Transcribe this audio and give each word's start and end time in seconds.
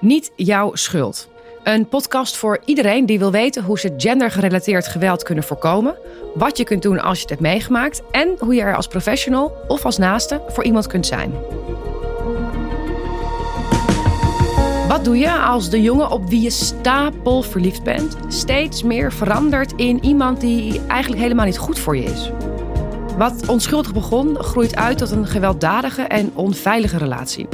Niet 0.00 0.32
jouw 0.36 0.74
schuld. 0.74 1.28
Een 1.64 1.88
podcast 1.88 2.36
voor 2.36 2.60
iedereen 2.64 3.06
die 3.06 3.18
wil 3.18 3.30
weten 3.30 3.64
hoe 3.64 3.78
ze 3.78 3.94
gendergerelateerd 3.96 4.88
geweld 4.88 5.22
kunnen 5.22 5.44
voorkomen, 5.44 5.96
wat 6.34 6.56
je 6.56 6.64
kunt 6.64 6.82
doen 6.82 7.00
als 7.00 7.16
je 7.16 7.20
het 7.20 7.30
hebt 7.30 7.42
meegemaakt 7.42 8.02
en 8.10 8.36
hoe 8.38 8.54
je 8.54 8.60
er 8.60 8.76
als 8.76 8.86
professional 8.86 9.52
of 9.68 9.84
als 9.84 9.98
naaste 9.98 10.42
voor 10.48 10.64
iemand 10.64 10.86
kunt 10.86 11.06
zijn. 11.06 11.32
Wat 14.88 15.04
doe 15.04 15.18
je 15.18 15.32
als 15.32 15.70
de 15.70 15.82
jongen 15.82 16.10
op 16.10 16.28
wie 16.28 16.40
je 16.40 16.50
stapel 16.50 17.42
verliefd 17.42 17.82
bent 17.82 18.16
steeds 18.28 18.82
meer 18.82 19.12
verandert 19.12 19.72
in 19.76 20.04
iemand 20.04 20.40
die 20.40 20.80
eigenlijk 20.86 21.22
helemaal 21.22 21.46
niet 21.46 21.58
goed 21.58 21.78
voor 21.78 21.96
je 21.96 22.04
is? 22.04 22.30
Wat 23.18 23.48
onschuldig 23.48 23.92
begon, 23.92 24.36
groeit 24.38 24.76
uit 24.76 24.98
tot 24.98 25.10
een 25.10 25.26
gewelddadige 25.26 26.02
en 26.02 26.30
onveilige 26.34 26.98
relatie. 26.98 27.48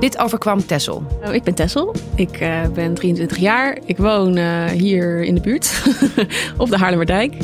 Dit 0.00 0.18
overkwam 0.18 0.66
Tessel. 0.66 1.02
Nou, 1.20 1.34
ik 1.34 1.42
ben 1.42 1.54
Tessel. 1.54 1.94
Ik 2.14 2.40
uh, 2.40 2.68
ben 2.74 2.94
23 2.94 3.36
jaar. 3.36 3.78
Ik 3.84 3.96
woon 3.96 4.36
uh, 4.36 4.64
hier 4.64 5.22
in 5.22 5.34
de 5.34 5.40
buurt 5.40 5.82
op 6.58 6.70
de 6.70 6.76
Haarlemmerdijk. 6.76 7.34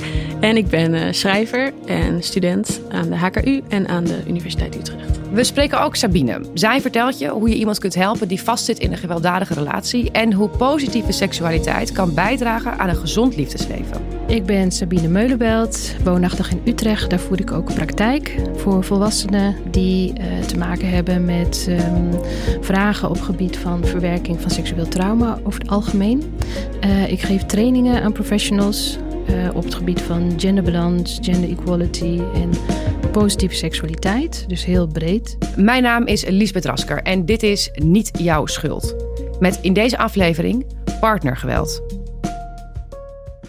En 0.41 0.57
ik 0.57 0.69
ben 0.69 0.95
uh, 0.95 1.03
schrijver 1.11 1.73
en 1.87 2.23
student 2.23 2.81
aan 2.89 3.09
de 3.09 3.17
HKU 3.17 3.63
en 3.69 3.89
aan 3.89 4.05
de 4.05 4.23
Universiteit 4.27 4.77
Utrecht. 4.77 5.12
We 5.33 5.45
spreken 5.45 5.83
ook 5.83 5.97
Sabine. 5.97 6.41
Zij 6.55 6.81
vertelt 6.81 7.19
je 7.19 7.29
hoe 7.29 7.49
je 7.49 7.55
iemand 7.55 7.79
kunt 7.79 7.95
helpen 7.95 8.29
die 8.29 8.43
vastzit 8.43 8.79
in 8.79 8.93
een 8.93 8.99
gewelddadige 8.99 9.55
relatie 9.55 10.11
en 10.11 10.33
hoe 10.33 10.49
positieve 10.49 11.13
seksualiteit 11.13 11.93
kan 11.93 12.15
bijdragen 12.15 12.79
aan 12.79 12.89
een 12.89 12.97
gezond 12.97 13.37
liefdesleven. 13.37 14.01
Ik 14.27 14.45
ben 14.45 14.71
Sabine 14.71 15.09
Meulenbelt, 15.09 15.95
woonachtig 16.05 16.51
in 16.51 16.61
Utrecht. 16.65 17.11
Daar 17.11 17.19
voer 17.19 17.41
ik 17.41 17.53
ook 17.53 17.75
praktijk 17.75 18.37
voor 18.57 18.85
volwassenen 18.85 19.57
die 19.71 20.13
uh, 20.21 20.41
te 20.47 20.59
maken 20.59 20.91
hebben 20.91 21.25
met 21.25 21.67
um, 21.69 22.11
vragen 22.61 23.11
op 23.11 23.21
gebied 23.21 23.57
van 23.57 23.85
verwerking 23.85 24.41
van 24.41 24.51
seksueel 24.51 24.89
trauma 24.89 25.39
over 25.45 25.61
het 25.61 25.71
algemeen. 25.71 26.35
Uh, 26.85 27.11
ik 27.11 27.21
geef 27.21 27.47
trainingen 27.47 28.03
aan 28.03 28.13
professionals 28.13 28.99
uh, 29.31 29.55
op 29.55 29.65
het 29.65 29.75
gebied 29.75 30.01
van 30.01 30.33
genderbalans, 30.37 31.19
gender 31.23 31.51
equality 31.51 32.21
en 32.35 32.51
positieve 33.13 33.55
seksualiteit. 33.55 34.45
Dus 34.49 34.65
heel 34.65 34.87
breed. 34.87 35.39
Mijn 35.57 35.83
naam 35.83 36.07
is 36.07 36.25
Lisbeth 36.25 36.65
Rasker 36.65 37.03
en 37.03 37.27
dit 37.27 37.43
is 37.43 37.71
Niet 37.75 38.11
Jouw 38.19 38.47
Schuld. 38.47 38.95
Met 39.41 39.59
in 39.63 39.73
deze 39.73 39.99
aflevering 39.99 40.67
partnergeweld. 41.01 41.83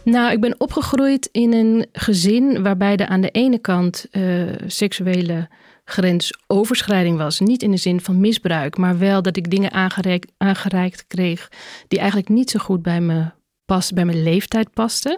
Nou, 0.03 0.31
ik 0.31 0.41
ben 0.41 0.55
opgegroeid 0.57 1.29
in 1.31 1.53
een 1.53 1.87
gezin 1.91 2.63
waarbij 2.63 2.95
er 2.95 3.07
aan 3.07 3.21
de 3.21 3.29
ene 3.29 3.59
kant 3.59 4.05
uh, 4.11 4.51
seksuele 4.67 5.47
grensoverschrijding 5.85 7.17
was. 7.17 7.39
Niet 7.39 7.63
in 7.63 7.71
de 7.71 7.77
zin 7.77 8.01
van 8.01 8.19
misbruik, 8.19 8.77
maar 8.77 8.97
wel 8.97 9.21
dat 9.21 9.37
ik 9.37 9.49
dingen 9.49 9.71
aangereikt, 9.71 10.31
aangereikt 10.37 11.07
kreeg 11.07 11.49
die 11.87 11.99
eigenlijk 11.99 12.29
niet 12.29 12.49
zo 12.49 12.59
goed 12.59 12.81
bij 12.81 13.01
me 13.01 13.31
past, 13.65 13.93
bij 13.93 14.05
mijn 14.05 14.23
leeftijd 14.23 14.73
pasten. 14.73 15.17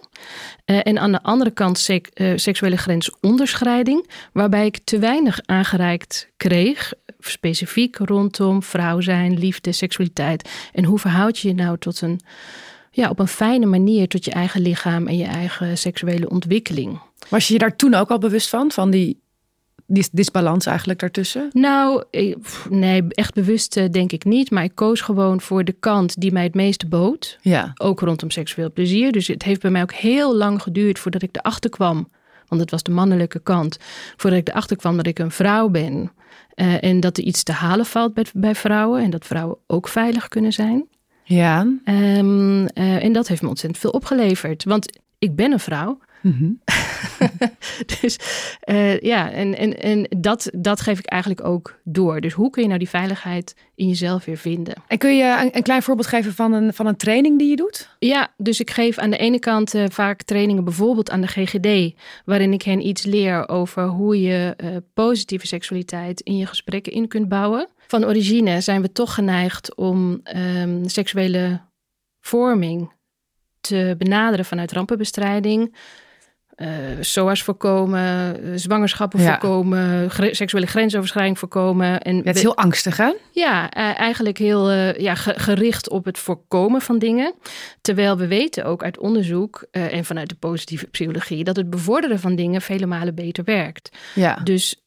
Uh, 0.65 0.79
en 0.83 0.99
aan 0.99 1.11
de 1.11 1.23
andere 1.23 1.51
kant 1.51 1.89
uh, 1.89 2.33
seksuele 2.35 2.77
grensonderscheiding, 2.77 4.09
waarbij 4.33 4.65
ik 4.65 4.79
te 4.83 4.99
weinig 4.99 5.39
aangereikt 5.45 6.29
kreeg, 6.37 6.93
specifiek 7.19 7.97
rondom 7.97 8.63
vrouw 8.63 9.01
zijn, 9.01 9.39
liefde, 9.39 9.71
seksualiteit. 9.71 10.49
En 10.73 10.83
hoe 10.83 10.99
verhoud 10.99 11.39
je 11.39 11.47
je 11.47 11.53
nou 11.53 11.77
tot 11.77 12.01
een, 12.01 12.19
ja, 12.91 13.09
op 13.09 13.19
een 13.19 13.27
fijne 13.27 13.65
manier 13.65 14.07
tot 14.07 14.25
je 14.25 14.31
eigen 14.31 14.61
lichaam 14.61 15.07
en 15.07 15.17
je 15.17 15.25
eigen 15.25 15.77
seksuele 15.77 16.29
ontwikkeling? 16.29 16.99
Was 17.29 17.47
je 17.47 17.53
je 17.53 17.59
daar 17.59 17.75
toen 17.75 17.93
ook 17.93 18.09
al 18.09 18.19
bewust 18.19 18.49
van, 18.49 18.71
van 18.71 18.91
die 18.91 19.23
die 19.87 20.07
disbalans 20.11 20.65
eigenlijk 20.65 20.99
daartussen? 20.99 21.49
Nou, 21.51 22.03
nee, 22.69 23.03
echt 23.07 23.33
bewust 23.33 23.77
eh, 23.77 23.89
denk 23.89 24.11
ik 24.11 24.23
niet. 24.23 24.51
Maar 24.51 24.63
ik 24.63 24.75
koos 24.75 25.01
gewoon 25.01 25.41
voor 25.41 25.63
de 25.63 25.71
kant 25.71 26.21
die 26.21 26.31
mij 26.31 26.43
het 26.43 26.55
meeste 26.55 26.87
bood. 26.87 27.37
Ja. 27.41 27.71
Ook 27.75 27.99
rondom 27.99 28.29
seksueel 28.29 28.71
plezier. 28.71 29.11
Dus 29.11 29.27
het 29.27 29.43
heeft 29.43 29.61
bij 29.61 29.71
mij 29.71 29.81
ook 29.81 29.93
heel 29.93 30.35
lang 30.35 30.61
geduurd 30.61 30.99
voordat 30.99 31.21
ik 31.21 31.35
erachter 31.35 31.69
kwam. 31.69 32.09
Want 32.47 32.61
het 32.61 32.71
was 32.71 32.83
de 32.83 32.91
mannelijke 32.91 33.39
kant. 33.39 33.77
Voordat 34.15 34.39
ik 34.39 34.49
erachter 34.49 34.77
kwam 34.77 34.97
dat 34.97 35.07
ik 35.07 35.19
een 35.19 35.31
vrouw 35.31 35.69
ben. 35.69 36.11
Uh, 36.55 36.83
en 36.83 36.99
dat 36.99 37.17
er 37.17 37.23
iets 37.23 37.43
te 37.43 37.51
halen 37.51 37.85
valt 37.85 38.13
bij, 38.13 38.25
bij, 38.33 38.55
vrouwen. 38.55 39.01
En 39.01 39.09
dat 39.09 39.25
vrouwen 39.25 39.57
ook 39.67 39.87
veilig 39.87 40.27
kunnen 40.27 40.53
zijn. 40.53 40.87
Ja. 41.23 41.61
Um, 41.85 42.61
uh, 42.61 43.03
en 43.03 43.13
dat 43.13 43.27
heeft 43.27 43.41
me 43.41 43.47
ontzettend 43.47 43.81
veel 43.81 43.91
opgeleverd. 43.91 44.63
Want 44.63 44.99
ik 45.19 45.35
ben 45.35 45.51
een 45.51 45.59
vrouw. 45.59 45.99
Mm-hmm. 46.25 46.59
dus 48.01 48.19
uh, 48.65 48.99
ja, 48.99 49.31
en, 49.31 49.57
en, 49.57 49.81
en 49.81 50.07
dat, 50.17 50.49
dat 50.53 50.81
geef 50.81 50.99
ik 50.99 51.05
eigenlijk 51.05 51.43
ook 51.43 51.79
door. 51.83 52.21
Dus 52.21 52.33
hoe 52.33 52.49
kun 52.49 52.61
je 52.61 52.67
nou 52.67 52.79
die 52.79 52.89
veiligheid 52.89 53.55
in 53.75 53.87
jezelf 53.87 54.25
weer 54.25 54.37
vinden? 54.37 54.73
En 54.87 54.97
kun 54.97 55.17
je 55.17 55.37
een, 55.41 55.55
een 55.55 55.63
klein 55.63 55.83
voorbeeld 55.83 56.07
geven 56.07 56.33
van 56.33 56.53
een, 56.53 56.73
van 56.73 56.85
een 56.85 56.97
training 56.97 57.39
die 57.39 57.49
je 57.49 57.55
doet? 57.55 57.89
Ja, 57.99 58.33
dus 58.37 58.59
ik 58.59 58.69
geef 58.69 58.97
aan 58.97 59.09
de 59.09 59.17
ene 59.17 59.39
kant 59.39 59.73
uh, 59.73 59.83
vaak 59.89 60.21
trainingen 60.21 60.63
bijvoorbeeld 60.63 61.09
aan 61.09 61.21
de 61.21 61.27
GGD, 61.27 61.99
waarin 62.25 62.53
ik 62.53 62.61
hen 62.61 62.87
iets 62.87 63.03
leer 63.03 63.49
over 63.49 63.83
hoe 63.87 64.21
je 64.21 64.55
uh, 64.63 64.75
positieve 64.93 65.47
seksualiteit 65.47 66.21
in 66.21 66.37
je 66.37 66.45
gesprekken 66.45 66.93
in 66.93 67.07
kunt 67.07 67.29
bouwen. 67.29 67.67
Van 67.87 68.05
origine 68.05 68.61
zijn 68.61 68.81
we 68.81 68.91
toch 68.91 69.13
geneigd 69.13 69.75
om 69.75 70.21
um, 70.35 70.89
seksuele 70.89 71.61
vorming 72.19 72.93
te 73.61 73.95
benaderen 73.97 74.45
vanuit 74.45 74.71
rampenbestrijding. 74.71 75.75
Uh, 76.57 76.67
SOA's 76.99 77.43
voorkomen, 77.43 78.43
uh, 78.45 78.51
zwangerschappen 78.55 79.21
ja. 79.21 79.29
voorkomen, 79.29 80.11
gre 80.11 80.35
seksuele 80.35 80.67
grensoverschrijding 80.67 81.39
voorkomen. 81.39 82.01
En 82.01 82.17
het 82.17 82.35
is 82.35 82.41
heel 82.41 82.57
angstig, 82.57 82.97
hè? 82.97 83.13
Ja, 83.31 83.77
uh, 83.77 83.99
eigenlijk 83.99 84.37
heel 84.37 84.71
ja, 84.71 85.15
ge 85.15 85.33
gericht 85.35 85.89
op 85.89 86.05
het 86.05 86.17
voorkomen 86.17 86.81
van 86.81 86.99
dingen. 86.99 87.33
Terwijl 87.81 88.17
we 88.17 88.27
weten 88.27 88.65
ook 88.65 88.83
uit 88.83 88.97
onderzoek 88.97 89.65
en 89.71 90.05
vanuit 90.05 90.29
de 90.29 90.35
positieve 90.35 90.87
psychologie 90.87 91.43
dat 91.43 91.55
het 91.55 91.69
bevorderen 91.69 92.19
van 92.19 92.35
dingen 92.35 92.61
vele 92.61 92.85
malen 92.85 93.15
beter 93.15 93.43
werkt. 93.43 93.97
Ja. 94.13 94.35
Dus 94.43 94.85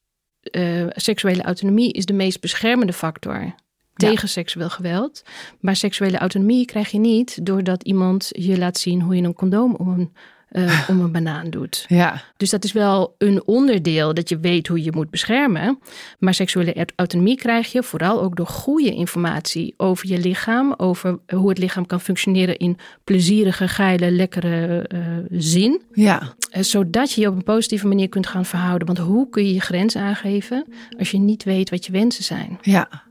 seksuele 0.89 1.43
autonomie 1.43 1.93
is 1.93 2.07
de 2.07 2.13
meest 2.13 2.41
beschermende 2.41 2.93
factor 2.93 3.55
tegen 3.95 4.23
ja. 4.23 4.27
seksueel 4.27 4.71
geweld. 4.71 5.23
Maar 5.61 5.77
seksuele 5.77 6.19
autonomie 6.19 6.65
krijg 6.65 6.91
je 6.91 6.99
niet 6.99 7.47
doordat 7.47 7.83
iemand 7.83 8.29
je 8.33 8.59
laat 8.59 8.79
zien 8.79 9.03
hoe 9.03 9.17
je 9.17 9.23
een 9.23 9.35
condoom 9.35 9.75
om 9.75 9.89
een 9.89 10.13
uh, 10.53 10.89
om 10.89 11.01
een 11.01 11.13
banaan 11.13 11.51
doet. 11.51 11.85
Ja. 11.89 12.23
Dus 12.37 12.51
dat 12.51 12.65
is 12.65 12.73
wel 12.73 13.15
een 13.19 13.43
onderdeel 13.45 14.15
dat 14.15 14.29
je 14.29 14.39
weet 14.39 14.67
hoe 14.67 14.83
je 14.83 14.93
moet 14.93 15.11
beschermen. 15.11 15.79
Maar 16.19 16.35
seksuele 16.35 16.87
autonomie 16.97 17.37
krijg 17.37 17.73
je 17.73 17.83
vooral 17.83 18.23
ook 18.23 18.37
door 18.37 18.47
goede 18.47 18.95
informatie 18.95 19.75
over 19.77 20.09
je 20.09 20.19
lichaam, 20.19 20.75
over 20.77 21.19
hoe 21.35 21.49
het 21.49 21.59
lichaam 21.59 21.87
kan 21.87 22.01
functioneren 22.01 22.59
in 22.59 22.77
plezierige, 23.05 23.69
geile, 23.69 24.11
lekkere 24.11 24.91
uh, 24.95 25.01
zin. 25.31 25.83
Ja. 25.93 26.35
Uh, 26.57 26.63
zodat 26.63 27.13
je 27.13 27.21
je 27.21 27.29
op 27.29 27.37
een 27.37 27.43
positieve 27.43 27.87
manier 27.87 28.09
kunt 28.09 28.27
gaan 28.27 28.45
verhouden. 28.45 28.87
Want 28.87 28.99
hoe 28.99 29.29
kun 29.29 29.45
je 29.45 29.55
je 29.55 29.61
grens 29.61 29.97
aangeven 29.97 30.65
als 30.99 31.11
je 31.11 31.19
niet 31.19 31.45
weet 31.45 31.71
wat 31.71 31.87
je 31.87 31.93
wensen 31.93 32.25
zijn? 32.25 32.59
Ja. 32.63 33.07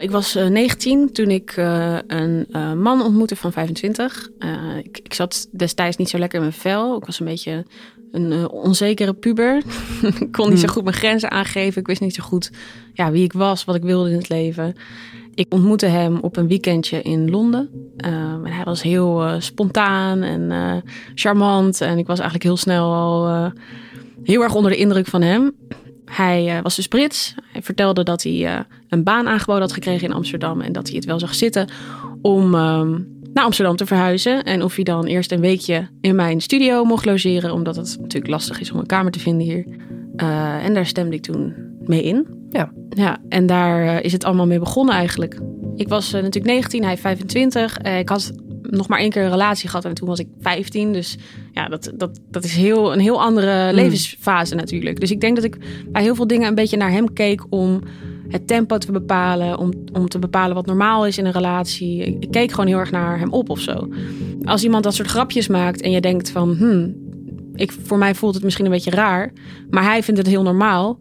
Ik 0.00 0.10
was 0.10 0.36
uh, 0.36 0.46
19 0.46 1.12
toen 1.12 1.30
ik 1.30 1.56
uh, 1.56 1.98
een 2.06 2.46
uh, 2.50 2.72
man 2.72 3.02
ontmoette 3.02 3.36
van 3.36 3.52
25. 3.52 4.30
Ik, 4.82 4.98
ik, 5.02 5.14
zat 5.14 5.48
destijds 5.50 5.96
niet 5.96 6.08
zo 6.08 6.18
lekker 6.18 6.38
in 6.38 6.44
mijn 6.44 6.56
vel. 6.56 6.96
Ik 6.96 7.04
was 7.04 7.20
een 7.20 7.26
beetje 7.26 7.64
een 8.12 8.48
onzekere 8.48 9.14
puber. 9.14 9.62
ik 10.02 10.32
kon 10.36 10.50
niet 10.50 10.60
zo 10.60 10.66
goed 10.66 10.84
mijn 10.84 10.96
grenzen 10.96 11.30
aangeven. 11.30 11.80
Ik 11.80 11.86
wist 11.86 12.00
niet 12.00 12.14
zo 12.14 12.22
goed 12.22 12.50
ja, 12.92 13.10
wie 13.10 13.24
ik 13.24 13.32
was, 13.32 13.64
wat 13.64 13.74
ik 13.74 13.82
wilde 13.82 14.10
in 14.10 14.16
het 14.16 14.28
leven. 14.28 14.74
Ik 15.34 15.46
ontmoette 15.48 15.86
hem 15.86 16.18
op 16.20 16.36
een 16.36 16.48
weekendje 16.48 17.02
in 17.02 17.30
Londen. 17.30 17.92
en 17.96 18.46
hij 18.46 18.64
was 18.64 18.82
heel 18.82 19.24
spontaan 19.38 20.22
en 20.22 20.82
charmant. 21.14 21.80
En 21.80 21.98
ik 21.98 22.06
was 22.06 22.18
eigenlijk 22.18 22.48
heel 22.48 22.56
snel 22.56 22.94
al 22.94 23.52
heel 24.22 24.42
erg 24.42 24.54
onder 24.54 24.70
de 24.70 24.76
indruk 24.76 25.06
van 25.06 25.22
hem. 25.22 25.52
Hij 26.10 26.56
uh, 26.56 26.62
was 26.62 26.76
dus 26.76 26.88
Brits. 26.88 27.34
Hij 27.52 27.62
vertelde 27.62 28.02
dat 28.02 28.22
hij 28.22 28.32
uh, 28.32 28.60
een 28.88 29.02
baan 29.02 29.28
aangeboden 29.28 29.62
had 29.62 29.72
gekregen 29.72 30.08
in 30.08 30.14
Amsterdam 30.14 30.60
en 30.60 30.72
dat 30.72 30.86
hij 30.86 30.96
het 30.96 31.04
wel 31.04 31.18
zag 31.18 31.34
zitten 31.34 31.68
om 32.22 32.54
uh, 32.54 32.82
naar 33.32 33.44
Amsterdam 33.44 33.76
te 33.76 33.86
verhuizen. 33.86 34.42
En 34.42 34.62
of 34.62 34.74
hij 34.74 34.84
dan 34.84 35.04
eerst 35.04 35.32
een 35.32 35.40
weekje 35.40 35.88
in 36.00 36.14
mijn 36.14 36.40
studio 36.40 36.84
mocht 36.84 37.04
logeren, 37.04 37.52
omdat 37.52 37.76
het 37.76 37.96
natuurlijk 38.00 38.32
lastig 38.32 38.60
is 38.60 38.72
om 38.72 38.78
een 38.78 38.86
kamer 38.86 39.12
te 39.12 39.18
vinden 39.18 39.46
hier. 39.46 39.66
Uh, 40.16 40.64
en 40.64 40.74
daar 40.74 40.86
stemde 40.86 41.16
ik 41.16 41.22
toen 41.22 41.54
mee 41.80 42.02
in. 42.02 42.26
Ja. 42.50 42.72
Ja, 42.90 43.18
en 43.28 43.46
daar 43.46 44.02
is 44.02 44.12
het 44.12 44.24
allemaal 44.24 44.46
mee 44.46 44.58
begonnen 44.58 44.94
eigenlijk. 44.94 45.40
Ik 45.76 45.88
was 45.88 46.12
natuurlijk 46.12 46.44
19, 46.44 46.84
hij 46.84 46.96
25. 46.96 47.78
ik 47.78 48.08
had 48.08 48.32
nog 48.70 48.88
maar 48.88 48.98
één 48.98 49.10
keer 49.10 49.22
een 49.22 49.30
relatie 49.30 49.68
gehad 49.68 49.84
en 49.84 49.94
toen 49.94 50.08
was 50.08 50.18
ik 50.18 50.26
15. 50.40 50.92
Dus 50.92 51.18
ja, 51.52 51.68
dat, 51.68 51.92
dat, 51.94 52.20
dat 52.30 52.44
is 52.44 52.54
heel, 52.54 52.92
een 52.92 53.00
heel 53.00 53.22
andere 53.22 53.68
mm. 53.68 53.74
levensfase 53.74 54.54
natuurlijk. 54.54 55.00
Dus 55.00 55.10
ik 55.10 55.20
denk 55.20 55.36
dat 55.36 55.44
ik 55.44 55.56
bij 55.88 56.02
heel 56.02 56.14
veel 56.14 56.26
dingen 56.26 56.48
een 56.48 56.54
beetje 56.54 56.76
naar 56.76 56.90
hem 56.90 57.12
keek 57.12 57.44
om 57.48 57.80
het 58.28 58.46
tempo 58.46 58.78
te 58.78 58.92
bepalen, 58.92 59.58
om, 59.58 59.70
om 59.92 60.08
te 60.08 60.18
bepalen 60.18 60.54
wat 60.54 60.66
normaal 60.66 61.06
is 61.06 61.18
in 61.18 61.26
een 61.26 61.32
relatie. 61.32 62.02
Ik, 62.02 62.16
ik 62.20 62.30
keek 62.30 62.50
gewoon 62.50 62.66
heel 62.66 62.78
erg 62.78 62.90
naar 62.90 63.18
hem 63.18 63.32
op 63.32 63.50
of 63.50 63.60
zo. 63.60 63.88
Als 64.44 64.64
iemand 64.64 64.84
dat 64.84 64.94
soort 64.94 65.08
grapjes 65.08 65.48
maakt 65.48 65.80
en 65.80 65.90
je 65.90 66.00
denkt 66.00 66.30
van, 66.30 66.56
hmm, 66.56 66.94
ik, 67.54 67.72
voor 67.72 67.98
mij 67.98 68.14
voelt 68.14 68.34
het 68.34 68.44
misschien 68.44 68.64
een 68.64 68.70
beetje 68.70 68.90
raar, 68.90 69.32
maar 69.70 69.84
hij 69.84 70.02
vindt 70.02 70.20
het 70.20 70.28
heel 70.28 70.42
normaal, 70.42 70.98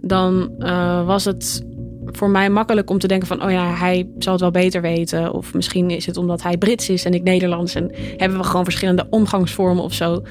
dan 0.00 0.50
uh, 0.58 1.06
was 1.06 1.24
het 1.24 1.64
voor 2.12 2.30
mij 2.30 2.50
makkelijk 2.50 2.90
om 2.90 2.98
te 2.98 3.08
denken 3.08 3.28
van... 3.28 3.44
oh 3.44 3.50
ja, 3.50 3.74
hij 3.74 4.08
zal 4.18 4.32
het 4.32 4.40
wel 4.40 4.50
beter 4.50 4.80
weten. 4.80 5.32
Of 5.32 5.54
misschien 5.54 5.90
is 5.90 6.06
het 6.06 6.16
omdat 6.16 6.42
hij 6.42 6.56
Brits 6.56 6.88
is 6.88 7.04
en 7.04 7.14
ik 7.14 7.22
Nederlands... 7.22 7.74
en 7.74 7.90
hebben 8.16 8.38
we 8.38 8.44
gewoon 8.44 8.64
verschillende 8.64 9.06
omgangsvormen 9.10 9.84
of 9.84 9.92
zo. 9.92 10.22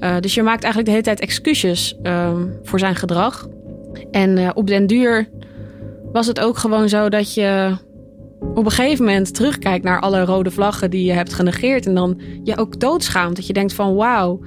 Uh, 0.00 0.16
dus 0.20 0.34
je 0.34 0.42
maakt 0.42 0.62
eigenlijk 0.62 0.84
de 0.84 0.90
hele 0.90 1.02
tijd 1.02 1.20
excuses 1.20 1.96
um, 2.02 2.58
voor 2.62 2.78
zijn 2.78 2.94
gedrag. 2.94 3.48
En 4.10 4.38
uh, 4.38 4.50
op 4.54 4.66
den 4.66 4.86
duur 4.86 5.28
was 6.12 6.26
het 6.26 6.40
ook 6.40 6.58
gewoon 6.58 6.88
zo 6.88 7.08
dat 7.08 7.34
je 7.34 7.76
op 8.54 8.64
een 8.64 8.70
gegeven 8.70 9.04
moment 9.04 9.34
terugkijkt 9.34 9.84
naar 9.84 10.00
alle 10.00 10.24
rode 10.24 10.50
vlaggen 10.50 10.90
die 10.90 11.04
je 11.04 11.12
hebt 11.12 11.34
genegeerd. 11.34 11.86
En 11.86 11.94
dan 11.94 12.20
je 12.42 12.58
ook 12.58 12.80
doodschaamt. 12.80 13.36
Dat 13.36 13.46
je 13.46 13.52
denkt 13.52 13.72
van 13.72 13.94
wauw, 13.94 14.40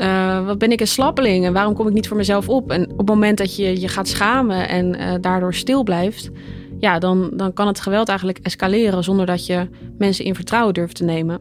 uh, 0.00 0.46
wat 0.46 0.58
ben 0.58 0.72
ik 0.72 0.80
een 0.80 0.86
slappeling 0.86 1.44
en 1.44 1.52
waarom 1.52 1.74
kom 1.74 1.86
ik 1.86 1.92
niet 1.92 2.08
voor 2.08 2.16
mezelf 2.16 2.48
op? 2.48 2.70
En 2.70 2.90
op 2.90 2.98
het 2.98 3.08
moment 3.08 3.38
dat 3.38 3.56
je 3.56 3.80
je 3.80 3.88
gaat 3.88 4.08
schamen 4.08 4.68
en 4.68 5.00
uh, 5.00 5.14
daardoor 5.20 5.54
stil 5.54 5.82
blijft, 5.82 6.30
ja, 6.78 6.98
dan, 6.98 7.30
dan 7.34 7.52
kan 7.52 7.66
het 7.66 7.80
geweld 7.80 8.08
eigenlijk 8.08 8.38
escaleren 8.42 9.04
zonder 9.04 9.26
dat 9.26 9.46
je 9.46 9.68
mensen 9.98 10.24
in 10.24 10.34
vertrouwen 10.34 10.74
durft 10.74 10.96
te 10.96 11.04
nemen. 11.04 11.40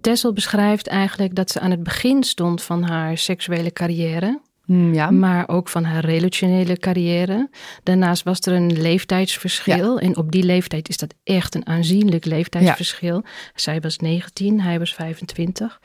Tessel 0.00 0.32
beschrijft 0.32 0.86
eigenlijk 0.86 1.34
dat 1.34 1.50
ze 1.50 1.60
aan 1.60 1.70
het 1.70 1.82
begin 1.82 2.22
stond 2.22 2.62
van 2.62 2.82
haar 2.82 3.18
seksuele 3.18 3.72
carrière. 3.72 4.40
Mm, 4.66 4.94
ja. 4.94 5.10
Maar 5.10 5.48
ook 5.48 5.68
van 5.68 5.84
haar 5.84 6.04
relationele 6.04 6.76
carrière. 6.76 7.50
Daarnaast 7.82 8.22
was 8.22 8.40
er 8.40 8.52
een 8.52 8.80
leeftijdsverschil. 8.80 9.98
En 9.98 10.16
op 10.16 10.32
die 10.32 10.42
leeftijd 10.42 10.88
is 10.88 10.96
dat 10.96 11.14
echt 11.24 11.54
een 11.54 11.66
aanzienlijk 11.66 12.24
leeftijdsverschil. 12.24 13.14
Ja. 13.24 13.30
Zij 13.54 13.80
was 13.80 13.96
19, 13.96 14.60
hij 14.60 14.78
was 14.78 14.94
25. 14.94 15.80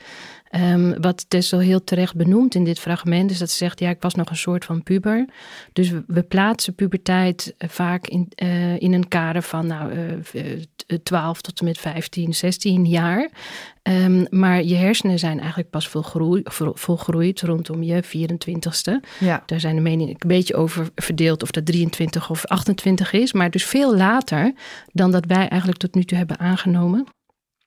Um, 0.56 1.00
wat 1.00 1.24
Tessel 1.28 1.58
heel 1.58 1.84
terecht 1.84 2.14
benoemt 2.14 2.54
in 2.54 2.64
dit 2.64 2.78
fragment, 2.78 3.30
is 3.30 3.38
dat 3.38 3.50
ze 3.50 3.56
zegt: 3.56 3.80
Ja, 3.80 3.90
ik 3.90 4.02
was 4.02 4.14
nog 4.14 4.30
een 4.30 4.36
soort 4.36 4.64
van 4.64 4.82
puber. 4.82 5.28
Dus 5.72 5.92
we, 6.06 6.22
plaatsen 6.22 6.74
puberteit 6.74 7.54
eh, 7.58 7.68
vaak 7.68 8.06
in, 8.06 8.28
uh, 8.42 8.80
in 8.80 8.92
een 8.92 9.08
kader 9.08 9.42
van 9.42 9.66
nou, 9.66 9.92
uh, 9.92 10.12
eh, 10.32 10.98
12 11.02 11.40
tot 11.40 11.58
en 11.58 11.64
met 11.64 11.78
15, 11.78 12.34
16 12.34 12.84
jaar. 12.84 13.30
Um, 13.82 14.26
maar 14.30 14.62
je 14.62 14.74
hersenen 14.74 15.18
zijn 15.18 15.38
eigenlijk 15.38 15.70
pas 15.70 15.88
volgroeid, 15.88 16.48
volgroeid 16.74 17.40
rondom 17.40 17.82
je 17.82 18.02
24ste. 18.02 19.08
Ja. 19.18 19.42
Daar 19.46 19.60
zijn 19.60 19.74
de 19.74 19.80
meningen 19.80 20.14
een 20.18 20.28
beetje 20.28 20.54
over 20.54 20.88
verdeeld 20.94 21.42
of 21.42 21.50
dat 21.50 21.66
23 21.66 22.30
of 22.30 22.44
28 22.44 23.12
is. 23.12 23.32
Maar 23.32 23.50
dus 23.50 23.64
veel 23.64 23.96
later 23.96 24.52
dan 24.92 25.10
dat 25.10 25.24
wij 25.26 25.48
eigenlijk 25.48 25.80
tot 25.80 25.94
nu 25.94 26.04
toe 26.04 26.18
hebben 26.18 26.38
aangenomen. 26.38 27.06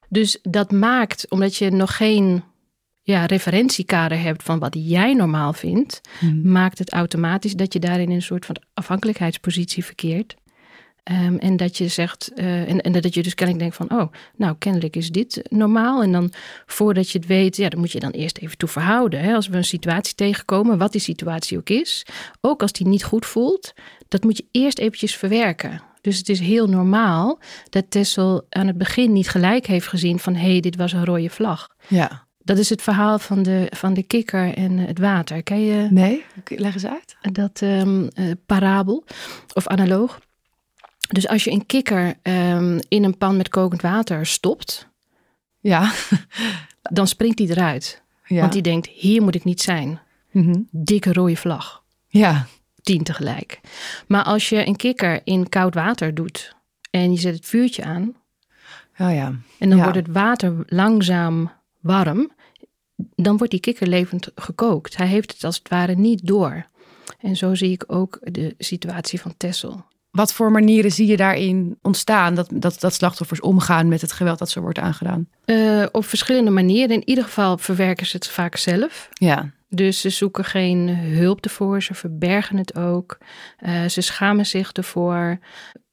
Dus 0.10 0.40
dat 0.42 0.72
maakt, 0.72 1.26
omdat 1.30 1.56
je 1.56 1.72
nog 1.72 1.96
geen 1.98 2.44
ja, 3.02 3.26
referentiekader 3.26 4.20
hebt 4.20 4.44
van 4.44 4.60
wat 4.60 4.76
jij 4.80 5.14
normaal 5.14 5.54
vindt, 5.54 6.02
hmm. 6.20 6.52
maakt 6.52 6.78
het 6.78 6.92
automatisch 6.92 7.54
dat 7.54 7.74
je 7.74 7.80
daarin 7.80 8.10
in 8.10 8.16
een 8.16 8.22
soort 8.22 8.46
van 8.46 8.56
afhankelijkheidspositie 8.74 9.86
verkeert. 9.86 10.36
Um, 11.12 11.38
en 11.38 11.58
dat 11.58 11.78
je 11.78 11.88
zegt, 11.88 12.32
uh, 12.36 12.70
en, 12.70 12.82
en, 12.82 12.92
dat 12.92 13.14
je 13.14 13.24
dus 13.24 13.34
kennelijk 13.34 13.64
denkt 13.64 13.76
van, 13.76 14.02
oh, 14.02 14.14
nou 14.36 14.56
kennelijk 14.58 14.96
is 14.96 15.10
dit 15.10 15.42
normaal. 15.50 16.04
En 16.04 16.12
dan 16.12 16.34
voordat 16.66 17.10
je 17.10 17.18
het 17.18 17.28
weet, 17.28 17.58
ja, 17.58 17.70
dan 17.70 17.80
moet 17.80 17.92
je 17.92 18.00
dan 18.00 18.12
eerst 18.12 18.38
even 18.38 18.58
toe 18.58 18.70
verhouden. 18.70 19.20
Hè? 19.20 19.34
Als 19.34 19.48
we 19.48 19.58
een 19.58 19.64
situatie 19.64 20.16
tegenkomen, 20.16 20.78
wat 20.78 20.92
die 20.92 21.02
situatie 21.02 21.58
ook 21.58 21.70
is, 21.70 22.06
ook 22.42 22.62
als 22.62 22.72
die 22.72 22.88
niet 22.88 23.04
goed 23.04 23.26
voelt, 23.26 23.74
dat 24.08 24.24
moet 24.24 24.38
je 24.38 24.46
eerst 24.52 24.80
eventjes 24.80 25.16
verwerken. 25.16 25.82
Dus 26.02 26.18
het 26.18 26.30
is 26.30 26.40
heel 26.40 26.68
normaal 26.68 27.40
dat 27.70 27.92
Tessel 27.92 28.46
aan 28.50 28.68
het 28.68 28.78
begin 28.78 29.14
niet 29.14 29.30
gelijk 29.30 29.66
heeft 29.66 29.88
gezien 29.88 30.20
van, 30.20 30.36
hé, 30.36 30.52
hey, 30.52 30.60
dit 30.60 30.76
was 30.76 30.94
een 30.94 31.06
rode 31.06 31.30
vlag. 31.30 31.68
Ja. 31.88 32.28
Dat 32.44 32.58
is 32.58 32.70
het 32.70 32.82
verhaal 32.82 33.20
van 33.20 33.44
de, 33.44 33.68
van 33.70 33.94
de 33.94 34.04
kikker 34.04 34.54
en 34.54 34.78
het 34.78 35.00
water. 35.00 35.44
Ken 35.44 35.62
je? 35.62 35.88
Nee, 35.92 36.24
leg 36.46 36.74
eens 36.74 36.86
uit. 36.86 37.18
Dat 37.32 37.62
um, 37.62 38.10
uh, 38.16 38.32
parabel 38.46 39.04
of 39.54 39.68
analoog. 39.68 40.20
Dus 41.10 41.28
als 41.28 41.44
je 41.44 41.52
een 41.52 41.66
kikker 41.66 42.14
um, 42.24 42.80
in 42.88 43.04
een 43.04 43.18
pan 43.18 43.38
met 43.38 43.50
kokend 43.50 43.82
water 43.82 44.26
stopt, 44.26 44.88
ja. 45.60 45.92
dan 46.82 47.08
springt 47.08 47.40
hij 47.40 47.48
eruit. 47.48 48.02
Ja. 48.26 48.40
Want 48.40 48.54
die 48.54 48.62
denkt, 48.62 48.88
hier 48.88 49.22
moet 49.22 49.36
ik 49.36 49.44
niet 49.44 49.62
zijn. 49.62 50.00
Mm 50.32 50.44
-hmm. 50.44 50.68
Dikke 50.72 51.14
rode 51.14 51.36
vlag. 51.36 51.84
Ja. 52.08 52.46
Tien 52.82 53.04
tegelijk. 53.04 53.60
Maar 54.08 54.24
als 54.24 54.50
je 54.50 54.68
een 54.68 54.76
kikker 54.76 55.22
in 55.24 55.50
koud 55.50 55.74
water 55.74 56.14
doet 56.14 56.56
en 56.92 57.12
je 57.12 57.20
zet 57.20 57.36
het 57.36 57.46
vuurtje 57.46 57.84
aan. 57.84 58.14
Oh 58.98 59.14
ja. 59.14 59.36
En 59.60 59.70
dan 59.70 59.78
ja. 59.78 59.84
wordt 59.84 59.98
het 59.98 60.08
water 60.08 60.54
langzaam 60.66 61.52
warm, 61.82 62.32
dan 63.16 63.38
wordt 63.38 63.52
die 63.52 63.62
kikker 63.62 63.88
levend 63.88 64.32
gekookt. 64.36 64.98
Hij 64.98 65.08
heeft 65.08 65.32
het 65.34 65.44
als 65.44 65.58
het 65.58 65.70
ware 65.70 65.96
niet 65.96 66.28
door. 66.28 66.66
En 67.20 67.36
zo 67.36 67.56
zie 67.56 67.72
ik 67.72 67.84
ook 67.88 68.20
de 68.22 68.56
situatie 68.58 69.22
van 69.22 69.34
Tessel. 69.38 69.86
Wat 70.12 70.34
voor 70.34 70.52
manieren 70.52 70.92
zie 70.92 71.08
je 71.08 71.18
daarin 71.18 71.78
ontstaan 71.82 72.36
dat, 72.36 72.50
dat, 72.54 72.80
dat 72.80 72.94
slachtoffers 72.94 73.40
omgaan 73.40 73.88
met 73.88 74.02
het 74.02 74.12
geweld 74.12 74.40
dat 74.40 74.50
ze 74.50 74.62
wordt 74.62 74.80
aangedaan? 74.80 75.28
Uh, 75.46 75.86
op 75.92 76.06
verschillende 76.06 76.52
manieren. 76.52 76.96
In 76.96 77.10
ieder 77.10 77.24
geval 77.24 77.58
verwerken 77.58 78.06
ze 78.06 78.16
het 78.16 78.28
vaak 78.28 78.56
zelf. 78.56 79.10
Ja. 79.14 79.52
Dus 79.70 80.02
ze 80.02 80.10
zoeken 80.10 80.46
geen 80.46 80.88
hulp 80.98 81.44
ervoor, 81.44 81.82
ze 81.82 81.94
verbergen 81.94 82.58
het 82.58 82.76
ook. 82.76 83.18
Uh, 83.60 83.86
ze 83.86 84.02
schamen 84.02 84.46
zich 84.46 84.72
ervoor. 84.72 85.40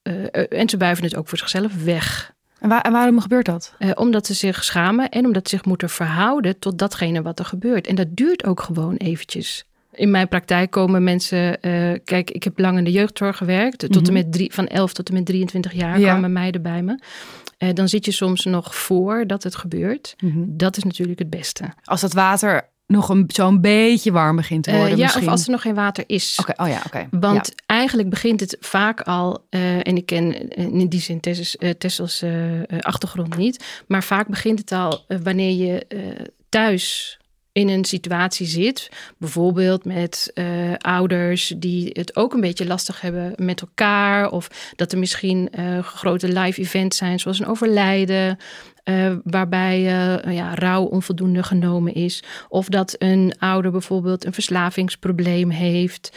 Uh, 0.02 0.24
en 0.48 0.68
ze 0.68 0.76
buiven 0.76 1.04
het 1.04 1.16
ook 1.16 1.28
voor 1.28 1.38
zichzelf 1.38 1.84
weg. 1.84 2.36
En, 2.60 2.68
waar, 2.68 2.80
en, 2.80 2.92
waarom 2.92 3.20
gebeurt 3.20 3.46
dat? 3.46 3.74
Uh, 3.78 3.90
omdat 3.94 4.26
ze 4.26 4.34
zich 4.34 4.64
schamen 4.64 5.08
en 5.08 5.26
omdat 5.26 5.48
ze 5.48 5.56
zich 5.56 5.64
moeten 5.64 5.90
verhouden 5.90 6.58
tot 6.58 6.78
datgene 6.78 7.22
wat 7.22 7.38
er 7.38 7.44
gebeurt. 7.44 7.86
En 7.86 7.94
dat 7.94 8.06
duurt 8.10 8.44
ook 8.44 8.60
gewoon 8.60 8.96
eventjes. 8.96 9.64
In 9.92 10.10
mijn 10.10 10.28
praktijk 10.28 10.70
komen 10.70 11.04
mensen, 11.04 11.58
uh, 11.60 11.98
kijk, 12.04 12.30
ik 12.30 12.44
heb 12.44 12.58
lang 12.58 12.78
in 12.78 12.84
de 12.84 12.90
jeugdzorg 12.90 13.36
gewerkt. 13.36 13.78
Tot 13.78 13.90
mm 13.90 13.96
-hmm. 13.96 14.06
en 14.06 14.12
met 14.12 14.32
drie, 14.32 14.52
van 14.52 14.66
11 14.66 14.92
tot 14.92 15.08
en 15.08 15.14
met 15.14 15.26
23 15.26 15.72
jaar 15.72 15.98
ja. 15.98 16.04
kwamen 16.04 16.32
meiden 16.32 16.62
bij 16.62 16.82
me. 16.82 16.98
Uh, 17.58 17.68
dan 17.74 17.88
zit 17.88 18.04
je 18.04 18.10
soms 18.10 18.44
nog 18.44 18.76
voor 18.76 19.26
dat 19.26 19.42
het 19.42 19.56
gebeurt. 19.56 20.14
Mhm. 20.16 20.26
Mm 20.26 20.42
-hmm. 20.42 20.56
Dat 20.56 20.76
is 20.76 20.82
natuurlijk 20.82 21.18
het 21.18 21.30
beste. 21.30 21.64
Als 21.84 22.00
dat 22.00 22.12
water 22.12 22.68
nog 22.88 23.08
een, 23.08 23.24
zo'n 23.26 23.60
beetje 23.60 24.12
warm 24.12 24.36
begint 24.36 24.64
te 24.64 24.70
worden. 24.70 24.90
Uh, 24.90 24.96
ja, 24.96 25.02
misschien. 25.02 25.24
of 25.24 25.30
als 25.30 25.44
er 25.44 25.50
nog 25.50 25.62
geen 25.62 25.74
water 25.74 26.04
is. 26.06 26.36
Oké, 26.40 26.50
okay. 26.50 26.66
oh 26.66 26.72
ja, 26.72 26.78
oké. 26.78 26.86
Okay. 26.86 27.20
Want 27.20 27.46
ja. 27.46 27.62
eigenlijk 27.66 28.10
begint 28.10 28.40
het 28.40 28.56
vaak 28.60 29.00
al, 29.00 29.46
uh, 29.50 29.76
en 29.76 29.96
ik 29.96 30.06
ken 30.06 30.48
in 30.48 30.88
die 30.88 31.00
zin 31.00 31.20
Tessels, 31.20 31.56
uh, 31.58 31.70
Tessels 31.70 32.24
achtergrond 32.78 33.36
niet, 33.36 33.64
maar 33.86 34.04
vaak 34.04 34.28
begint 34.28 34.58
het 34.58 34.72
al 34.72 35.04
wanneer 35.22 35.66
je 35.66 35.86
thuis 36.48 37.18
in 37.58 37.68
een 37.68 37.84
situatie 37.84 38.46
zit, 38.46 38.88
bijvoorbeeld 39.16 39.84
met 39.84 40.30
uh, 40.34 40.72
ouders 40.78 41.54
die 41.56 41.90
het 41.92 42.16
ook 42.16 42.34
een 42.34 42.40
beetje 42.40 42.66
lastig 42.66 43.00
hebben 43.00 43.32
met 43.36 43.60
elkaar, 43.60 44.30
of 44.30 44.72
dat 44.76 44.92
er 44.92 44.98
misschien 44.98 45.48
uh, 45.58 45.78
grote 45.78 46.28
live 46.28 46.60
events 46.60 46.96
zijn, 46.96 47.18
zoals 47.18 47.38
een 47.38 47.46
overlijden, 47.46 48.38
uh, 48.88 49.16
waarbij 49.24 49.80
ja, 49.80 50.54
rouw 50.54 50.84
onvoldoende 50.84 51.42
genomen 51.42 51.94
is, 51.94 52.22
of 52.48 52.68
dat 52.68 52.94
een 52.98 53.34
ouder 53.38 53.70
bijvoorbeeld 53.70 54.24
een 54.24 54.32
verslavingsprobleem 54.32 55.50
heeft, 55.50 56.16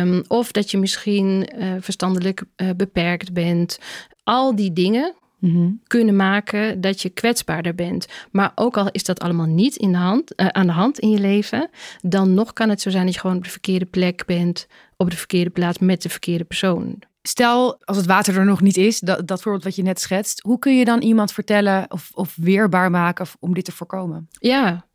um, 0.00 0.24
of 0.28 0.52
dat 0.52 0.70
je 0.70 0.78
misschien 0.78 1.48
verstandelijk 1.80 2.42
beperkt 2.76 3.32
bent. 3.32 3.78
Al 4.24 4.56
die 4.56 4.72
dingen 4.72 5.14
Mm 5.38 5.54
-hmm. 5.54 5.80
kunnen 5.86 6.16
maken 6.16 6.80
dat 6.80 7.02
je 7.02 7.08
kwetsbaarder 7.08 7.74
bent. 7.74 8.06
Maar 8.30 8.52
ook 8.54 8.76
al 8.76 8.90
is 8.90 9.04
dat 9.04 9.20
allemaal 9.20 9.46
niet 9.46 9.76
in 9.76 9.92
de 9.92 9.98
hand, 9.98 10.32
uh, 10.36 10.46
aan 10.46 10.66
de 10.66 10.72
hand 10.72 10.98
in 10.98 11.10
je 11.10 11.18
leven, 11.18 11.70
dan 12.02 12.34
nog 12.34 12.52
kan 12.52 12.68
het 12.68 12.80
zo 12.80 12.90
zijn 12.90 13.04
dat 13.04 13.14
je 13.14 13.20
gewoon 13.20 13.36
op 13.36 13.44
de 13.44 13.50
verkeerde 13.50 13.84
plek 13.84 14.24
bent, 14.24 14.66
op 14.96 15.10
de 15.10 15.16
verkeerde 15.16 15.50
plaats 15.50 15.78
met 15.78 16.02
de 16.02 16.08
verkeerde 16.08 16.44
persoon. 16.44 16.98
Stel, 17.28 17.78
als 17.84 17.96
het 17.96 18.06
water 18.06 18.38
er 18.38 18.44
nog 18.44 18.60
niet 18.60 18.76
is, 18.76 19.00
dat, 19.00 19.26
dat 19.26 19.42
voorbeeld 19.42 19.64
wat 19.64 19.76
je 19.76 19.82
net 19.82 20.00
schetst, 20.00 20.40
hoe 20.42 20.58
kun 20.58 20.76
je 20.76 20.84
dan 20.84 21.02
iemand 21.02 21.32
vertellen 21.32 21.86
of, 21.88 22.10
of 22.14 22.34
weerbaar 22.36 22.90
maken 22.90 23.26
om 23.40 23.54
dit 23.54 23.64
te 23.64 23.72
voorkomen? 23.72 24.28
Ja, 24.30 24.86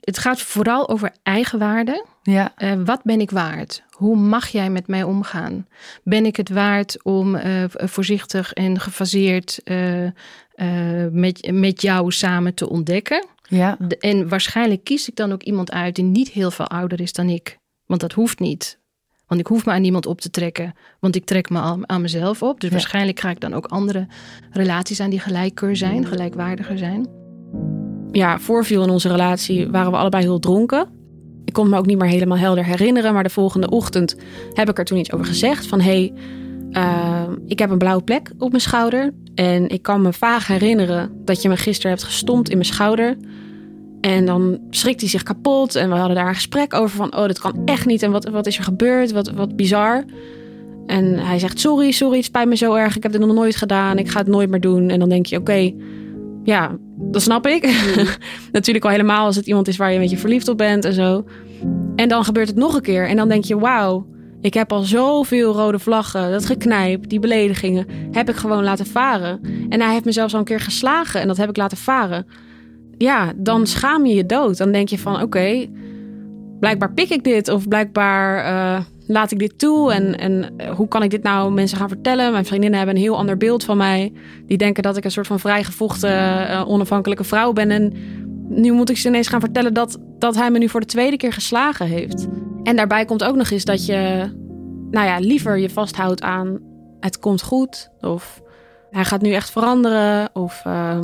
het 0.00 0.18
gaat 0.18 0.40
vooral 0.40 0.88
over 0.88 1.12
eigenwaarde. 1.22 2.06
Ja. 2.22 2.52
Uh, 2.58 2.72
wat 2.84 3.02
ben 3.02 3.20
ik 3.20 3.30
waard? 3.30 3.82
Hoe 3.90 4.16
mag 4.16 4.48
jij 4.48 4.70
met 4.70 4.86
mij 4.86 5.02
omgaan? 5.02 5.66
Ben 6.02 6.26
ik 6.26 6.36
het 6.36 6.48
waard 6.48 7.04
om 7.04 7.34
uh, 7.34 7.64
voorzichtig 7.68 8.52
en 8.52 8.80
gefaseerd 8.80 9.60
uh, 9.64 10.10
met, 11.10 11.50
met 11.52 11.82
jou 11.82 12.12
samen 12.12 12.54
te 12.54 12.68
ontdekken? 12.68 13.26
Ja. 13.42 13.76
De, 13.78 13.98
en 13.98 14.28
waarschijnlijk 14.28 14.84
kies 14.84 15.08
ik 15.08 15.16
dan 15.16 15.32
ook 15.32 15.42
iemand 15.42 15.72
uit 15.72 15.94
die 15.94 16.04
niet 16.04 16.28
heel 16.28 16.50
veel 16.50 16.66
ouder 16.66 17.00
is 17.00 17.12
dan 17.12 17.28
ik. 17.28 17.58
Want 17.86 18.00
dat 18.00 18.12
hoeft 18.12 18.38
niet. 18.38 18.77
Want 19.28 19.40
ik 19.40 19.46
hoef 19.46 19.66
me 19.66 19.72
aan 19.72 19.82
niemand 19.82 20.06
op 20.06 20.20
te 20.20 20.30
trekken. 20.30 20.74
Want 21.00 21.16
ik 21.16 21.24
trek 21.24 21.50
me 21.50 21.58
aan, 21.58 21.88
aan 21.88 22.00
mezelf 22.00 22.42
op. 22.42 22.60
Dus 22.60 22.68
ja. 22.68 22.74
waarschijnlijk 22.76 23.20
ga 23.20 23.30
ik 23.30 23.40
dan 23.40 23.54
ook 23.54 23.66
andere 23.66 24.06
relaties 24.50 25.00
aan 25.00 25.10
die 25.10 25.20
gelijker 25.20 25.76
zijn, 25.76 26.06
gelijkwaardiger 26.06 26.78
zijn 26.78 27.18
ja, 28.12 28.38
voorviel 28.38 28.82
in 28.82 28.90
onze 28.90 29.08
relatie, 29.08 29.68
waren 29.68 29.90
we 29.90 29.96
allebei 29.96 30.22
heel 30.22 30.38
dronken. 30.38 30.88
Ik 31.44 31.52
kon 31.52 31.68
me 31.68 31.78
ook 31.78 31.86
niet 31.86 31.98
meer 31.98 32.08
helemaal 32.08 32.38
helder 32.38 32.64
herinneren, 32.64 33.12
maar 33.12 33.22
de 33.22 33.30
volgende 33.30 33.70
ochtend 33.70 34.16
heb 34.52 34.68
ik 34.68 34.78
er 34.78 34.84
toen 34.84 34.98
iets 34.98 35.12
over 35.12 35.26
gezegd. 35.26 35.66
Van 35.66 35.80
hé, 35.80 35.90
hey, 35.90 36.12
uh, 36.70 37.32
ik 37.46 37.58
heb 37.58 37.70
een 37.70 37.78
blauwe 37.78 38.02
plek 38.02 38.30
op 38.38 38.50
mijn 38.50 38.62
schouder. 38.62 39.12
En 39.34 39.68
ik 39.68 39.82
kan 39.82 40.02
me 40.02 40.12
vaag 40.12 40.46
herinneren 40.46 41.10
dat 41.24 41.42
je 41.42 41.48
me 41.48 41.56
gisteren 41.56 41.90
hebt 41.90 42.04
gestompt 42.04 42.48
in 42.48 42.56
mijn 42.56 42.68
schouder. 42.68 43.16
En 44.00 44.26
dan 44.26 44.58
schrikt 44.70 45.00
hij 45.00 45.08
zich 45.10 45.22
kapot. 45.22 45.74
En 45.74 45.88
we 45.88 45.94
hadden 45.94 46.16
daar 46.16 46.28
een 46.28 46.34
gesprek 46.34 46.74
over 46.74 46.96
van, 46.96 47.16
oh, 47.16 47.26
dat 47.26 47.38
kan 47.38 47.62
echt 47.64 47.86
niet. 47.86 48.02
En 48.02 48.10
wat, 48.10 48.28
wat 48.28 48.46
is 48.46 48.58
er 48.58 48.64
gebeurd? 48.64 49.12
Wat, 49.12 49.30
wat 49.30 49.56
bizar. 49.56 50.04
En 50.86 51.18
hij 51.18 51.38
zegt: 51.38 51.60
Sorry, 51.60 51.90
sorry, 51.90 52.16
het 52.16 52.24
spijt 52.24 52.48
me 52.48 52.56
zo 52.56 52.74
erg. 52.74 52.96
Ik 52.96 53.02
heb 53.02 53.12
dit 53.12 53.20
nog 53.20 53.34
nooit 53.34 53.56
gedaan. 53.56 53.98
Ik 53.98 54.08
ga 54.08 54.18
het 54.18 54.28
nooit 54.28 54.50
meer 54.50 54.60
doen. 54.60 54.88
En 54.90 54.98
dan 54.98 55.08
denk 55.08 55.26
je: 55.26 55.38
Oké, 55.38 55.72
ja, 56.44 56.76
dat 56.96 57.22
snap 57.22 57.46
ik. 57.46 57.62
Natuurlijk 58.52 58.84
al 58.84 58.90
helemaal 58.90 59.24
als 59.24 59.36
het 59.36 59.46
iemand 59.46 59.68
is 59.68 59.76
waar 59.76 59.88
je 59.88 59.94
een 59.94 60.00
beetje 60.00 60.16
verliefd 60.16 60.48
op 60.48 60.58
bent 60.58 60.84
en 60.84 60.92
zo. 60.92 61.24
En 61.96 62.08
dan 62.08 62.24
gebeurt 62.24 62.48
het 62.48 62.56
nog 62.56 62.74
een 62.74 62.82
keer. 62.82 63.08
En 63.08 63.16
dan 63.16 63.28
denk 63.28 63.44
je: 63.44 63.58
Wauw, 63.58 64.06
ik 64.40 64.54
heb 64.54 64.72
al 64.72 64.82
zoveel 64.82 65.52
rode 65.52 65.78
vlaggen. 65.78 66.30
Dat 66.30 66.46
geknijp, 66.46 67.08
die 67.08 67.20
beledigingen, 67.20 67.86
heb 68.12 68.28
ik 68.28 68.36
gewoon 68.36 68.64
laten 68.64 68.86
varen. 68.86 69.40
En 69.68 69.80
hij 69.80 69.92
heeft 69.92 70.04
me 70.04 70.12
zelfs 70.12 70.32
al 70.32 70.38
een 70.38 70.44
keer 70.44 70.60
geslagen 70.60 71.20
en 71.20 71.26
dat 71.26 71.36
heb 71.36 71.48
ik 71.48 71.56
laten 71.56 71.76
varen. 71.76 72.26
Ja, 72.98 73.32
dan 73.36 73.66
schaam 73.66 74.06
je 74.06 74.14
je 74.14 74.26
dood. 74.26 74.56
Dan 74.56 74.72
denk 74.72 74.88
je 74.88 74.98
van: 74.98 75.22
Oké, 75.22 75.66
blijkbaar 76.60 76.92
pik 76.92 77.08
ik 77.08 77.24
dit. 77.24 77.48
Of 77.48 77.68
blijkbaar. 77.68 78.44
Uh, 78.44 78.84
laat 79.06 79.30
ik 79.30 79.38
dit 79.38 79.58
toe? 79.58 79.92
En, 79.92 80.18
en 80.18 80.50
eh, 80.56 80.70
hoe 80.70 80.88
kan 80.88 81.02
ik 81.02 81.10
dit 81.10 81.22
nou 81.22 81.52
mensen 81.52 81.78
gaan 81.78 81.88
vertellen? 81.88 82.32
Mijn 82.32 82.44
vriendinnen 82.44 82.78
hebben 82.78 82.96
een 82.96 83.02
heel 83.02 83.16
ander 83.16 83.36
beeld 83.36 83.64
van 83.64 83.76
mij. 83.76 84.12
Die 84.46 84.58
denken 84.58 84.82
dat 84.82 84.96
ik 84.96 85.04
een 85.04 85.10
soort 85.10 85.26
van 85.26 85.40
vrijgevochten, 85.40 86.10
uh, 86.10 86.68
onafhankelijke 86.68 87.24
vrouw 87.24 87.52
ben. 87.52 87.70
En 87.70 87.92
nu 88.48 88.72
moet 88.72 88.90
ik 88.90 88.96
ze 88.96 89.08
ineens 89.08 89.28
gaan 89.28 89.40
vertellen 89.40 89.74
dat, 89.74 89.98
dat 90.18 90.34
hij 90.34 90.50
me 90.50 90.58
nu 90.58 90.68
voor 90.68 90.80
de 90.80 90.86
tweede 90.86 91.16
keer 91.16 91.32
geslagen 91.32 91.86
heeft. 91.86 92.28
En 92.62 92.76
daarbij 92.76 93.04
komt 93.04 93.24
ook 93.24 93.36
nog 93.36 93.50
eens 93.50 93.64
dat 93.64 93.86
je, 93.86 94.30
nou 94.90 95.06
ja, 95.06 95.18
liever 95.18 95.58
je 95.58 95.70
vasthoudt 95.70 96.22
aan 96.22 96.58
het 97.00 97.18
komt 97.18 97.42
goed. 97.42 97.90
Of 98.00 98.42
hij 98.90 99.04
gaat 99.04 99.22
nu 99.22 99.32
echt 99.32 99.50
veranderen. 99.50 100.28
Of 100.32 100.62
uh, 100.66 100.98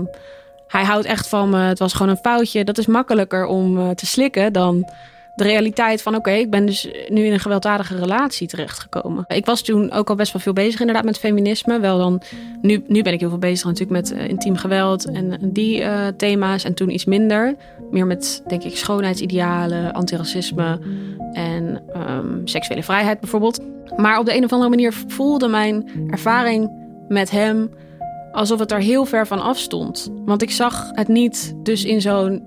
hij 0.75 0.85
houdt 0.85 1.07
echt 1.07 1.29
van 1.29 1.51
me, 1.51 1.59
het 1.59 1.79
was 1.79 1.93
gewoon 1.93 2.09
een 2.09 2.17
foutje. 2.17 2.65
Dat 2.65 2.79
is 2.79 2.87
makkelijker 2.87 3.47
om 3.47 3.95
te 3.95 4.07
slikken 4.07 4.53
dan 4.53 4.87
de 5.35 5.45
realiteit 5.45 6.03
van 6.03 6.15
oké, 6.15 6.31
ik 6.31 6.51
ben 6.51 6.67
dus 6.67 6.89
nu 7.09 7.25
in 7.25 7.33
een 7.33 7.41
gewelddadige 7.41 7.97
relatie 7.97 8.49
terechtgekomen. 8.49 9.25
Ik 9.29 9.47
was 9.47 9.63
toen 9.63 9.93
ook 9.93 10.09
al 10.09 10.15
best 10.15 10.33
wel 10.33 10.43
veel 10.43 10.53
bezig 10.53 10.81
inderdaad 10.81 11.05
met 11.05 11.19
feminisme. 11.19 11.81
Wel 11.81 11.99
dan, 11.99 12.23
nu, 12.63 12.85
nu 12.87 13.03
ben 13.03 13.13
ik 13.13 13.21
heel 13.21 13.29
veel 13.29 13.39
bezig 13.39 13.67
natuurlijk 13.67 13.91
met 13.91 14.13
uh, 14.13 14.29
intiem 14.29 14.57
geweld 14.57 15.11
en 15.11 15.39
die 15.41 15.81
uh, 15.81 16.07
thema's. 16.17 16.65
En 16.65 16.75
toen 16.75 16.91
iets 16.91 17.05
minder. 17.05 17.55
Meer 17.91 18.07
met, 18.07 18.43
denk 18.47 18.63
ik, 18.63 18.77
schoonheidsidealen, 18.77 19.93
antiracisme 19.93 20.79
en 21.33 21.83
um, 21.97 22.41
seksuele 22.45 22.83
vrijheid 22.83 23.21
bijvoorbeeld. 23.21 23.61
Maar 23.97 24.19
op 24.19 24.27
de 24.27 24.37
een 24.37 24.45
of 24.45 24.53
andere 24.53 24.71
manier 24.71 24.93
voelde 25.07 25.49
mijn 25.49 25.89
ervaring 26.11 26.71
met 27.09 27.31
hem 27.31 27.71
alsof 28.35 28.59
het 28.59 28.73
er 28.73 28.81
heel 28.81 29.05
ver 29.05 29.27
van 29.27 29.41
af 29.41 29.59
stond. 29.59 30.13
Want 30.25 30.43
ik 30.43 30.51
zag 30.51 30.91
het 30.93 31.09
niet 31.09 31.55
dus 31.63 31.85
in 31.85 32.01
zo'n 32.01 32.43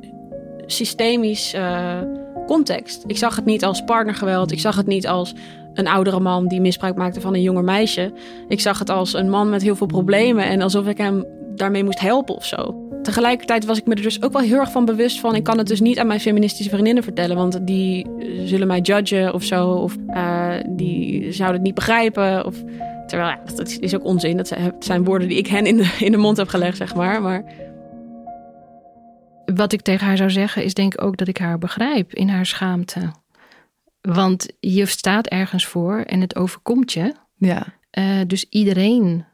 systemisch... 0.65 1.53
Uh, 1.53 1.99
context. 2.47 3.03
Ik 3.07 3.17
zag 3.17 3.35
het 3.35 3.45
niet 3.45 3.65
als 3.65 3.83
partnergeweld. 3.83 4.51
Ik 4.51 4.59
zag 4.59 4.75
het 4.75 4.87
niet 4.87 5.07
als 5.07 5.33
een 5.73 5.87
oudere 5.87 6.19
man 6.19 6.47
die 6.47 6.61
misbruik 6.61 6.95
maakte 6.95 7.21
van 7.21 7.33
een 7.33 7.41
jonger 7.41 7.63
meisje. 7.63 8.13
Ik 8.47 8.59
zag 8.59 8.79
het 8.79 8.89
als 8.89 9.13
een 9.13 9.29
man 9.29 9.49
met 9.49 9.61
heel 9.61 9.75
veel 9.75 9.87
problemen 9.87 10.45
en 10.45 10.61
alsof 10.61 10.87
ik 10.87 10.97
hem 10.97 11.25
daarmee 11.55 11.83
moest 11.83 11.99
helpen 11.99 12.35
of 12.35 12.45
zo. 12.45 12.85
Tegelijkertijd 13.01 13.65
was 13.65 13.77
ik 13.77 13.85
me 13.85 13.95
er 13.95 14.01
dus 14.01 14.23
ook 14.23 14.33
wel 14.33 14.41
heel 14.41 14.59
erg 14.59 14.71
van 14.71 14.85
bewust 14.85 15.19
van. 15.19 15.35
Ik 15.35 15.43
kan 15.43 15.57
het 15.57 15.67
dus 15.67 15.79
niet 15.79 15.99
aan 15.99 16.07
mijn 16.07 16.19
feministische 16.19 16.71
vriendinnen 16.71 17.03
vertellen, 17.03 17.35
want 17.35 17.67
die 17.67 18.07
zullen 18.45 18.67
mij 18.67 18.79
judgen 18.79 19.33
of 19.33 19.43
zo. 19.43 19.69
Of 19.69 19.95
uh, 20.09 20.53
die 20.69 21.31
zouden 21.31 21.55
het 21.55 21.65
niet 21.65 21.75
begrijpen. 21.75 22.45
Of, 22.45 22.63
terwijl 23.07 23.29
ja, 23.29 23.55
dat 23.55 23.77
is 23.79 23.95
ook 23.95 24.03
onzin. 24.03 24.37
Dat 24.37 24.55
zijn 24.79 25.03
woorden 25.03 25.27
die 25.27 25.37
ik 25.37 25.47
hen 25.47 25.65
in 25.65 25.77
de, 25.77 25.95
in 25.99 26.11
de 26.11 26.17
mond 26.17 26.37
heb 26.37 26.47
gelegd, 26.47 26.77
zeg 26.77 26.95
maar. 26.95 27.21
Maar 27.21 27.43
wat 29.45 29.73
ik 29.73 29.81
tegen 29.81 30.07
haar 30.07 30.17
zou 30.17 30.29
zeggen 30.29 30.63
is 30.63 30.73
denk 30.73 30.93
ik 30.93 31.03
ook 31.03 31.17
dat 31.17 31.27
ik 31.27 31.37
haar 31.37 31.57
begrijp 31.57 32.13
in 32.13 32.29
haar 32.29 32.45
schaamte. 32.45 33.11
Want 34.01 34.47
je 34.59 34.85
staat 34.85 35.27
ergens 35.27 35.65
voor 35.65 35.99
en 35.99 36.21
het 36.21 36.35
overkomt 36.35 36.93
je. 36.93 37.13
Ja. 37.35 37.65
Uh, 37.97 38.21
dus 38.27 38.45
iedereen 38.49 39.25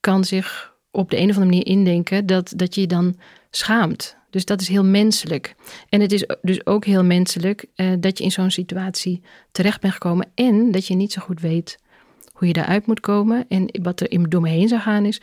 kan 0.00 0.24
zich 0.24 0.74
op 0.90 1.10
de 1.10 1.16
een 1.16 1.30
of 1.30 1.36
andere 1.36 1.50
manier 1.50 1.66
indenken 1.66 2.26
dat, 2.26 2.52
dat 2.56 2.74
je 2.74 2.80
je 2.80 2.86
dan 2.86 3.16
schaamt. 3.50 4.16
Dus 4.30 4.44
dat 4.44 4.60
is 4.60 4.68
heel 4.68 4.84
menselijk. 4.84 5.54
En 5.88 6.00
het 6.00 6.12
is 6.12 6.26
dus 6.42 6.66
ook 6.66 6.84
heel 6.84 7.04
menselijk 7.04 7.64
uh, 7.76 7.92
dat 8.00 8.18
je 8.18 8.24
in 8.24 8.32
zo'n 8.32 8.50
situatie 8.50 9.22
terecht 9.50 9.80
bent 9.80 9.92
gekomen 9.92 10.30
en 10.34 10.70
dat 10.70 10.86
je 10.86 10.94
niet 10.94 11.12
zo 11.12 11.22
goed 11.22 11.40
weet 11.40 11.78
hoe 12.42 12.50
je 12.50 12.60
daaruit 12.60 12.86
moet 12.86 13.00
komen. 13.00 13.44
En 13.48 13.78
wat 13.82 14.00
er 14.00 14.10
in 14.10 14.22
door 14.22 14.40
me 14.40 14.48
heen 14.48 14.68
zou 14.68 14.80
gaan 14.80 15.04
is, 15.04 15.20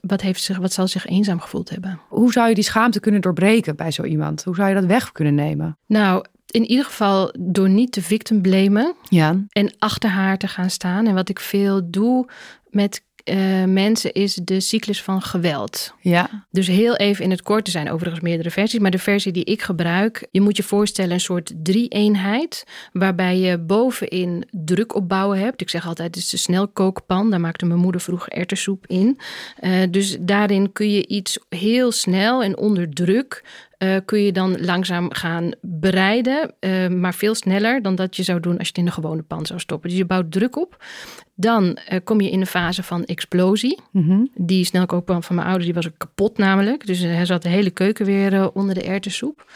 wat, 0.00 0.20
heeft 0.20 0.42
zich, 0.42 0.58
wat 0.58 0.72
zal 0.72 0.88
zich 0.88 1.06
eenzaam 1.06 1.40
gevoeld 1.40 1.70
hebben? 1.70 2.00
Hoe 2.08 2.32
zou 2.32 2.48
je 2.48 2.54
die 2.54 2.64
schaamte 2.64 3.00
kunnen 3.00 3.20
doorbreken 3.20 3.76
bij 3.76 3.90
zo 3.90 4.04
iemand? 4.04 4.44
Hoe 4.44 4.54
zou 4.54 4.68
je 4.68 4.74
dat 4.74 4.84
weg 4.84 5.12
kunnen 5.12 5.34
nemen? 5.34 5.78
Nou, 5.86 6.24
in 6.46 6.64
ieder 6.64 6.84
geval 6.84 7.34
door 7.38 7.68
niet 7.68 7.94
de 7.94 8.02
victim 8.02 8.42
blamen. 8.42 8.94
Ja. 9.08 9.44
En 9.48 9.74
achter 9.78 10.10
haar 10.10 10.38
te 10.38 10.48
gaan 10.48 10.70
staan. 10.70 11.06
En 11.06 11.14
wat 11.14 11.28
ik 11.28 11.40
veel 11.40 11.90
doe 11.90 12.28
met 12.70 13.04
uh, 13.30 13.64
mensen 13.64 14.12
is 14.12 14.34
de 14.34 14.60
cyclus 14.60 15.02
van 15.02 15.22
geweld. 15.22 15.94
Ja. 16.00 16.46
Dus 16.50 16.66
heel 16.66 16.96
even 16.96 17.24
in 17.24 17.30
het 17.30 17.42
kort, 17.42 17.66
er 17.66 17.72
zijn 17.72 17.90
overigens 17.90 18.22
meerdere 18.22 18.50
versies, 18.50 18.80
maar 18.80 18.90
de 18.90 18.98
versie 18.98 19.32
die 19.32 19.44
ik 19.44 19.62
gebruik, 19.62 20.26
je 20.30 20.40
moet 20.40 20.56
je 20.56 20.62
voorstellen 20.62 21.12
een 21.12 21.20
soort 21.20 21.52
drie-eenheid, 21.62 22.64
waarbij 22.92 23.38
je 23.38 23.58
bovenin 23.58 24.44
druk 24.50 24.94
opbouwen 24.94 25.38
hebt. 25.38 25.60
Ik 25.60 25.70
zeg 25.70 25.86
altijd, 25.86 26.14
het 26.14 26.24
is 26.24 26.30
de 26.30 26.36
snelkookpan, 26.36 27.30
daar 27.30 27.40
maakte 27.40 27.66
mijn 27.66 27.80
moeder 27.80 28.00
vroeger 28.00 28.32
erwtensoep 28.32 28.86
in. 28.86 29.18
Uh, 29.60 29.82
dus 29.90 30.16
daarin 30.20 30.72
kun 30.72 30.90
je 30.90 31.06
iets 31.06 31.38
heel 31.48 31.92
snel 31.92 32.42
en 32.42 32.56
onder 32.56 32.90
druk 32.90 33.42
uh, 33.78 33.96
kun 34.04 34.22
je 34.22 34.32
dan 34.32 34.64
langzaam 34.64 35.12
gaan 35.12 35.50
bereiden, 35.60 36.54
uh, 36.60 36.88
maar 36.88 37.14
veel 37.14 37.34
sneller 37.34 37.82
dan 37.82 37.94
dat 37.94 38.16
je 38.16 38.22
zou 38.22 38.40
doen 38.40 38.58
als 38.58 38.66
je 38.66 38.68
het 38.68 38.78
in 38.78 38.84
de 38.84 38.90
gewone 38.90 39.22
pan 39.22 39.46
zou 39.46 39.60
stoppen. 39.60 39.88
Dus 39.88 39.98
je 39.98 40.04
bouwt 40.04 40.32
druk 40.32 40.56
op. 40.56 40.84
Dan 41.40 41.64
uh, 41.64 41.98
kom 42.04 42.20
je 42.20 42.30
in 42.30 42.40
de 42.40 42.46
fase 42.46 42.82
van 42.82 43.04
explosie. 43.04 43.80
Mm 43.92 44.04
-hmm. 44.04 44.30
Die 44.34 44.64
snelkookpan 44.64 45.22
van 45.22 45.34
mijn 45.34 45.46
ouders 45.46 45.66
die 45.66 45.74
was 45.74 45.86
ook 45.86 45.98
kapot 45.98 46.38
namelijk. 46.38 46.86
Dus 46.86 46.98
hij 46.98 47.26
zat 47.26 47.42
de 47.42 47.48
hele 47.48 47.70
keuken 47.70 48.06
weer 48.06 48.52
onder 48.52 48.74
de 48.74 48.82
erwtensoep. 48.82 49.50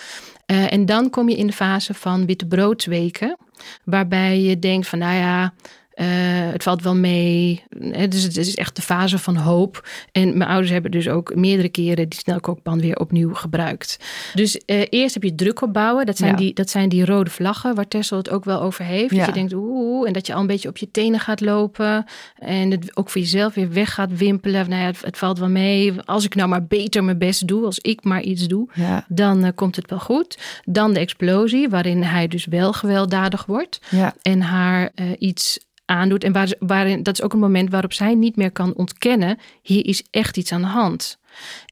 en 0.46 0.86
dan 0.86 1.10
kom 1.10 1.28
je 1.28 1.36
in 1.36 1.46
de 1.46 1.52
fase 1.52 1.94
van 1.94 2.26
witte 2.26 2.46
broodsweken. 2.46 3.36
Waarbij 3.84 4.40
je 4.40 4.58
denkt 4.58 4.88
van 4.88 4.98
nou 4.98 5.14
ja, 5.14 5.54
uh, 5.96 6.06
het 6.52 6.62
valt 6.62 6.82
wel 6.82 6.94
mee. 6.94 7.62
Dus 8.08 8.22
het 8.22 8.36
is 8.36 8.54
echt 8.54 8.76
de 8.76 8.82
fase 8.82 9.18
van 9.18 9.36
hoop. 9.36 9.88
En 10.12 10.36
mijn 10.38 10.50
ouders 10.50 10.70
hebben 10.70 10.90
dus 10.90 11.08
ook 11.08 11.34
meerdere 11.34 11.68
keren 11.68 12.08
die 12.08 12.18
snelkookpan 12.18 12.80
weer 12.80 12.96
opnieuw 12.96 13.34
gebruikt. 13.34 13.98
Dus 14.34 14.60
uh, 14.66 14.82
eerst 14.88 15.14
heb 15.14 15.22
je 15.22 15.34
druk 15.34 15.62
opbouwen. 15.62 16.06
Dat 16.06 16.16
zijn, 16.16 16.30
ja. 16.30 16.36
die, 16.36 16.54
dat 16.54 16.70
zijn 16.70 16.88
die 16.88 17.04
rode 17.04 17.30
vlaggen 17.30 17.74
waar 17.74 17.88
Tessel 17.88 18.16
het 18.16 18.30
ook 18.30 18.44
wel 18.44 18.60
over 18.60 18.84
heeft. 18.84 19.10
Ja. 19.10 19.16
Dat 19.16 19.26
je 19.26 19.32
denkt, 19.32 19.52
oeh, 19.52 20.06
en 20.06 20.12
dat 20.12 20.26
je 20.26 20.34
al 20.34 20.40
een 20.40 20.46
beetje 20.46 20.68
op 20.68 20.76
je 20.76 20.90
tenen 20.90 21.20
gaat 21.20 21.40
lopen. 21.40 22.04
En 22.38 22.70
het 22.70 22.96
ook 22.96 23.10
voor 23.10 23.20
jezelf 23.20 23.54
weer 23.54 23.72
weg 23.72 23.94
gaat 23.94 24.16
wimpelen. 24.16 24.68
Nou 24.68 24.80
ja, 24.80 24.86
het, 24.86 25.00
het 25.02 25.18
valt 25.18 25.38
wel 25.38 25.48
mee. 25.48 26.00
Als 26.04 26.24
ik 26.24 26.34
nou 26.34 26.48
maar 26.48 26.66
beter 26.66 27.04
mijn 27.04 27.18
best 27.18 27.46
doe, 27.46 27.64
als 27.64 27.78
ik 27.78 28.04
maar 28.04 28.22
iets 28.22 28.46
doe, 28.46 28.68
ja. 28.74 29.04
dan 29.08 29.44
uh, 29.44 29.50
komt 29.54 29.76
het 29.76 29.90
wel 29.90 30.00
goed. 30.00 30.38
Dan 30.64 30.92
de 30.92 31.00
explosie, 31.00 31.68
waarin 31.68 32.02
hij 32.02 32.28
dus 32.28 32.44
wel 32.44 32.72
gewelddadig 32.72 33.46
wordt. 33.46 33.80
En 34.22 34.40
haar 34.40 34.90
iets 35.18 35.58
aandoet. 35.92 36.24
En 36.24 36.32
waar, 36.32 36.54
waarin, 36.58 37.02
dat 37.02 37.14
is 37.14 37.22
ook 37.22 37.32
een 37.32 37.38
moment 37.38 37.70
waarop 37.70 37.92
zij 37.92 38.14
niet 38.14 38.36
meer 38.36 38.52
kan 38.52 38.74
ontkennen: 38.74 39.38
hier 39.62 39.86
is 39.86 40.04
echt 40.10 40.36
iets 40.36 40.52
aan 40.52 40.60
de 40.60 40.66
hand. 40.66 41.20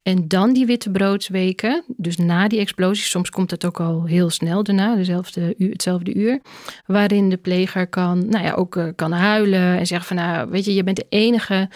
En 0.02 0.28
dan 0.28 0.52
die 0.52 0.66
witte 0.66 0.90
broodsweken, 0.90 1.84
dus 1.96 2.16
na 2.16 2.48
die 2.48 2.60
explosie, 2.60 3.04
soms 3.04 3.30
komt 3.30 3.50
het 3.50 3.64
ook 3.64 3.80
al 3.80 4.04
heel 4.04 4.30
snel 4.30 4.62
daarna, 4.62 4.94
dezelfde 4.94 5.54
uur, 5.58 5.70
hetzelfde 5.70 6.14
uur, 6.14 6.40
waarin 6.86 7.28
de 7.28 7.36
pleger 7.36 7.86
kan, 7.86 8.28
nou 8.28 8.44
ja, 8.44 8.52
ook 8.52 8.76
uh, 8.76 8.88
kan 8.96 9.12
huilen 9.12 9.78
en 9.78 9.86
zeggen 9.86 10.06
van, 10.06 10.16
nou, 10.16 10.50
weet 10.50 10.64
je, 10.64 10.74
je 10.74 10.84
bent 10.84 10.96
de 10.96 11.06
enige 11.08 11.68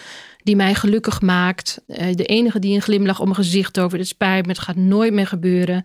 die 0.43 0.55
mij 0.55 0.75
gelukkig 0.75 1.21
maakt, 1.21 1.81
uh, 1.87 1.97
de 2.13 2.25
enige 2.25 2.59
die 2.59 2.75
een 2.75 2.81
glimlach 2.81 3.19
om 3.19 3.25
mijn 3.25 3.35
gezicht 3.35 3.79
over, 3.79 3.97
het 3.97 4.07
spijt 4.07 4.47
het 4.47 4.59
gaat 4.59 4.75
nooit 4.75 5.13
meer 5.13 5.27
gebeuren. 5.27 5.83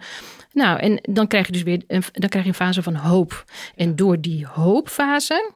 Nou, 0.53 0.79
en 0.79 0.99
dan 1.03 1.27
krijg 1.27 1.47
je 1.47 1.53
dus 1.53 1.63
weer 1.63 1.83
dan 1.87 2.29
krijg 2.29 2.45
je 2.45 2.51
een 2.51 2.55
fase 2.55 2.83
van 2.83 2.95
hoop. 2.95 3.45
En 3.77 3.97
door 3.97 4.21
die 4.21 4.47
hoopfase 4.47 5.53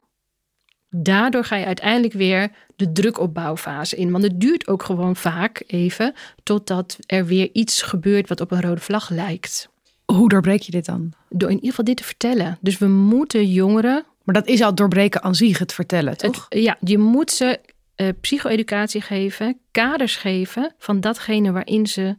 daardoor 0.95 1.43
ga 1.43 1.55
je 1.55 1.65
uiteindelijk 1.65 2.13
weer 2.13 2.51
de 2.75 2.91
drukopbouwfase 2.91 3.95
in. 3.95 4.11
Want 4.11 4.23
het 4.23 4.39
duurt 4.41 4.67
ook 4.67 4.83
gewoon 4.83 5.15
vaak 5.15 5.63
even 5.67 6.13
totdat 6.43 6.97
er 7.05 7.25
weer 7.25 7.49
iets 7.53 7.81
gebeurt 7.81 8.29
wat 8.29 8.41
op 8.41 8.51
een 8.51 8.61
rode 8.61 8.81
vlag 8.81 9.09
lijkt. 9.09 9.69
Hoe 10.05 10.29
doorbreek 10.29 10.61
je 10.61 10.71
dit 10.71 10.85
dan? 10.85 11.13
Door 11.29 11.49
in 11.49 11.55
ieder 11.55 11.69
geval 11.69 11.85
dit 11.85 11.97
te 11.97 12.03
vertellen. 12.03 12.57
Dus 12.61 12.77
we 12.77 12.87
moeten 12.87 13.51
jongeren. 13.51 14.05
Maar 14.23 14.35
dat 14.35 14.47
is 14.47 14.61
al 14.61 14.75
doorbreken 14.75 15.23
aan 15.23 15.35
zich, 15.35 15.59
het 15.59 15.73
vertellen, 15.73 16.17
toch? 16.17 16.45
Het, 16.49 16.61
ja, 16.61 16.77
je 16.79 16.97
moet 16.97 17.31
ze 17.31 17.59
uh, 17.95 18.07
psycho-educatie 18.21 19.01
geven, 19.01 19.59
kaders 19.71 20.15
geven 20.15 20.73
van 20.77 20.99
datgene 20.99 21.51
waarin 21.51 21.87
ze 21.87 22.15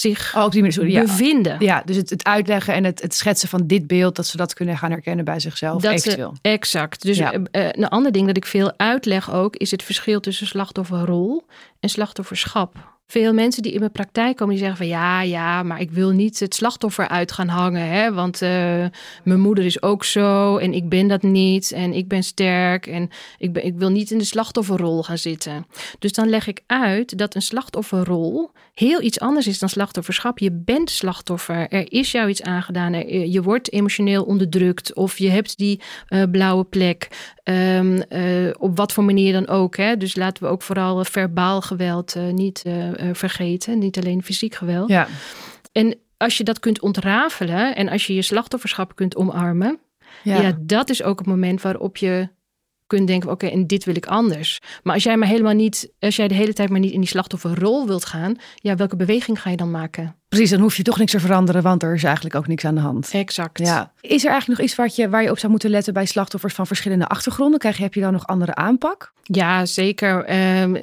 zich 0.00 0.36
oh, 0.36 0.44
op 0.44 0.52
die 0.52 0.62
manier, 0.62 0.88
ja. 0.88 1.00
bevinden. 1.00 1.56
Ja, 1.58 1.82
dus 1.84 1.96
het, 1.96 2.10
het 2.10 2.24
uitleggen 2.24 2.74
en 2.74 2.84
het, 2.84 3.02
het, 3.02 3.14
schetsen 3.14 3.48
van 3.48 3.66
dit 3.66 3.86
beeld, 3.86 4.16
dat 4.16 4.26
ze 4.26 4.36
dat 4.36 4.54
kunnen 4.54 4.78
gaan 4.78 4.90
herkennen 4.90 5.24
bij 5.24 5.40
zichzelf. 5.40 5.82
Dat 5.82 5.92
eventueel. 5.92 6.32
Ze, 6.34 6.50
exact. 6.50 7.02
Dus 7.02 7.16
ja. 7.16 7.34
uh, 7.34 7.40
een 7.50 7.88
ander 7.88 8.12
ding 8.12 8.26
dat 8.26 8.36
ik 8.36 8.46
veel 8.46 8.72
uitleg 8.76 9.32
ook, 9.32 9.56
is 9.56 9.70
het 9.70 9.82
verschil 9.82 10.20
tussen 10.20 10.46
slachtofferrol 10.46 11.46
en 11.80 11.88
slachtofferschap. 11.88 12.97
Veel 13.10 13.32
mensen 13.32 13.62
die 13.62 13.72
in 13.72 13.78
mijn 13.78 13.92
praktijk 13.92 14.36
komen, 14.36 14.54
die 14.54 14.64
zeggen 14.64 14.86
van 14.86 14.86
ja, 14.86 15.22
ja, 15.22 15.62
maar 15.62 15.80
ik 15.80 15.90
wil 15.90 16.10
niet 16.10 16.40
het 16.40 16.54
slachtoffer 16.54 17.08
uit 17.08 17.32
gaan 17.32 17.48
hangen. 17.48 17.88
Hè? 17.88 18.12
Want 18.12 18.42
uh, 18.42 18.48
mijn 19.24 19.40
moeder 19.40 19.64
is 19.64 19.82
ook 19.82 20.04
zo 20.04 20.56
en 20.56 20.72
ik 20.72 20.88
ben 20.88 21.08
dat 21.08 21.22
niet 21.22 21.72
en 21.72 21.92
ik 21.92 22.08
ben 22.08 22.22
sterk 22.22 22.86
en 22.86 23.10
ik, 23.38 23.58
ik 23.58 23.74
wil 23.76 23.90
niet 23.90 24.10
in 24.10 24.18
de 24.18 24.24
slachtofferrol 24.24 25.02
gaan 25.02 25.18
zitten. 25.18 25.66
Dus 25.98 26.12
dan 26.12 26.28
leg 26.28 26.46
ik 26.46 26.62
uit 26.66 27.18
dat 27.18 27.34
een 27.34 27.42
slachtofferrol 27.42 28.50
heel 28.74 29.02
iets 29.02 29.20
anders 29.20 29.46
is 29.46 29.58
dan 29.58 29.68
slachtofferschap. 29.68 30.38
Je 30.38 30.52
bent 30.52 30.90
slachtoffer, 30.90 31.68
er 31.68 31.92
is 31.92 32.10
jou 32.10 32.28
iets 32.28 32.42
aangedaan, 32.42 32.92
je 33.30 33.42
wordt 33.42 33.72
emotioneel 33.72 34.24
onderdrukt 34.24 34.94
of 34.94 35.18
je 35.18 35.28
hebt 35.28 35.58
die 35.58 35.80
uh, 36.08 36.22
blauwe 36.30 36.64
plek. 36.64 37.08
Um, 37.50 38.02
uh, 38.10 38.54
op 38.58 38.76
wat 38.76 38.92
voor 38.92 39.04
manier 39.04 39.32
dan 39.32 39.48
ook. 39.48 39.76
Hè? 39.76 39.96
Dus 39.96 40.16
laten 40.16 40.42
we 40.42 40.48
ook 40.48 40.62
vooral 40.62 41.04
verbaal 41.04 41.60
geweld 41.60 42.14
niet 42.32 42.62
uh, 42.66 42.90
vergeten. 43.12 43.78
Niet 43.78 43.98
alleen 43.98 44.22
fysiek 44.22 44.54
geweld. 44.54 44.88
Ja. 44.88 45.08
En 45.72 45.96
als 46.16 46.36
je 46.36 46.44
dat 46.44 46.60
kunt 46.60 46.80
ontrafelen 46.80 47.76
en 47.76 47.88
als 47.88 48.06
je 48.06 48.14
je 48.14 48.22
slachtofferschap 48.22 48.94
kunt 48.94 49.16
omarmen, 49.16 49.78
ja. 50.22 50.40
ja 50.40 50.58
dat 50.60 50.90
is 50.90 51.02
ook 51.02 51.18
het 51.18 51.28
moment 51.28 51.62
waarop 51.62 51.96
je 51.96 52.28
kunt 52.86 53.06
denken: 53.06 53.30
oké, 53.30 53.46
en 53.46 53.66
dit 53.66 53.84
wil 53.84 53.96
ik 53.96 54.06
anders. 54.06 54.58
Maar 54.82 54.94
als 54.94 55.02
jij 55.02 55.16
maar 55.16 55.28
helemaal 55.28 55.54
niet, 55.54 55.92
als 55.98 56.16
jij 56.16 56.28
de 56.28 56.34
hele 56.34 56.52
tijd 56.52 56.70
maar 56.70 56.80
niet 56.80 56.92
in 56.92 57.00
die 57.00 57.08
slachtofferrol 57.08 57.86
wilt 57.86 58.04
gaan, 58.04 58.36
ja, 58.54 58.76
welke 58.76 58.96
beweging 58.96 59.40
ga 59.40 59.50
je 59.50 59.56
dan 59.56 59.70
maken? 59.70 60.16
Precies, 60.28 60.50
dan 60.50 60.60
hoef 60.60 60.76
je 60.76 60.82
toch 60.82 60.98
niks 60.98 61.10
te 61.10 61.20
veranderen, 61.20 61.62
want 61.62 61.82
er 61.82 61.94
is 61.94 62.04
eigenlijk 62.04 62.34
ook 62.34 62.46
niks 62.46 62.64
aan 62.64 62.74
de 62.74 62.80
hand. 62.80 63.10
Exact. 63.12 63.58
Ja. 63.58 63.92
Is 64.00 64.24
er 64.24 64.30
eigenlijk 64.30 64.60
nog 64.60 64.68
iets 64.68 64.76
wat 64.76 64.96
je, 64.96 65.08
waar 65.08 65.22
je 65.22 65.30
op 65.30 65.38
zou 65.38 65.50
moeten 65.50 65.70
letten 65.70 65.92
bij 65.92 66.06
slachtoffers 66.06 66.54
van 66.54 66.66
verschillende 66.66 67.06
achtergronden? 67.06 67.58
Krijg 67.58 67.76
je, 67.76 67.82
heb 67.82 67.94
je 67.94 68.00
dan 68.00 68.12
nog 68.12 68.26
andere 68.26 68.54
aanpak? 68.54 69.12
Ja, 69.22 69.66
zeker. 69.66 70.30
Uh, 70.30 70.76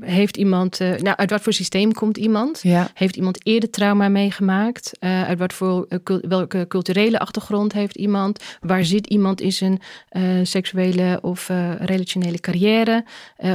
heeft 0.00 0.36
iemand, 0.36 0.80
uh, 0.80 0.94
nou, 0.96 1.16
uit 1.16 1.30
wat 1.30 1.42
voor 1.42 1.52
systeem 1.52 1.92
komt 1.92 2.16
iemand? 2.16 2.60
Ja. 2.62 2.88
Heeft 2.94 3.16
iemand 3.16 3.46
eerder 3.46 3.70
trauma 3.70 4.08
meegemaakt? 4.08 4.92
Uh, 5.00 5.24
uit 5.24 5.38
wat 5.38 5.52
voor, 5.52 5.86
welke 6.28 6.64
culturele 6.68 7.18
achtergrond 7.18 7.72
heeft 7.72 7.96
iemand? 7.96 8.44
Waar 8.60 8.84
zit 8.84 9.06
iemand 9.06 9.40
in 9.40 9.52
zijn 9.52 9.80
seksuele 10.42 11.18
of 11.22 11.48
relationele 11.78 12.40
carrière? 12.40 13.04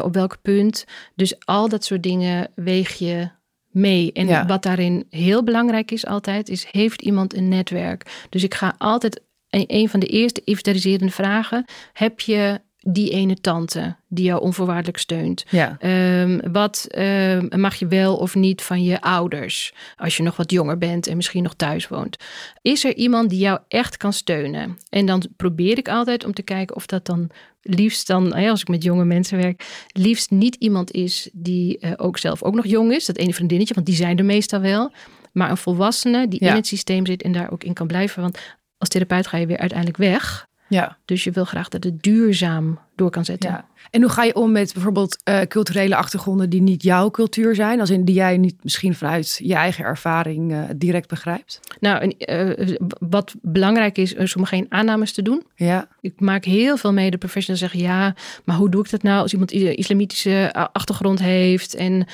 op 0.01 0.13
welk 0.13 0.37
punt? 0.41 0.85
Dus 1.15 1.35
al 1.45 1.69
dat 1.69 1.83
soort 1.83 2.03
dingen 2.03 2.49
weeg 2.55 2.93
je 2.93 3.29
mee. 3.77 4.12
En 4.12 4.48
wat 4.48 4.63
daarin 4.63 5.05
heel 5.10 5.43
belangrijk 5.43 5.91
is 5.91 6.05
altijd, 6.05 6.50
is 6.50 6.67
heeft 6.72 7.01
iemand 7.01 7.36
een 7.36 7.48
netwerk? 7.48 8.27
Dus 8.29 8.43
ik 8.43 8.53
ga 8.53 8.75
altijd, 8.77 9.22
een 9.50 9.89
van 9.89 10.00
de 10.00 10.05
eerste 10.05 10.41
inventariserende 10.43 11.13
vragen, 11.13 11.65
heb 11.93 12.19
je 12.19 12.62
die 12.89 13.10
ene 13.10 13.41
tante 13.41 13.96
die 14.08 14.25
jou 14.25 14.41
onvoorwaardelijk 14.41 14.98
steunt? 14.98 15.46
Ja. 15.50 15.77
Um, 16.22 16.51
wat 16.51 16.88
um, 16.98 17.48
mag 17.56 17.75
je 17.75 17.88
wel 17.88 18.17
of 18.17 18.36
niet 18.36 18.62
van 18.62 18.84
je 18.84 19.01
ouders 19.01 19.74
als 19.96 20.17
je 20.17 20.24
nog 20.24 20.36
wat 20.36 20.51
jonger 20.51 20.77
bent 20.77 21.08
en 21.08 21.15
misschien 21.15 21.44
nog 21.44 21.53
thuis 21.53 21.88
woont? 21.88 22.17
Is 22.62 22.86
er 22.86 22.96
iemand 22.96 23.29
die 23.29 23.39
jou 23.39 23.60
echt 23.67 23.98
kan 23.98 24.13
steunen? 24.13 24.77
En 24.89 25.06
dan 25.06 25.24
probeer 25.36 25.77
ik 25.77 25.89
altijd 25.89 26.25
om 26.25 26.34
te 26.34 26.41
kijken 26.41 26.75
of 26.75 26.86
dat 26.86 27.06
dan 27.06 27.29
liefst 27.62 28.08
dan, 28.08 28.34
als 28.34 28.62
ik 28.62 28.67
met 28.67 28.84
jonge 28.84 29.06
mensen 29.06 29.38
werk, 29.38 29.86
liefst 29.88 30.32
niet 30.32 30.56
iemand 30.56 30.91
is 30.91 31.29
die 31.34 31.77
uh, 31.82 31.91
ook 31.96 32.17
zelf 32.17 32.44
ook 32.44 32.56
nog 32.56 32.65
jong 32.65 32.94
is. 32.94 33.06
Dat 33.06 33.17
ene 33.17 33.34
vriendinnetje, 33.34 33.74
want 33.74 33.86
die 33.86 33.96
zijn 33.96 34.17
er 34.17 34.25
meestal 34.25 34.62
wel. 34.62 34.91
Maar 35.32 35.50
een 35.50 35.58
volwassene 35.58 36.27
die 36.27 36.39
in 36.39 36.56
het 36.56 36.67
systeem 36.67 37.06
zit 37.06 37.22
en 37.22 37.32
daar 37.32 37.51
ook 37.51 37.63
in 37.63 37.74
kan 37.74 37.88
blijven. 37.88 38.22
Want 38.22 38.38
als 38.77 38.89
therapeut 38.89 39.27
ga 39.27 39.38
je 39.38 39.46
weer 39.46 39.58
uiteindelijk 39.58 39.98
weg. 39.98 40.48
Ja. 40.67 40.97
Dus 41.05 41.24
je 41.24 41.31
wil 41.31 41.45
graag 41.45 41.69
dat 41.69 41.83
het 41.83 42.03
duurzaam 42.03 42.79
door 42.97 43.09
kan 43.09 43.25
zetten. 43.25 43.49
Ja. 43.49 43.65
En 43.91 44.01
hoe 44.01 44.11
ga 44.11 44.23
je 44.23 44.35
om 44.35 44.51
met 44.51 44.73
bijvoorbeeld 44.73 45.17
uh, 45.29 45.41
culturele 45.41 45.95
achtergronden 45.95 46.49
die 46.49 46.61
niet 46.61 46.83
jouw 46.83 47.11
cultuur 47.11 47.55
zijn, 47.55 47.79
als 47.79 47.89
in 47.89 48.05
die 48.05 48.15
jij 48.15 48.37
niet 48.37 48.55
misschien 48.63 48.95
vanuit 48.95 49.39
je 49.43 49.53
eigen 49.53 49.83
ervaring 49.83 50.51
uh, 50.51 50.63
direct 50.75 51.07
begrijpt? 51.07 51.59
Nou, 51.79 52.13
uh, 52.17 52.75
wat 53.09 53.35
belangrijk 53.41 53.97
is, 53.97 54.13
is 54.13 54.35
om 54.35 54.45
geen 54.45 54.65
aannames 54.69 55.13
te 55.13 55.21
doen. 55.21 55.43
Ja. 55.55 55.87
Ik 56.01 56.19
maak 56.19 56.45
heel 56.45 56.77
veel 56.77 56.93
mee 56.93 57.11
de 57.11 57.17
professionals 57.17 57.59
zeggen, 57.59 57.79
ja, 57.79 58.15
maar 58.43 58.55
hoe 58.55 58.69
doe 58.69 58.83
ik 58.83 58.89
dat 58.89 59.03
nou 59.03 59.21
als 59.21 59.31
iemand 59.31 59.51
islamitische 59.51 60.53
achtergrond 60.71 61.19
heeft 61.19 61.75
en 61.75 62.05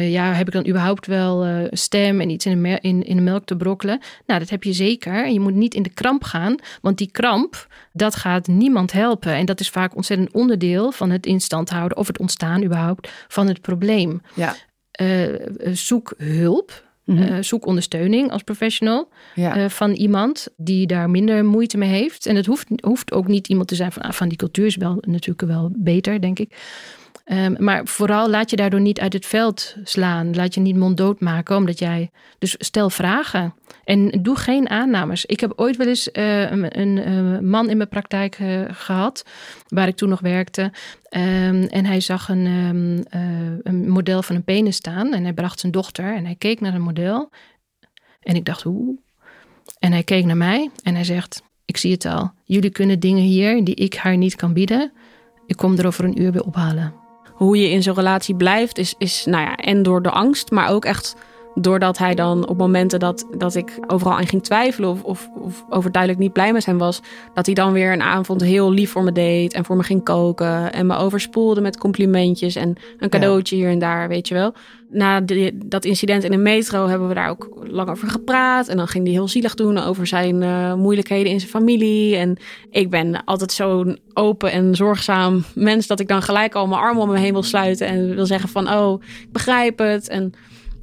ja, 0.00 0.32
heb 0.32 0.46
ik 0.46 0.52
dan 0.52 0.68
überhaupt 0.68 1.06
wel 1.06 1.68
stem 1.70 2.20
en 2.20 2.30
iets 2.30 2.46
in 2.46 2.62
de, 2.62 2.78
in, 2.80 3.04
in 3.04 3.16
de 3.16 3.22
melk 3.22 3.44
te 3.44 3.56
brokkelen? 3.56 4.00
Nou, 4.26 4.40
dat 4.40 4.50
heb 4.50 4.62
je 4.62 4.72
zeker. 4.72 5.24
En 5.24 5.32
je 5.32 5.40
moet 5.40 5.54
niet 5.54 5.74
in 5.74 5.82
de 5.82 5.94
kramp 5.94 6.24
gaan, 6.24 6.54
want 6.80 6.98
die 6.98 7.10
kramp, 7.10 7.66
dat 7.96 8.14
gaat 8.16 8.46
niemand 8.46 8.92
helpen. 8.92 9.34
En 9.34 9.46
dat 9.46 9.60
is 9.60 9.68
vaak 9.68 9.96
ontzettend 9.96 10.32
onderdeel 10.32 10.92
van 10.92 11.10
het 11.10 11.26
instand 11.26 11.70
houden 11.70 11.98
of 11.98 12.06
het 12.06 12.18
ontstaan 12.18 12.64
überhaupt 12.64 13.10
van 13.28 13.48
het 13.48 13.60
probleem. 13.60 14.22
Ja. 14.34 14.54
Uh, 15.00 15.40
zoek 15.72 16.14
hulp. 16.16 16.70
Mm 17.04 17.42
zoek 17.42 17.66
ondersteuning 17.66 18.30
als 18.30 18.42
professional 18.42 19.08
ja. 19.34 19.68
van 19.68 19.92
iemand 19.92 20.48
die 20.56 20.86
daar 20.86 21.10
minder 21.10 21.44
moeite 21.44 21.76
mee 21.76 21.88
heeft. 21.88 22.26
En 22.26 22.36
het 22.36 22.46
hoeft, 22.46 22.66
hoeft 22.80 23.12
ook 23.12 23.26
niet 23.26 23.48
iemand 23.48 23.68
te 23.68 23.74
zijn 23.74 23.92
van, 23.92 24.02
ah, 24.02 24.12
van 24.12 24.28
die 24.28 24.38
cultuur, 24.38 24.66
is 24.66 24.76
wel 24.76 24.98
natuurlijk 25.00 25.48
wel 25.48 25.70
beter, 25.74 26.20
denk 26.20 26.38
ik. 26.38 26.56
Um, 27.24 27.56
maar 27.58 27.86
vooral 27.86 28.30
laat 28.30 28.50
je 28.50 28.56
daardoor 28.56 28.80
niet 28.80 29.00
uit 29.00 29.12
het 29.12 29.26
veld 29.26 29.76
slaan. 29.82 30.34
Laat 30.34 30.54
je 30.54 30.60
niet 30.60 30.76
monddood 30.76 31.20
maken, 31.20 31.56
omdat 31.56 31.78
jij. 31.78 32.10
Dus 32.38 32.54
stel 32.58 32.90
vragen. 32.90 33.54
En 33.84 34.08
doe 34.22 34.36
geen 34.36 34.70
aannames. 34.70 35.24
Ik 35.24 35.40
heb 35.40 35.52
ooit 35.56 35.76
wel 35.76 35.86
eens 35.86 36.08
uh, 36.12 36.50
een, 36.50 36.80
een 36.80 37.08
uh, 37.08 37.38
man 37.38 37.70
in 37.70 37.76
mijn 37.76 37.88
praktijk 37.88 38.38
uh, 38.38 38.64
gehad, 38.68 39.24
waar 39.68 39.88
ik 39.88 39.96
toen 39.96 40.08
nog 40.08 40.20
werkte. 40.20 40.62
Um, 40.62 41.62
en 41.62 41.84
hij 41.84 42.00
zag 42.00 42.28
een, 42.28 42.46
um, 42.46 43.02
een 43.62 43.88
model 43.88 44.22
van 44.22 44.36
een 44.36 44.44
penis 44.44 44.76
staan. 44.76 45.12
En 45.12 45.22
hij 45.22 45.32
bracht 45.32 45.60
zijn 45.60 45.72
dochter 45.72 46.14
en 46.14 46.24
hij 46.24 46.34
keek 46.38 46.60
naar 46.60 46.72
het 46.72 46.82
model. 46.82 47.30
En 48.22 48.34
ik 48.34 48.44
dacht, 48.44 48.62
hoe? 48.62 48.98
En 49.78 49.92
hij 49.92 50.02
keek 50.02 50.24
naar 50.24 50.36
mij 50.36 50.70
en 50.82 50.94
hij 50.94 51.04
zegt: 51.04 51.42
Ik 51.64 51.76
zie 51.76 51.92
het 51.92 52.04
al. 52.04 52.32
Jullie 52.44 52.70
kunnen 52.70 53.00
dingen 53.00 53.22
hier 53.22 53.64
die 53.64 53.74
ik 53.74 53.94
haar 53.94 54.16
niet 54.16 54.36
kan 54.36 54.52
bieden. 54.52 54.92
Ik 55.46 55.56
kom 55.56 55.78
er 55.78 55.86
over 55.86 56.04
een 56.04 56.22
uur 56.22 56.32
weer 56.32 56.44
ophalen 56.44 57.02
hoe 57.34 57.58
je 57.58 57.70
in 57.70 57.82
zo'n 57.82 57.94
relatie 57.94 58.34
blijft, 58.34 58.78
is, 58.78 58.94
is 58.98 59.24
nou 59.24 59.42
ja, 59.42 59.56
en 59.56 59.82
door 59.82 60.02
de 60.02 60.10
angst, 60.10 60.50
maar 60.50 60.70
ook 60.70 60.84
echt 60.84 61.16
doordat 61.54 61.98
hij 61.98 62.14
dan 62.14 62.48
op 62.48 62.58
momenten 62.58 63.00
dat, 63.00 63.26
dat 63.38 63.54
ik 63.54 63.78
overal 63.86 64.16
aan 64.16 64.26
ging 64.26 64.42
twijfelen 64.42 64.90
of, 64.90 65.02
of, 65.02 65.30
of 65.40 65.64
overduidelijk 65.68 66.22
niet 66.22 66.32
blij 66.32 66.52
met 66.52 66.66
hem 66.66 66.78
was, 66.78 67.00
dat 67.34 67.46
hij 67.46 67.54
dan 67.54 67.72
weer 67.72 67.92
een 67.92 68.02
avond 68.02 68.40
heel 68.40 68.72
lief 68.72 68.90
voor 68.90 69.02
me 69.02 69.12
deed 69.12 69.52
en 69.52 69.64
voor 69.64 69.76
me 69.76 69.82
ging 69.82 70.04
koken 70.04 70.72
en 70.72 70.86
me 70.86 70.96
overspoelde 70.96 71.60
met 71.60 71.78
complimentjes 71.78 72.54
en 72.56 72.76
een 72.98 73.08
cadeautje 73.08 73.56
hier 73.56 73.70
en 73.70 73.78
daar, 73.78 74.08
weet 74.08 74.28
je 74.28 74.34
wel. 74.34 74.54
Na 74.90 75.20
dat 75.54 75.84
incident 75.84 76.24
in 76.24 76.30
de 76.30 76.36
metro 76.36 76.86
hebben 76.86 77.08
we 77.08 77.14
daar 77.14 77.28
ook 77.28 77.48
lang 77.62 77.90
over 77.90 78.08
gepraat 78.08 78.68
en 78.68 78.76
dan 78.76 78.88
ging 78.88 79.04
hij 79.04 79.12
heel 79.12 79.28
zielig 79.28 79.54
doen 79.54 79.78
over 79.78 80.06
zijn 80.06 80.42
uh, 80.42 80.74
moeilijkheden 80.74 81.32
in 81.32 81.38
zijn 81.38 81.50
familie. 81.50 82.16
En 82.16 82.36
ik 82.70 82.90
ben 82.90 83.24
altijd 83.24 83.52
zo'n 83.52 83.98
open 84.12 84.52
en 84.52 84.74
zorgzaam 84.74 85.44
mens 85.54 85.86
dat 85.86 86.00
ik 86.00 86.08
dan 86.08 86.22
gelijk 86.22 86.54
al 86.54 86.66
mijn 86.66 86.80
armen 86.80 87.02
om 87.02 87.08
me 87.08 87.18
heen 87.18 87.32
wil 87.32 87.42
sluiten 87.42 87.86
en 87.86 88.14
wil 88.14 88.26
zeggen 88.26 88.48
van, 88.48 88.70
oh, 88.70 89.02
ik 89.02 89.32
begrijp 89.32 89.78
het 89.78 90.08
en 90.08 90.32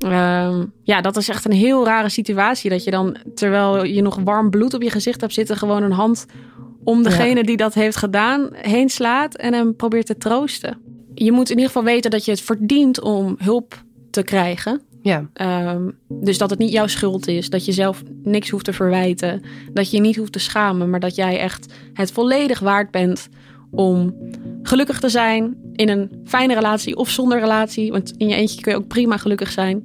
Ehm, 0.03 0.65
ja, 0.83 1.01
dat 1.01 1.17
is 1.17 1.29
echt 1.29 1.45
een 1.45 1.51
heel 1.51 1.85
rare 1.85 2.09
situatie. 2.09 2.69
Dat 2.69 2.83
je 2.83 2.91
dan, 2.91 3.17
terwijl 3.35 3.85
je 3.85 4.01
nog 4.01 4.19
warm 4.23 4.49
bloed 4.49 4.73
op 4.73 4.81
je 4.81 4.89
gezicht 4.89 5.21
hebt 5.21 5.33
zitten, 5.33 5.57
gewoon 5.57 5.83
een 5.83 5.91
hand 5.91 6.25
om 6.83 7.03
degene 7.03 7.43
die 7.43 7.57
dat 7.57 7.73
heeft 7.73 7.95
gedaan 7.95 8.49
heen 8.51 8.89
slaat 8.89 9.35
en 9.35 9.53
hem 9.53 9.75
probeert 9.75 10.05
te 10.05 10.17
troosten. 10.17 10.77
Je 11.13 11.31
moet 11.31 11.49
in 11.49 11.55
ieder 11.55 11.71
geval 11.71 11.83
weten 11.83 12.11
dat 12.11 12.25
je 12.25 12.31
het 12.31 12.41
verdient 12.41 13.01
om 13.01 13.35
hulp 13.37 13.83
te 14.09 14.23
krijgen. 14.23 14.81
Ja. 15.01 15.29
Ehm, 15.33 15.89
dus 16.07 16.37
dat 16.37 16.49
het 16.49 16.59
niet 16.59 16.71
jouw 16.71 16.87
schuld 16.87 17.27
is, 17.27 17.49
dat 17.49 17.65
je 17.65 17.71
zelf 17.71 18.03
niks 18.23 18.49
hoeft 18.49 18.65
te 18.65 18.73
verwijten, 18.73 19.41
dat 19.73 19.91
je 19.91 19.97
je 19.97 20.03
niet 20.03 20.15
hoeft 20.15 20.31
te 20.31 20.39
schamen, 20.39 20.89
maar 20.89 20.99
dat 20.99 21.15
jij 21.15 21.39
echt 21.39 21.73
het 21.93 22.11
volledig 22.11 22.59
waard 22.59 22.91
bent 22.91 23.29
om 23.71 24.15
gelukkig 24.63 24.99
te 24.99 25.09
zijn 25.09 25.55
in 25.73 25.89
een 25.89 26.21
fijne 26.25 26.53
relatie 26.53 26.95
of 26.95 27.09
zonder 27.09 27.39
relatie. 27.39 27.91
Want 27.91 28.13
in 28.17 28.27
je 28.27 28.35
eentje 28.35 28.61
kun 28.61 28.71
je 28.71 28.77
ook 28.77 28.87
prima 28.87 29.17
gelukkig 29.17 29.51
zijn. 29.51 29.81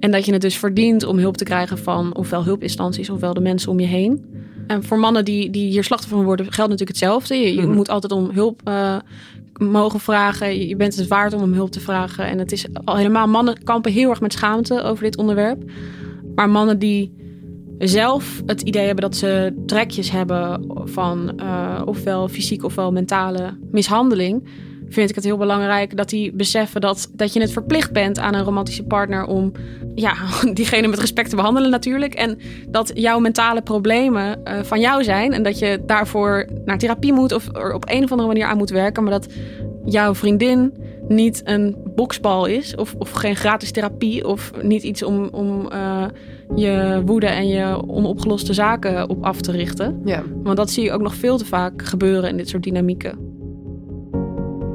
En 0.00 0.10
dat 0.10 0.24
je 0.24 0.32
het 0.32 0.40
dus 0.40 0.56
verdient 0.56 1.04
om 1.04 1.18
hulp 1.18 1.36
te 1.36 1.44
krijgen 1.44 1.78
van 1.78 2.16
ofwel 2.16 2.44
hulpinstanties 2.44 3.10
ofwel 3.10 3.34
de 3.34 3.40
mensen 3.40 3.70
om 3.70 3.80
je 3.80 3.86
heen. 3.86 4.24
En 4.66 4.84
voor 4.84 4.98
mannen 4.98 5.24
die, 5.24 5.50
die 5.50 5.70
hier 5.70 5.84
slachtoffer 5.84 6.16
van 6.16 6.26
worden, 6.26 6.52
geldt 6.52 6.70
natuurlijk 6.70 6.98
hetzelfde. 6.98 7.34
Je, 7.36 7.62
mhm. 7.62 7.72
moet 7.72 7.88
altijd 7.88 8.12
om 8.12 8.30
hulp 8.30 8.60
uh, 8.68 8.96
mogen 9.56 10.00
vragen. 10.00 10.68
Je 10.68 10.76
bent 10.76 10.96
het 10.96 11.08
waard 11.08 11.32
om 11.32 11.42
om 11.42 11.52
hulp 11.52 11.70
te 11.70 11.80
vragen. 11.80 12.26
En 12.26 12.38
het 12.38 12.52
is 12.52 12.66
al 12.84 12.96
helemaal, 12.96 13.28
mannen 13.28 13.62
kampen 13.62 13.92
heel 13.92 14.10
erg 14.10 14.20
met 14.20 14.32
schaamte 14.32 14.82
over 14.82 15.04
dit 15.04 15.16
onderwerp. 15.16 15.62
Maar 16.34 16.50
mannen 16.50 16.78
die 16.78 17.12
zelf 17.88 18.42
het 18.46 18.60
idee 18.60 18.86
hebben 18.86 19.04
dat 19.04 19.16
ze 19.16 19.62
trekjes 19.66 20.10
hebben 20.10 20.72
van 20.84 21.32
uh, 21.36 21.82
ofwel 21.84 22.28
fysiek 22.28 22.64
ofwel 22.64 22.92
mentale 22.92 23.58
mishandeling, 23.70 24.48
vind 24.88 25.08
ik 25.08 25.14
het 25.14 25.24
heel 25.24 25.36
belangrijk 25.36 25.96
dat 25.96 26.08
die 26.08 26.32
beseffen 26.32 26.80
dat, 26.80 27.10
dat 27.12 27.32
je 27.32 27.40
het 27.40 27.52
verplicht 27.52 27.92
bent 27.92 28.18
aan 28.18 28.34
een 28.34 28.44
romantische 28.44 28.84
partner 28.84 29.24
om 29.24 29.52
ja, 29.94 30.14
diegene 30.52 30.88
met 30.88 30.98
respect 30.98 31.30
te 31.30 31.36
behandelen 31.36 31.70
natuurlijk. 31.70 32.14
En 32.14 32.38
dat 32.68 32.90
jouw 32.94 33.18
mentale 33.18 33.62
problemen 33.62 34.40
uh, 34.44 34.62
van 34.62 34.80
jou 34.80 35.04
zijn 35.04 35.32
en 35.32 35.42
dat 35.42 35.58
je 35.58 35.82
daarvoor 35.86 36.46
naar 36.64 36.78
therapie 36.78 37.12
moet 37.12 37.32
of 37.32 37.56
er 37.56 37.74
op 37.74 37.88
een 37.88 38.04
of 38.04 38.10
andere 38.10 38.28
manier 38.28 38.46
aan 38.46 38.56
moet 38.56 38.70
werken. 38.70 39.02
Maar 39.02 39.12
dat 39.12 39.32
jouw 39.84 40.14
vriendin 40.14 40.74
niet 41.08 41.40
een 41.44 41.76
boksbal 41.94 42.46
is. 42.46 42.74
Of, 42.74 42.94
of 42.98 43.10
geen 43.10 43.36
gratis 43.36 43.70
therapie. 43.70 44.26
Of 44.26 44.52
niet 44.62 44.82
iets 44.82 45.02
om, 45.02 45.28
om 45.32 45.68
uh, 45.72 46.04
je 46.54 47.02
woede 47.04 47.26
en 47.26 47.48
je 47.48 47.88
onopgeloste 47.88 48.54
zaken 48.54 49.08
op 49.08 49.24
af 49.24 49.40
te 49.40 49.52
richten. 49.52 50.00
Ja. 50.04 50.22
Want 50.42 50.56
dat 50.56 50.70
zie 50.70 50.84
je 50.84 50.92
ook 50.92 51.02
nog 51.02 51.14
veel 51.14 51.38
te 51.38 51.44
vaak 51.44 51.82
gebeuren 51.82 52.30
in 52.30 52.36
dit 52.36 52.48
soort 52.48 52.62
dynamieken. 52.62 53.28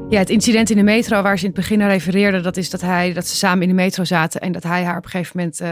Ja, 0.08 0.18
het 0.18 0.30
incident 0.30 0.70
in 0.70 0.76
de 0.76 0.82
metro 0.82 1.22
waar 1.22 1.38
ze 1.38 1.44
in 1.44 1.50
het 1.50 1.60
begin 1.60 1.78
naar 1.78 1.90
refereerde, 1.90 2.40
dat 2.40 2.56
is 2.56 2.70
dat, 2.70 2.80
hij, 2.80 3.12
dat 3.12 3.26
ze 3.26 3.36
samen 3.36 3.62
in 3.62 3.68
de 3.68 3.74
metro 3.74 4.04
zaten 4.04 4.40
en 4.40 4.52
dat 4.52 4.62
hij 4.62 4.84
haar 4.84 4.96
op 4.96 5.04
een 5.04 5.10
gegeven 5.10 5.36
moment 5.36 5.60
uh, 5.60 5.68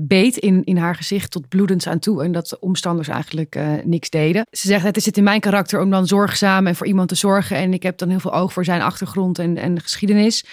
beet 0.00 0.36
in, 0.36 0.64
in 0.64 0.76
haar 0.76 0.94
gezicht 0.94 1.30
tot 1.30 1.48
bloedens 1.48 1.86
aan 1.86 1.98
toe 1.98 2.24
en 2.24 2.32
dat 2.32 2.48
de 2.48 2.60
omstanders 2.60 3.08
eigenlijk 3.08 3.56
uh, 3.56 3.72
niks 3.84 4.10
deden. 4.10 4.46
Ze 4.50 4.66
zegt, 4.66 4.84
het 4.84 5.02
zit 5.02 5.16
in 5.16 5.24
mijn 5.24 5.40
karakter 5.40 5.80
om 5.80 5.90
dan 5.90 6.06
zorgzaam 6.06 6.66
en 6.66 6.74
voor 6.74 6.86
iemand 6.86 7.08
te 7.08 7.14
zorgen 7.14 7.56
en 7.56 7.72
ik 7.72 7.82
heb 7.82 7.98
dan 7.98 8.08
heel 8.08 8.20
veel 8.20 8.34
oog 8.34 8.52
voor 8.52 8.64
zijn 8.64 8.82
achtergrond 8.82 9.38
en, 9.38 9.56
en 9.56 9.80
geschiedenis. 9.80 10.44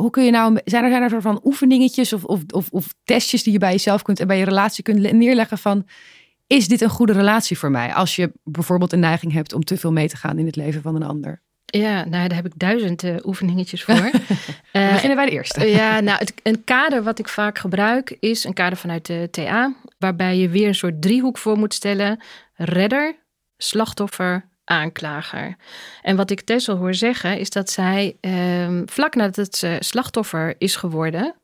Hoe 0.00 0.10
kun 0.10 0.24
je 0.24 0.30
nou, 0.30 0.58
zijn 0.64 0.84
er, 0.84 0.90
zijn 0.90 1.02
er 1.02 1.22
van 1.22 1.40
oefeningetjes 1.44 2.12
of, 2.12 2.24
of, 2.24 2.40
of, 2.48 2.68
of 2.70 2.94
testjes 3.04 3.42
die 3.42 3.52
je 3.52 3.58
bij 3.58 3.70
jezelf 3.70 4.02
kunt 4.02 4.20
en 4.20 4.26
bij 4.26 4.38
je 4.38 4.44
relatie 4.44 4.82
kunt 4.82 5.12
neerleggen 5.12 5.58
van 5.58 5.86
is 6.46 6.68
dit 6.68 6.80
een 6.80 6.88
goede 6.88 7.12
relatie 7.12 7.58
voor 7.58 7.70
mij? 7.70 7.94
Als 7.94 8.16
je 8.16 8.32
bijvoorbeeld 8.44 8.92
een 8.92 9.00
neiging 9.00 9.32
hebt 9.32 9.52
om 9.52 9.64
te 9.64 9.76
veel 9.76 9.92
mee 9.92 10.08
te 10.08 10.16
gaan 10.16 10.38
in 10.38 10.46
het 10.46 10.56
leven 10.56 10.82
van 10.82 10.94
een 10.94 11.02
ander. 11.02 11.42
Ja, 11.64 12.04
nou, 12.04 12.28
daar 12.28 12.36
heb 12.36 12.46
ik 12.46 12.52
duizend 12.56 13.02
uh, 13.02 13.16
oefeningetjes 13.22 13.84
voor. 13.84 13.94
uh, 13.94 14.12
We 14.72 14.88
beginnen 14.92 15.16
bij 15.16 15.26
de 15.26 15.32
eerste. 15.32 15.66
ja, 15.66 16.00
nou, 16.00 16.18
het, 16.18 16.34
een 16.42 16.64
kader 16.64 17.02
wat 17.02 17.18
ik 17.18 17.28
vaak 17.28 17.58
gebruik 17.58 18.16
is 18.20 18.44
een 18.44 18.52
kader 18.52 18.78
vanuit 18.78 19.06
de 19.06 19.28
TA, 19.30 19.74
waarbij 19.98 20.36
je 20.36 20.48
weer 20.48 20.68
een 20.68 20.74
soort 20.74 21.02
driehoek 21.02 21.38
voor 21.38 21.58
moet 21.58 21.74
stellen: 21.74 22.20
redder, 22.54 23.16
slachtoffer, 23.56 24.48
aanklager. 24.68 25.56
En 26.02 26.16
wat 26.16 26.30
ik 26.30 26.40
Tessel 26.40 26.76
hoor 26.76 26.94
zeggen 26.94 27.38
is 27.38 27.50
dat 27.50 27.70
zij 27.70 28.16
uh, 28.20 28.80
vlak 28.86 29.14
nadat 29.14 29.56
ze 29.56 29.76
slachtoffer 29.80 30.54
is 30.58 30.76
geworden, 30.76 31.34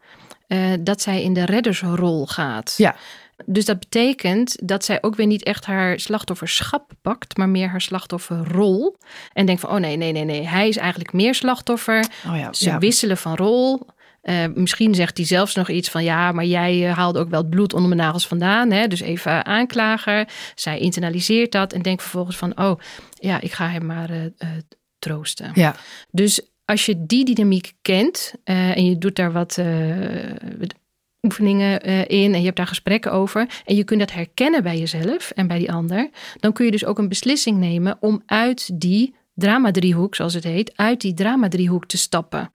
uh, 0.48 0.72
dat 0.80 1.02
zij 1.02 1.22
in 1.22 1.32
de 1.32 1.44
reddersrol 1.44 2.26
gaat. 2.26 2.74
Ja. 2.76 2.96
Dus 3.46 3.64
dat 3.64 3.78
betekent 3.78 4.68
dat 4.68 4.84
zij 4.84 4.98
ook 5.02 5.14
weer 5.14 5.26
niet 5.26 5.42
echt 5.42 5.66
haar 5.66 6.00
slachtofferschap 6.00 6.92
pakt, 7.02 7.36
maar 7.36 7.48
meer 7.48 7.68
haar 7.68 7.80
slachtofferrol. 7.80 8.96
En 9.32 9.46
denkt 9.46 9.60
van, 9.60 9.70
oh 9.70 9.76
nee, 9.76 9.96
nee, 9.96 10.12
nee, 10.12 10.24
nee, 10.24 10.48
hij 10.48 10.68
is 10.68 10.76
eigenlijk 10.76 11.12
meer 11.12 11.34
slachtoffer. 11.34 12.04
Oh 12.26 12.36
ja, 12.36 12.52
Ze 12.52 12.68
ja. 12.68 12.78
wisselen 12.78 13.16
van 13.16 13.36
rol. 13.36 13.86
Uh, 14.24 14.44
misschien 14.54 14.94
zegt 14.94 15.16
hij 15.16 15.26
zelfs 15.26 15.54
nog 15.54 15.68
iets 15.68 15.88
van 15.88 16.04
ja, 16.04 16.32
maar 16.32 16.44
jij 16.44 16.88
uh, 16.88 16.96
haalde 16.96 17.18
ook 17.18 17.30
wel 17.30 17.40
het 17.40 17.50
bloed 17.50 17.72
onder 17.72 17.88
mijn 17.88 18.00
nagels 18.00 18.26
vandaan. 18.26 18.70
Hè? 18.70 18.86
Dus 18.86 19.00
even 19.00 19.44
aanklager. 19.44 20.28
Zij 20.54 20.78
internaliseert 20.78 21.52
dat 21.52 21.72
en 21.72 21.82
denkt 21.82 22.02
vervolgens 22.02 22.36
van 22.36 22.58
oh 22.58 22.80
ja, 23.10 23.40
ik 23.40 23.52
ga 23.52 23.68
hem 23.68 23.86
maar 23.86 24.10
uh, 24.10 24.28
troosten. 24.98 25.50
Ja. 25.54 25.74
Dus 26.10 26.40
als 26.64 26.86
je 26.86 27.06
die 27.06 27.24
dynamiek 27.24 27.72
kent 27.82 28.34
en 28.44 28.84
je 28.84 28.98
doet 28.98 29.16
daar 29.16 29.32
wat 29.32 29.58
oefeningen 31.22 31.80
in 32.08 32.34
en 32.34 32.38
je 32.38 32.44
hebt 32.44 32.56
daar 32.56 32.66
gesprekken 32.66 33.12
over 33.12 33.62
en 33.64 33.76
je 33.76 33.84
kunt 33.84 34.00
dat 34.00 34.12
herkennen 34.12 34.62
bij 34.62 34.78
jezelf 34.78 35.30
en 35.30 35.46
bij 35.46 35.58
die 35.58 35.72
ander, 35.72 36.10
dan 36.40 36.52
kun 36.52 36.64
je 36.64 36.70
dus 36.70 36.84
ook 36.84 36.98
een 36.98 37.08
beslissing 37.08 37.58
nemen 37.58 37.96
om 38.00 38.22
uit 38.26 38.80
die 38.80 39.14
drama-driehoek, 39.34 40.14
zoals 40.14 40.34
het 40.34 40.44
heet, 40.44 40.72
uit 40.76 41.00
die 41.00 41.14
drama-driehoek 41.14 41.86
te 41.86 41.96
stappen. 41.96 42.52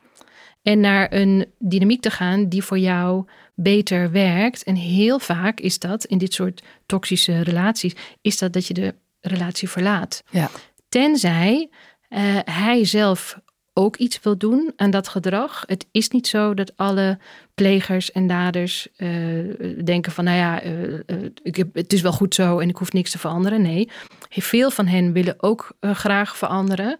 En 0.70 0.80
naar 0.80 1.14
een 1.14 1.46
dynamiek 1.60 2.02
te 2.02 2.12
gaan 2.12 2.50
die 2.50 2.64
voor 2.64 2.80
jou 2.80 3.26
beter 3.56 4.12
werkt. 4.12 4.64
En 4.64 4.76
heel 4.76 5.20
vaak 5.20 5.60
is 5.60 5.80
dat 5.80 6.06
in 6.06 6.18
dit 6.18 6.34
soort 6.34 6.64
toxische 6.86 7.42
relaties, 7.42 7.96
is 8.22 8.38
dat 8.38 8.54
dat 8.54 8.68
je 8.68 8.74
de 8.74 8.96
relatie 9.22 9.70
verlaat. 9.70 10.24
Ja. 10.30 10.50
Tenzij 10.90 11.70
uh, 12.10 12.20
hij 12.44 12.86
zelf 12.86 13.40
ook 13.74 13.96
iets 13.98 14.20
wil 14.22 14.38
doen 14.38 14.74
aan 14.76 14.92
dat 14.92 15.08
gedrag. 15.08 15.64
Het 15.66 15.86
is 15.92 16.10
niet 16.10 16.28
zo 16.28 16.54
dat 16.54 16.78
alle 16.78 17.18
plegers 17.54 18.12
en 18.12 18.28
daders 18.28 18.88
uh, 18.98 19.84
denken 19.84 20.12
van, 20.12 20.24
nou 20.24 20.38
ja, 20.38 20.64
uh, 20.64 20.94
uh, 20.94 21.00
ik 21.44 21.56
heb, 21.56 21.76
het 21.76 21.94
is 21.94 22.02
wel 22.02 22.14
goed 22.14 22.36
zo 22.36 22.60
en 22.60 22.70
ik 22.70 22.78
hoef 22.78 22.94
niks 22.94 23.12
te 23.12 23.20
veranderen. 23.20 23.62
Nee, 23.62 23.90
veel 24.30 24.72
van 24.72 24.88
hen 24.88 25.14
willen 25.14 25.36
ook 25.38 25.78
graag 25.82 26.38
veranderen. 26.38 26.98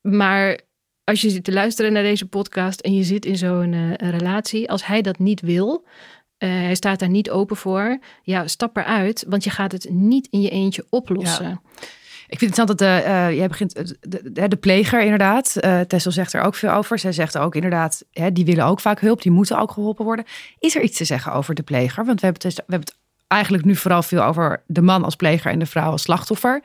Maar 0.00 0.60
als 1.12 1.20
je 1.20 1.30
zit 1.30 1.44
te 1.44 1.52
luisteren 1.52 1.92
naar 1.92 2.02
deze 2.02 2.26
podcast 2.26 2.80
en 2.80 2.94
je 2.94 3.02
zit 3.02 3.24
in 3.24 3.36
zo'n 3.36 3.94
relatie, 3.96 4.70
als 4.70 4.86
hij 4.86 5.02
dat 5.02 5.18
niet 5.18 5.40
wil, 5.40 5.84
hij 6.38 6.74
staat 6.74 6.98
daar 6.98 7.08
niet 7.08 7.30
open 7.30 7.56
voor, 7.56 7.98
ja, 8.22 8.46
stap 8.46 8.76
eruit, 8.76 9.24
want 9.28 9.44
je 9.44 9.50
gaat 9.50 9.72
het 9.72 9.86
niet 9.90 10.28
in 10.30 10.40
je 10.40 10.50
eentje 10.50 10.86
oplossen. 10.88 11.60
Ik 12.32 12.38
vind 12.38 12.50
het 12.50 12.58
interessant 12.58 12.68
dat 12.68 12.78
de, 12.78 13.08
uh, 13.08 13.36
jij 13.36 13.48
begint, 13.48 13.94
de, 14.00 14.48
de, 14.48 14.56
pleger 14.56 15.02
inderdaad, 15.02 15.56
uh, 15.60 15.80
Tessel 15.80 16.10
zegt 16.10 16.32
er 16.32 16.42
ook 16.42 16.54
veel 16.54 16.70
over. 16.70 16.98
Zij 16.98 17.12
zegt 17.12 17.38
ook 17.38 17.54
inderdaad, 17.54 18.04
hè, 18.12 18.32
die 18.32 18.44
willen 18.44 18.64
ook 18.64 18.80
vaak 18.80 19.00
hulp, 19.00 19.22
die 19.22 19.32
moeten 19.32 19.58
ook 19.58 19.70
geholpen 19.70 20.04
worden. 20.04 20.24
Is 20.58 20.76
er 20.76 20.82
iets 20.82 20.96
te 20.96 21.04
zeggen 21.04 21.32
over 21.32 21.54
de 21.54 21.62
pleger? 21.62 22.04
Want 22.04 22.20
we 22.20 22.26
hebben, 22.26 22.48
het, 22.48 22.56
we 22.56 22.72
hebben 22.72 22.88
het 22.88 22.98
eigenlijk 23.26 23.64
nu 23.64 23.76
vooral 23.76 24.02
veel 24.02 24.22
over 24.22 24.62
de 24.66 24.82
man 24.82 25.04
als 25.04 25.16
pleger 25.16 25.50
en 25.50 25.58
de 25.58 25.66
vrouw 25.66 25.90
als 25.90 26.02
slachtoffer. 26.02 26.62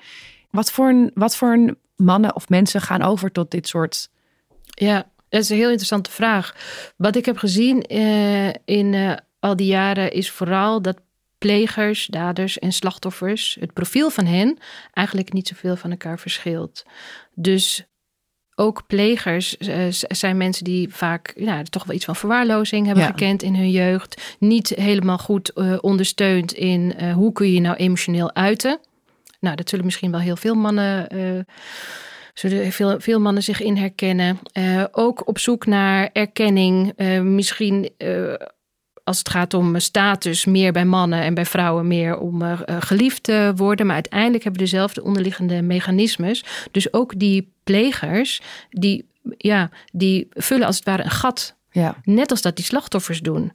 Wat 0.51 0.71
voor, 0.71 1.09
wat 1.13 1.35
voor 1.35 1.53
een 1.53 1.77
mannen 1.95 2.35
of 2.35 2.49
mensen 2.49 2.81
gaan 2.81 3.01
over 3.01 3.31
tot 3.31 3.51
dit 3.51 3.67
soort... 3.67 4.09
Ja, 4.79 5.09
dat 5.29 5.41
is 5.41 5.49
een 5.49 5.57
heel 5.57 5.69
interessante 5.69 6.11
vraag. 6.11 6.55
Wat 6.97 7.15
ik 7.15 7.25
heb 7.25 7.37
gezien 7.37 7.93
uh, 7.93 8.49
in 8.65 9.19
al 9.39 9.55
die 9.55 9.67
jaren 9.67 10.11
is 10.11 10.31
vooral 10.31 10.81
dat 10.81 10.97
plegers, 11.37 12.05
daders 12.05 12.59
en 12.59 12.71
slachtoffers, 12.71 13.57
het 13.59 13.73
profiel 13.73 14.09
van 14.09 14.25
hen 14.25 14.57
eigenlijk 14.93 15.33
niet 15.33 15.47
zoveel 15.47 15.75
van 15.75 15.91
elkaar 15.91 16.19
verschilt. 16.19 16.83
Dus 17.33 17.85
ook 18.55 18.87
plegers 18.87 19.57
uh, 19.57 19.85
zijn 19.89 20.37
mensen 20.37 20.63
die 20.63 20.95
vaak 20.95 21.33
ja, 21.35 21.63
toch 21.63 21.83
wel 21.83 21.95
iets 21.95 22.05
van 22.05 22.15
verwaarlozing 22.15 22.85
hebben 22.85 23.03
ja. 23.03 23.09
gekend 23.09 23.43
in 23.43 23.55
hun 23.55 23.71
jeugd. 23.71 24.35
Niet 24.39 24.69
helemaal 24.69 25.17
goed 25.17 25.51
uh, 25.55 25.77
ondersteund 25.81 26.53
in 26.53 26.93
uh, 27.01 27.13
hoe 27.13 27.31
kun 27.31 27.53
je 27.53 27.59
nou 27.59 27.75
emotioneel 27.75 28.35
uiten. 28.35 28.79
Nou, 29.39 29.55
dat 29.55 29.69
zullen 29.69 29.85
misschien 29.85 30.11
wel 30.11 30.19
heel 30.19 30.35
veel 30.35 30.55
mannen. 30.55 31.07
Zullen 32.37 32.71
veel, 32.71 32.99
veel 32.99 33.19
mannen 33.19 33.43
zich 33.43 33.61
in 33.61 33.77
herkennen. 33.77 34.39
ook 34.91 35.27
op 35.27 35.39
zoek 35.39 35.65
naar 35.65 36.09
erkenning. 36.13 36.93
misschien 37.23 37.89
als 39.07 39.17
het 39.17 39.29
gaat 39.29 39.53
om 39.53 39.79
status 39.79 40.45
meer 40.45 40.71
bij 40.71 40.85
mannen 40.85 41.21
en 41.21 41.33
bij 41.33 41.45
vrouwen 41.45 41.87
meer 41.87 42.17
om 42.17 42.41
uh, 42.41 42.59
geliefd 42.79 43.23
te 43.23 43.53
worden. 43.55 43.85
Maar 43.85 43.95
uiteindelijk 43.95 44.43
hebben 44.43 44.61
we 44.61 44.69
dezelfde 44.69 45.03
onderliggende 45.03 45.61
mechanismes. 45.61 46.43
Dus 46.71 46.93
ook 46.93 47.19
die 47.19 47.53
plegers, 47.63 48.41
die, 48.69 49.05
ja, 49.37 49.69
die 49.91 50.27
vullen 50.31 50.67
als 50.67 50.75
het 50.75 50.85
ware 50.85 51.03
een 51.03 51.09
gat. 51.09 51.55
Ja. 51.71 51.95
Net 52.03 52.31
als 52.31 52.41
dat 52.41 52.55
die 52.55 52.65
slachtoffers 52.65 53.19
doen. 53.19 53.51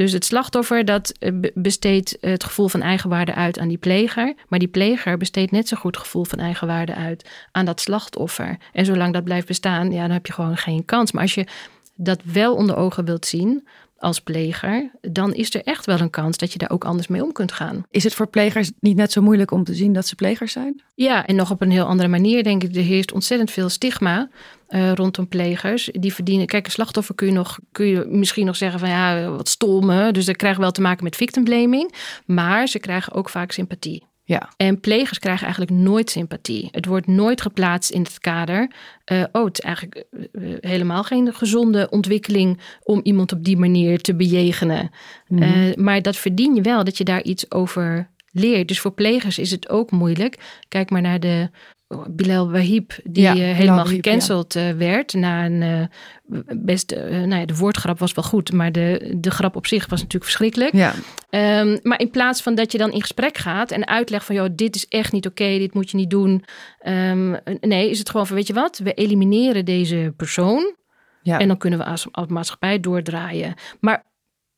Dus 0.00 0.12
het 0.12 0.24
slachtoffer 0.24 0.84
dat 0.84 1.14
besteedt 1.54 2.16
het 2.20 2.44
gevoel 2.44 2.68
van 2.68 2.82
eigenwaarde 2.82 3.34
uit 3.34 3.58
aan 3.58 3.68
die 3.68 3.78
pleger. 3.78 4.34
Maar 4.48 4.58
die 4.58 4.68
pleger 4.68 5.16
besteedt 5.16 5.50
net 5.50 5.68
zo 5.68 5.76
goed 5.76 5.94
het 5.94 6.04
gevoel 6.04 6.24
van 6.24 6.38
eigenwaarde 6.38 6.94
uit 6.94 7.30
aan 7.52 7.64
dat 7.64 7.80
slachtoffer. 7.80 8.58
En 8.72 8.84
zolang 8.84 9.12
dat 9.12 9.24
blijft 9.24 9.46
bestaan, 9.46 9.92
ja, 9.92 10.02
dan 10.02 10.10
heb 10.10 10.26
je 10.26 10.32
gewoon 10.32 10.56
geen 10.56 10.84
kans. 10.84 11.12
Maar 11.12 11.22
als 11.22 11.34
je 11.34 11.46
dat 11.94 12.20
wel 12.24 12.54
onder 12.54 12.76
ogen 12.76 13.04
wilt 13.04 13.26
zien, 13.26 13.68
als 13.98 14.20
pleger, 14.20 14.90
dan 15.00 15.34
is 15.34 15.54
er 15.54 15.62
echt 15.64 15.86
wel 15.86 16.00
een 16.00 16.10
kans 16.10 16.36
dat 16.36 16.52
je 16.52 16.58
daar 16.58 16.70
ook 16.70 16.84
anders 16.84 17.08
mee 17.08 17.22
om 17.22 17.32
kunt 17.32 17.52
gaan. 17.52 17.82
Is 17.90 18.04
het 18.04 18.14
voor 18.14 18.26
plegers 18.26 18.70
niet 18.80 18.96
net 18.96 19.12
zo 19.12 19.22
moeilijk 19.22 19.50
om 19.50 19.64
te 19.64 19.74
zien 19.74 19.92
dat 19.92 20.06
ze 20.06 20.14
plegers 20.14 20.52
zijn? 20.52 20.82
Ja, 20.94 21.26
en 21.26 21.36
nog 21.36 21.50
op 21.50 21.60
een 21.60 21.70
heel 21.70 21.86
andere 21.86 22.08
manier 22.08 22.42
denk 22.42 22.62
ik. 22.64 22.76
Er 22.76 22.82
heerst 22.82 23.12
ontzettend 23.12 23.50
veel 23.50 23.68
stigma 23.68 24.28
uh, 24.70 24.92
rondom 24.92 25.28
plegers. 25.28 25.88
Die 25.92 26.14
verdienen. 26.14 26.46
Kijk, 26.46 26.66
een 26.66 26.72
slachtoffer 26.72 27.14
kun 27.14 27.26
je, 27.26 27.32
nog, 27.32 27.58
kun 27.72 27.86
je 27.86 28.04
misschien 28.08 28.46
nog 28.46 28.56
zeggen 28.56 28.80
van 28.80 28.88
ja, 28.88 29.28
wat 29.28 29.48
stom. 29.48 29.90
Hè? 29.90 30.12
Dus 30.12 30.24
dat 30.24 30.36
krijgt 30.36 30.58
wel 30.58 30.70
te 30.70 30.80
maken 30.80 31.04
met 31.04 31.16
victim 31.16 31.44
blaming. 31.44 31.94
Maar 32.26 32.66
ze 32.66 32.78
krijgen 32.78 33.12
ook 33.12 33.28
vaak 33.28 33.52
sympathie. 33.52 34.08
Ja. 34.30 34.48
En 34.56 34.80
plegers 34.80 35.18
krijgen 35.18 35.42
eigenlijk 35.42 35.72
nooit 35.76 36.10
sympathie. 36.10 36.68
Het 36.70 36.86
wordt 36.86 37.06
nooit 37.06 37.40
geplaatst 37.40 37.90
in 37.90 38.02
het 38.02 38.18
kader. 38.18 38.70
Uh, 39.12 39.24
oh, 39.32 39.44
het 39.44 39.58
is 39.58 39.64
eigenlijk 39.64 40.04
uh, 40.12 40.54
helemaal 40.60 41.02
geen 41.02 41.34
gezonde 41.34 41.88
ontwikkeling 41.90 42.60
om 42.82 43.00
iemand 43.02 43.32
op 43.32 43.44
die 43.44 43.56
manier 43.56 44.00
te 44.00 44.14
bejegenen. 44.14 44.90
Mm. 45.28 45.42
Uh, 45.42 45.74
maar 45.74 46.02
dat 46.02 46.16
verdien 46.16 46.54
je 46.54 46.60
wel, 46.60 46.84
dat 46.84 46.98
je 46.98 47.04
daar 47.04 47.22
iets 47.22 47.50
over 47.50 48.10
leert. 48.30 48.68
Dus 48.68 48.80
voor 48.80 48.92
plegers 48.92 49.38
is 49.38 49.50
het 49.50 49.68
ook 49.68 49.90
moeilijk. 49.90 50.60
Kijk 50.68 50.90
maar 50.90 51.02
naar 51.02 51.20
de 51.20 51.50
Bilal 52.10 52.50
Wahib, 52.50 52.92
die 53.04 53.22
ja, 53.22 53.34
uh, 53.34 53.40
helemaal 53.40 53.84
Wahib, 53.84 54.04
gecanceld 54.04 54.54
ja. 54.54 54.70
uh, 54.70 54.76
werd 54.76 55.12
na 55.12 55.44
een 55.44 55.62
uh, 55.62 56.40
best, 56.56 56.94
nou 57.10 57.34
ja, 57.34 57.44
de 57.44 57.56
woordgrap 57.56 57.98
was 57.98 58.12
wel 58.12 58.24
goed, 58.24 58.52
maar 58.52 58.72
de, 58.72 59.14
de 59.16 59.30
grap 59.30 59.56
op 59.56 59.66
zich 59.66 59.86
was 59.86 59.98
natuurlijk 59.98 60.24
verschrikkelijk. 60.24 60.72
Ja. 60.72 60.94
Um, 61.60 61.78
maar 61.82 62.00
in 62.00 62.10
plaats 62.10 62.42
van 62.42 62.54
dat 62.54 62.72
je 62.72 62.78
dan 62.78 62.92
in 62.92 63.00
gesprek 63.00 63.38
gaat 63.38 63.70
en 63.70 63.86
uitlegt 63.86 64.24
van, 64.24 64.34
joh, 64.34 64.48
dit 64.52 64.74
is 64.74 64.86
echt 64.88 65.12
niet 65.12 65.26
oké, 65.26 65.42
okay, 65.42 65.58
dit 65.58 65.74
moet 65.74 65.90
je 65.90 65.96
niet 65.96 66.10
doen. 66.10 66.44
Um, 66.86 67.36
nee, 67.60 67.90
is 67.90 67.98
het 67.98 68.10
gewoon 68.10 68.26
van, 68.26 68.36
weet 68.36 68.46
je 68.46 68.54
wat, 68.54 68.78
we 68.78 68.94
elimineren 68.94 69.64
deze 69.64 70.12
persoon 70.16 70.74
ja. 71.22 71.38
en 71.38 71.48
dan 71.48 71.58
kunnen 71.58 71.78
we 71.78 71.84
als, 71.84 72.06
als 72.10 72.26
maatschappij 72.26 72.80
doordraaien. 72.80 73.54
Maar 73.80 74.04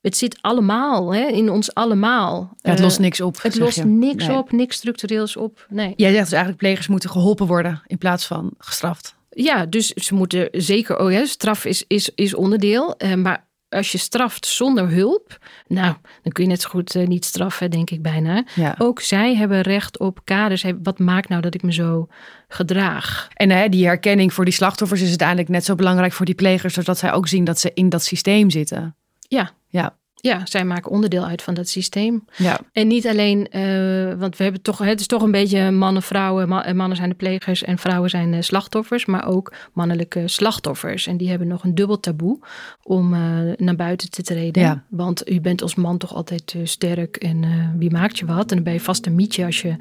het 0.03 0.17
zit 0.17 0.39
allemaal, 0.41 1.15
hè, 1.15 1.27
in 1.27 1.51
ons 1.51 1.75
allemaal. 1.75 2.55
Ja, 2.57 2.71
het 2.71 2.81
lost 2.81 2.99
niks 2.99 3.21
op. 3.21 3.43
Het 3.43 3.59
lost 3.59 3.77
je. 3.77 3.85
niks 3.85 4.27
nee. 4.27 4.37
op, 4.37 4.53
niks 4.53 4.77
structureels 4.77 5.37
op. 5.37 5.67
Nee. 5.69 5.93
Jij 5.97 6.11
zegt 6.11 6.23
dus 6.23 6.33
eigenlijk 6.33 6.63
plegers 6.63 6.89
moeten 6.89 7.11
geholpen 7.11 7.47
worden 7.47 7.83
in 7.87 7.99
plaats 7.99 8.27
van 8.27 8.55
gestraft. 8.59 9.15
Ja, 9.31 9.67
dus 9.67 9.89
ze 9.89 10.15
moeten 10.15 10.49
zeker, 10.53 10.99
oh 10.99 11.13
ja, 11.13 11.25
straf 11.25 11.65
is, 11.65 11.85
is, 11.87 12.11
is 12.15 12.35
onderdeel. 12.35 12.97
Eh, 12.97 13.15
maar 13.15 13.51
als 13.69 13.93
je 13.93 13.99
straft 13.99 14.47
zonder 14.47 14.89
hulp, 14.89 15.39
nou, 15.67 15.95
dan 16.23 16.33
kun 16.33 16.45
je 16.45 16.51
net 16.51 16.61
zo 16.61 16.69
goed 16.69 16.95
eh, 16.95 17.07
niet 17.07 17.25
straffen, 17.25 17.71
denk 17.71 17.91
ik 17.91 18.03
bijna. 18.03 18.45
Ja. 18.55 18.75
Ook 18.79 19.01
zij 19.01 19.37
hebben 19.37 19.61
recht 19.61 19.99
op 19.99 20.21
kaders. 20.25 20.65
Wat 20.83 20.99
maakt 20.99 21.29
nou 21.29 21.43
dat 21.43 21.55
ik 21.55 21.63
me 21.63 21.73
zo 21.73 22.09
gedraag? 22.49 23.29
En 23.35 23.51
hè, 23.51 23.69
die 23.69 23.87
herkenning 23.87 24.33
voor 24.33 24.45
die 24.45 24.55
slachtoffers 24.55 25.01
is 25.01 25.09
uiteindelijk 25.09 25.49
net 25.49 25.65
zo 25.65 25.75
belangrijk 25.75 26.13
voor 26.13 26.27
die 26.27 26.35
plegers, 26.35 26.75
zodat 26.75 26.99
zij 26.99 27.13
ook 27.13 27.29
zien 27.29 27.45
dat 27.45 27.61
ze 27.61 27.71
in 27.75 27.89
dat 27.89 28.05
systeem 28.05 28.51
zitten. 28.51 28.97
Ja. 29.33 29.51
Ja. 29.69 29.97
Ja, 30.15 30.47
zij 30.47 30.65
maken 30.65 30.91
onderdeel 30.91 31.25
uit 31.25 31.43
van 31.43 31.55
dat 31.55 31.69
systeem. 31.69 32.25
Ja. 32.37 32.61
En 32.73 32.87
niet 32.87 33.07
alleen, 33.07 33.49
eh, 33.49 34.15
want 34.19 34.37
we 34.37 34.43
hebben 34.43 34.63
toch, 34.63 34.79
het 34.79 35.01
is 35.01 35.07
toch 35.07 35.23
een 35.23 35.31
beetje 35.31 35.71
mannen, 35.71 36.03
vrouwen. 36.03 36.65
Eh, 36.65 36.75
mannen 36.75 36.97
zijn 36.97 37.09
de 37.09 37.15
plegers 37.15 37.63
en 37.63 37.79
vrouwen 37.79 38.11
zijn 38.11 38.31
de 38.31 38.43
slachtoffers, 38.43 39.07
maar 39.07 39.27
ook 39.27 39.55
mannelijke 39.73 40.29
slachtoffers. 40.29 41.07
En 41.07 41.17
die 41.17 41.29
hebben 41.29 41.49
nog 41.49 41.65
een 41.65 41.75
dubbel 41.75 42.01
taboe 42.01 42.39
om 42.83 43.15
eh, 43.15 43.21
naar 43.57 43.77
buiten 43.77 44.11
te 44.11 44.23
treden. 44.23 44.63
Ja. 44.63 44.85
Want 44.91 45.31
u 45.31 45.41
bent 45.41 45.63
als 45.63 45.75
man 45.75 45.99
toch 45.99 46.15
altijd 46.15 46.57
sterk 46.65 47.17
en 47.17 47.45
wie 47.79 47.91
maakt 47.91 48.19
je 48.19 48.27
wat? 48.27 48.51
En 48.51 48.57
dan 48.57 48.65
ben 48.65 48.73
je 48.73 48.81
vast 48.81 49.07
een 49.07 49.15
mietje 49.15 49.45
als 49.45 49.63
je 49.63 49.77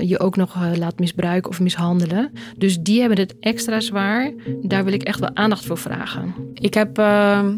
je 0.00 0.18
ook 0.18 0.36
nog 0.36 0.76
laat 0.76 0.98
misbruiken 0.98 1.50
of 1.50 1.60
mishandelen. 1.60 2.32
Dus 2.56 2.80
die 2.80 3.00
hebben 3.00 3.18
het 3.18 3.38
extra 3.40 3.80
zwaar. 3.80 4.32
Daar 4.62 4.84
wil 4.84 4.92
ik 4.92 5.02
echt 5.02 5.20
wel 5.20 5.36
aandacht 5.36 5.64
voor 5.64 5.78
vragen. 5.78 6.34
Ik 6.54 6.74
heb 6.74 6.98
eh, 6.98 7.48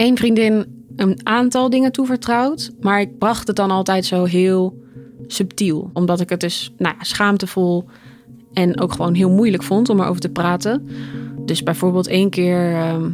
één 0.00 0.16
vriendin 0.16 0.84
een 0.96 1.20
aantal 1.22 1.70
dingen 1.70 1.92
toevertrouwd, 1.92 2.70
maar 2.80 3.00
ik 3.00 3.18
bracht 3.18 3.46
het 3.46 3.56
dan 3.56 3.70
altijd 3.70 4.04
zo 4.04 4.24
heel 4.24 4.82
subtiel. 5.26 5.90
Omdat 5.92 6.20
ik 6.20 6.28
het 6.28 6.40
dus 6.40 6.72
nou 6.78 6.94
ja, 6.98 7.04
schaamtevol 7.04 7.84
en 8.52 8.80
ook 8.80 8.92
gewoon 8.92 9.14
heel 9.14 9.30
moeilijk 9.30 9.62
vond 9.62 9.88
om 9.88 10.00
erover 10.00 10.20
te 10.20 10.28
praten. 10.28 10.88
Dus 11.44 11.62
bijvoorbeeld 11.62 12.06
één 12.06 12.30
keer 12.30 12.74
ehm, 12.74 13.10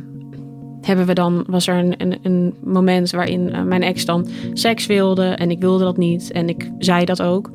hebben 0.80 1.06
we 1.06 1.12
dan, 1.12 1.44
was 1.48 1.66
er 1.66 1.74
een, 1.74 1.94
een, 1.98 2.18
een 2.22 2.54
moment 2.64 3.10
waarin 3.10 3.52
eh, 3.52 3.62
mijn 3.62 3.82
ex 3.82 4.04
dan 4.04 4.26
seks 4.52 4.86
wilde 4.86 5.24
en 5.24 5.50
ik 5.50 5.60
wilde 5.60 5.84
dat 5.84 5.96
niet 5.96 6.32
en 6.32 6.48
ik 6.48 6.70
zei 6.78 7.04
dat 7.04 7.22
ook. 7.22 7.50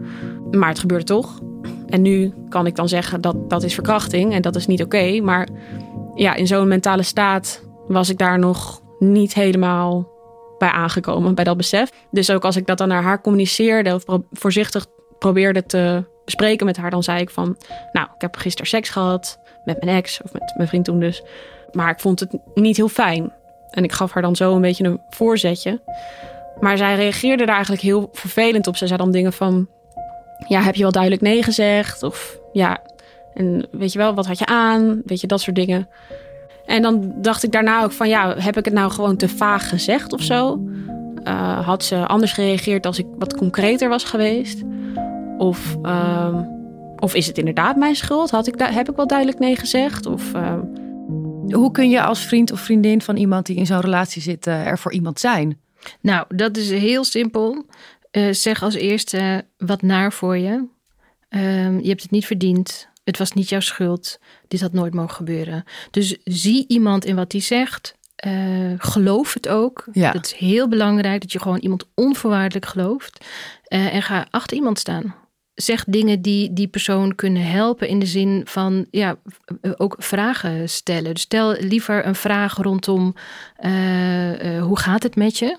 Maar 0.51 0.69
het 0.69 0.79
gebeurde 0.79 1.05
toch. 1.05 1.39
En 1.87 2.01
nu 2.01 2.33
kan 2.49 2.65
ik 2.65 2.75
dan 2.75 2.89
zeggen 2.89 3.21
dat 3.21 3.49
dat 3.49 3.63
is 3.63 3.73
verkrachting 3.73 4.33
en 4.33 4.41
dat 4.41 4.55
is 4.55 4.67
niet 4.67 4.83
oké. 4.83 5.21
Maar 5.21 5.47
ja, 6.15 6.35
in 6.35 6.47
zo'n 6.47 6.67
mentale 6.67 7.03
staat 7.03 7.63
was 7.87 8.09
ik 8.09 8.17
daar 8.17 8.39
nog 8.39 8.81
niet 9.01 9.33
helemaal 9.33 10.09
bij 10.57 10.69
aangekomen, 10.69 11.35
bij 11.35 11.43
dat 11.43 11.57
besef. 11.57 11.91
Dus 12.11 12.31
ook 12.31 12.45
als 12.45 12.55
ik 12.55 12.65
dat 12.65 12.77
dan 12.77 12.87
naar 12.87 13.03
haar 13.03 13.21
communiceerde 13.21 13.93
of 13.93 14.03
voorzichtig 14.31 14.85
probeerde 15.19 15.65
te 15.65 16.03
bespreken 16.25 16.65
met 16.65 16.77
haar, 16.77 16.89
dan 16.89 17.03
zei 17.03 17.19
ik 17.19 17.29
van, 17.29 17.57
nou, 17.91 18.07
ik 18.15 18.21
heb 18.21 18.35
gisteren 18.35 18.69
seks 18.69 18.89
gehad 18.89 19.39
met 19.65 19.83
mijn 19.83 19.97
ex 19.97 20.21
of 20.21 20.33
met 20.33 20.53
mijn 20.55 20.67
vriend 20.67 20.85
toen 20.85 20.99
dus. 20.99 21.23
Maar 21.71 21.89
ik 21.89 21.99
vond 21.99 22.19
het 22.19 22.37
niet 22.53 22.77
heel 22.77 22.87
fijn. 22.87 23.33
En 23.69 23.83
ik 23.83 23.91
gaf 23.91 24.11
haar 24.11 24.21
dan 24.21 24.35
zo 24.35 24.55
een 24.55 24.61
beetje 24.61 24.83
een 24.83 25.01
voorzetje. 25.09 25.81
Maar 26.59 26.77
zij 26.77 26.95
reageerde 26.95 27.45
daar 27.45 27.55
eigenlijk 27.55 27.83
heel 27.83 28.09
vervelend 28.11 28.67
op. 28.67 28.75
Ze 28.75 28.87
zei 28.87 28.99
dan 28.99 29.11
dingen 29.11 29.33
van, 29.33 29.69
ja, 30.47 30.61
heb 30.61 30.75
je 30.75 30.81
wel 30.81 30.91
duidelijk 30.91 31.21
nee 31.21 31.43
gezegd? 31.43 32.03
Of 32.03 32.39
ja, 32.51 32.81
en 33.33 33.67
weet 33.71 33.91
je 33.91 33.97
wel, 33.97 34.13
wat 34.13 34.25
had 34.25 34.39
je 34.39 34.45
aan? 34.45 35.01
Weet 35.05 35.21
je, 35.21 35.27
dat 35.27 35.41
soort 35.41 35.55
dingen. 35.55 35.89
En 36.71 36.81
dan 36.81 37.13
dacht 37.15 37.43
ik 37.43 37.51
daarna 37.51 37.83
ook 37.83 37.91
van, 37.91 38.09
ja, 38.09 38.35
heb 38.37 38.57
ik 38.57 38.65
het 38.65 38.73
nou 38.73 38.91
gewoon 38.91 39.17
te 39.17 39.29
vaag 39.29 39.69
gezegd 39.69 40.13
of 40.13 40.21
zo? 40.21 40.63
Eh, 41.23 41.65
had 41.65 41.83
ze 41.83 42.07
anders 42.07 42.33
gereageerd 42.33 42.85
als 42.85 42.99
ik 42.99 43.05
wat 43.17 43.35
concreter 43.35 43.89
was 43.89 44.03
geweest? 44.03 44.61
Of, 45.37 45.77
ehm, 45.81 46.43
of 46.99 47.15
is 47.15 47.27
het 47.27 47.37
inderdaad 47.37 47.75
mijn 47.75 47.95
schuld? 47.95 48.29
Had 48.29 48.47
ik 48.47 48.55
heb 48.57 48.89
ik 48.89 48.95
wel 48.95 49.07
duidelijk 49.07 49.39
nee 49.39 49.55
gezegd? 49.55 50.05
Of, 50.05 50.33
ehm, 50.33 50.59
Hoe 51.49 51.71
kun 51.71 51.89
je 51.89 52.01
als 52.01 52.25
vriend 52.25 52.51
of 52.51 52.59
vriendin 52.59 53.01
van 53.01 53.15
iemand 53.15 53.45
die 53.45 53.55
in 53.55 53.65
zo'n 53.65 53.79
relatie 53.79 54.21
zit 54.21 54.47
eh, 54.47 54.65
er 54.67 54.79
voor 54.79 54.91
iemand 54.91 55.19
zijn? 55.19 55.59
Nou, 56.01 56.25
dat 56.27 56.57
is 56.57 56.69
heel 56.69 57.03
simpel. 57.03 57.65
Eh, 58.11 58.31
zeg 58.31 58.63
als 58.63 58.73
eerste 58.73 59.45
wat 59.57 59.81
naar 59.81 60.13
voor 60.13 60.37
je. 60.37 60.65
Ehm, 61.29 61.79
je 61.79 61.87
hebt 61.89 62.01
het 62.01 62.11
niet 62.11 62.25
verdiend. 62.25 62.90
Het 63.03 63.17
was 63.17 63.31
niet 63.31 63.49
jouw 63.49 63.59
schuld. 63.59 64.19
Dit 64.47 64.61
had 64.61 64.73
nooit 64.73 64.93
mogen 64.93 65.15
gebeuren. 65.15 65.63
Dus 65.91 66.17
zie 66.23 66.65
iemand 66.67 67.05
in 67.05 67.15
wat 67.15 67.31
hij 67.31 67.41
zegt. 67.41 67.95
Eh, 68.15 68.73
geloof 68.77 69.33
het 69.33 69.47
ook. 69.47 69.87
Ja. 69.91 70.11
Dat 70.11 70.25
is 70.25 70.33
heel 70.33 70.67
belangrijk 70.67 71.21
dat 71.21 71.31
je 71.31 71.39
gewoon 71.39 71.59
iemand 71.59 71.85
onvoorwaardelijk 71.95 72.65
gelooft. 72.65 73.25
Eh, 73.63 73.93
en 73.93 74.01
ga 74.01 74.27
achter 74.29 74.57
iemand 74.57 74.79
staan. 74.79 75.15
Zeg 75.53 75.83
dingen 75.87 76.21
die 76.21 76.53
die 76.53 76.67
persoon 76.67 77.15
kunnen 77.15 77.43
helpen 77.43 77.87
in 77.87 77.99
de 77.99 78.05
zin 78.05 78.41
van 78.45 78.87
ja, 78.91 79.15
eh, 79.61 79.71
ook 79.77 79.95
vragen 79.97 80.69
stellen. 80.69 81.13
Dus 81.13 81.21
stel 81.21 81.55
liever 81.59 82.05
een 82.05 82.15
vraag 82.15 82.55
rondom 82.57 83.15
eh, 83.55 84.57
eh, 84.57 84.63
hoe 84.63 84.79
gaat 84.79 85.03
het 85.03 85.15
met 85.15 85.37
je? 85.37 85.57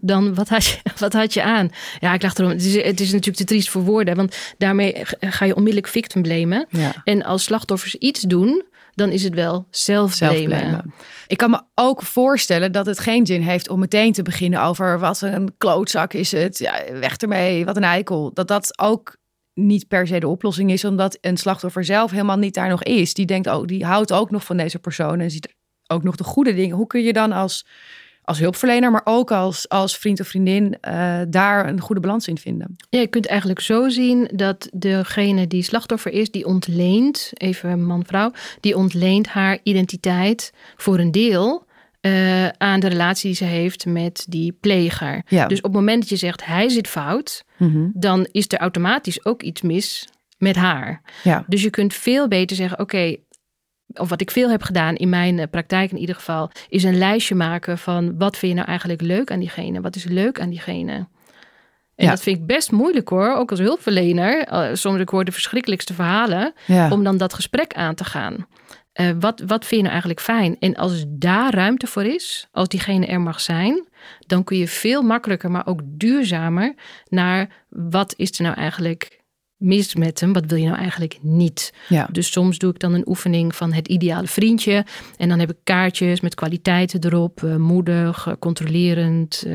dan 0.00 0.34
wat 0.34 0.48
had, 0.48 0.64
je, 0.64 0.78
wat 0.98 1.12
had 1.12 1.34
je 1.34 1.42
aan? 1.42 1.70
Ja, 2.00 2.14
ik 2.14 2.22
lag 2.22 2.34
erom. 2.34 2.50
Het 2.50 2.64
is, 2.64 2.74
het 2.74 3.00
is 3.00 3.10
natuurlijk 3.10 3.36
te 3.36 3.44
triest 3.44 3.68
voor 3.68 3.82
woorden, 3.82 4.16
want 4.16 4.54
daarmee 4.58 5.02
ga 5.20 5.44
je 5.44 5.54
onmiddellijk 5.56 5.92
victim 5.92 6.22
blamen. 6.22 6.66
Ja. 6.70 6.92
En 7.04 7.24
als 7.24 7.44
slachtoffers 7.44 7.94
iets 7.94 8.20
doen, 8.20 8.64
dan 8.94 9.10
is 9.10 9.22
het 9.22 9.34
wel. 9.34 9.66
Zelfblamen. 9.70 10.94
Ik 11.26 11.36
kan 11.36 11.50
me 11.50 11.62
ook 11.74 12.02
voorstellen 12.02 12.72
dat 12.72 12.86
het 12.86 12.98
geen 12.98 13.26
zin 13.26 13.42
heeft 13.42 13.68
om 13.68 13.78
meteen 13.78 14.12
te 14.12 14.22
beginnen 14.22 14.62
over 14.62 14.98
wat 14.98 15.20
een 15.20 15.54
klootzak 15.58 16.12
is 16.12 16.32
het. 16.32 16.58
Ja, 16.58 16.82
weg 16.92 17.16
ermee, 17.16 17.64
wat 17.64 17.76
een 17.76 17.84
eikel. 17.84 18.30
Dat 18.32 18.48
dat 18.48 18.78
ook 18.78 19.16
niet 19.54 19.88
per 19.88 20.06
se 20.06 20.20
de 20.20 20.28
oplossing 20.28 20.70
is, 20.70 20.84
omdat 20.84 21.18
een 21.20 21.36
slachtoffer 21.36 21.84
zelf 21.84 22.10
helemaal 22.10 22.36
niet 22.36 22.54
daar 22.54 22.68
nog 22.68 22.82
is. 22.82 23.14
Die 23.14 23.26
denkt 23.26 23.48
ook, 23.48 23.68
die 23.68 23.84
houdt 23.84 24.12
ook 24.12 24.30
nog 24.30 24.44
van 24.44 24.56
deze 24.56 24.78
persoon 24.78 25.20
en 25.20 25.30
ziet 25.30 25.54
ook 25.86 26.02
nog 26.02 26.16
de 26.16 26.24
goede 26.24 26.54
dingen. 26.54 26.76
Hoe 26.76 26.86
kun 26.86 27.02
je 27.02 27.12
dan 27.12 27.32
als, 27.32 27.66
als 28.22 28.38
hulpverlener, 28.38 28.90
maar 28.90 29.00
ook 29.04 29.32
als, 29.32 29.68
als 29.68 29.98
vriend 29.98 30.20
of 30.20 30.26
vriendin 30.26 30.76
eh, 30.80 31.20
daar 31.28 31.68
een 31.68 31.80
goede 31.80 32.00
balans 32.00 32.28
in 32.28 32.38
vinden? 32.38 32.76
Ja, 32.90 33.00
je 33.00 33.06
kunt 33.06 33.26
eigenlijk 33.26 33.60
zo 33.60 33.88
zien 33.88 34.30
dat 34.34 34.68
degene 34.72 35.46
die 35.46 35.62
slachtoffer 35.62 36.12
is, 36.12 36.30
die 36.30 36.46
ontleent, 36.46 37.30
even 37.34 37.84
man-vrouw, 37.84 38.30
die 38.60 38.76
ontleent 38.76 39.26
haar 39.26 39.58
identiteit 39.62 40.52
voor 40.76 40.98
een 40.98 41.10
deel 41.10 41.66
eh, 42.04 42.48
aan 42.48 42.80
de 42.80 42.88
relatie 42.88 43.26
die 43.26 43.36
ze 43.36 43.44
heeft 43.44 43.86
met 43.86 44.26
die 44.28 44.52
pleger. 44.60 45.22
Ja. 45.26 45.46
Dus 45.46 45.58
op 45.58 45.64
het 45.64 45.72
moment 45.72 46.00
dat 46.00 46.08
je 46.08 46.16
zegt 46.16 46.44
hij 46.44 46.68
zit 46.68 46.88
fout, 46.88 47.44
dan 47.94 48.28
is 48.32 48.44
er 48.48 48.58
automatisch 48.58 49.24
ook 49.24 49.42
iets 49.42 49.62
mis 49.62 50.08
met 50.38 50.56
haar. 50.56 51.02
Ja. 51.22 51.44
Dus 51.46 51.62
je 51.62 51.70
kunt 51.70 51.94
veel 51.94 52.28
beter 52.28 52.56
zeggen: 52.56 52.78
oké, 52.78 53.16
of 53.94 54.08
wat 54.08 54.20
ik 54.20 54.30
veel 54.30 54.50
heb 54.50 54.62
gedaan 54.62 54.94
in 54.94 55.08
mijn 55.08 55.38
eh, 55.38 55.46
praktijk 55.50 55.90
in 55.90 55.98
ieder 55.98 56.14
geval, 56.14 56.50
is 56.68 56.82
een 56.84 56.98
lijstje 56.98 57.34
maken 57.34 57.78
van 57.78 58.18
wat 58.18 58.36
vind 58.36 58.50
je 58.52 58.56
nou 58.58 58.68
eigenlijk 58.68 59.00
leuk 59.00 59.30
aan 59.30 59.40
diegene? 59.40 59.80
Wat 59.80 59.96
is 59.96 60.04
leuk 60.04 60.40
aan 60.40 60.50
diegene? 60.50 60.92
En 61.94 62.04
Ja. 62.04 62.10
dat 62.10 62.22
vind 62.22 62.38
ik 62.38 62.46
best 62.46 62.72
moeilijk 62.72 63.08
hoor, 63.08 63.34
ook 63.34 63.50
als 63.50 63.60
hulpverlener. 63.60 64.38
Eh, 64.46 64.68
soms 64.72 65.00
ik 65.00 65.08
hoor 65.08 65.24
de 65.24 65.32
verschrikkelijkste 65.32 65.94
verhalen 65.94 66.52
Ja. 66.66 66.90
om 66.90 67.04
dan 67.04 67.16
dat 67.16 67.34
gesprek 67.34 67.74
aan 67.74 67.94
te 67.94 68.04
gaan. 68.04 68.46
Eh, 68.94 69.10
wat, 69.20 69.42
wat 69.46 69.64
vind 69.64 69.70
je 69.70 69.76
nou 69.76 69.90
eigenlijk 69.90 70.20
fijn? 70.20 70.56
En 70.58 70.74
als 70.74 71.04
daar 71.08 71.54
ruimte 71.54 71.86
voor 71.86 72.04
is, 72.04 72.48
als 72.52 72.68
diegene 72.68 73.06
er 73.06 73.20
mag 73.20 73.40
zijn, 73.40 73.86
dan 74.26 74.44
kun 74.44 74.56
je 74.56 74.68
veel 74.68 75.02
makkelijker, 75.02 75.50
maar 75.50 75.66
ook 75.66 75.80
duurzamer 75.84 76.74
naar 77.08 77.64
wat 77.68 78.14
is 78.16 78.38
er 78.38 78.42
nou 78.42 78.56
eigenlijk 78.56 79.22
mis 79.56 79.94
met 79.94 80.20
hem? 80.20 80.32
Wat 80.32 80.46
wil 80.46 80.58
je 80.58 80.66
nou 80.66 80.78
eigenlijk 80.78 81.18
niet? 81.22 81.72
Ja. 81.88 82.08
Dus 82.12 82.32
soms 82.32 82.58
doe 82.58 82.70
ik 82.70 82.78
dan 82.78 82.94
een 82.94 83.08
oefening 83.08 83.54
van 83.54 83.72
het 83.72 83.88
ideale 83.88 84.26
vriendje. 84.26 84.84
En 85.16 85.28
dan 85.28 85.38
heb 85.38 85.50
ik 85.50 85.58
kaartjes 85.64 86.20
met 86.20 86.34
kwaliteiten 86.34 87.04
erop. 87.04 87.42
eh, 87.42 87.56
moedig, 87.56 88.26
eh, 88.26 88.32
controlerend, 88.38 89.46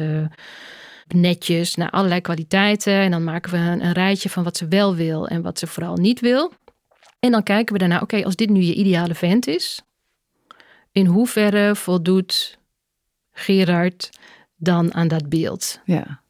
netjes. 1.07 1.75
Nou, 1.75 1.91
allerlei 1.91 2.21
kwaliteiten. 2.21 2.93
En 2.93 3.11
dan 3.11 3.23
maken 3.23 3.51
we 3.51 3.57
een, 3.57 3.85
een 3.85 3.93
rijtje 3.93 4.29
van 4.29 4.43
wat 4.43 4.57
ze 4.57 4.67
wel 4.67 4.95
wil 4.95 5.27
en 5.27 5.41
wat 5.41 5.59
ze 5.59 5.67
vooral 5.67 5.95
niet 5.95 6.19
wil. 6.19 6.53
En 7.19 7.31
dan 7.31 7.43
kijken 7.43 7.73
we 7.73 7.79
daarna, 7.79 7.99
oké, 7.99 8.23
als 8.23 8.35
dit 8.35 8.49
nu 8.49 8.61
je 8.61 8.73
ideale 8.73 9.15
vent 9.15 9.47
is. 9.47 9.81
In 10.91 11.05
hoeverre 11.05 11.75
voldoet 11.75 12.57
Gerard 13.31 14.09
dan 14.55 14.93
aan 14.93 15.07
dat 15.07 15.29
beeld? 15.29 15.79
Ja. 15.85 16.21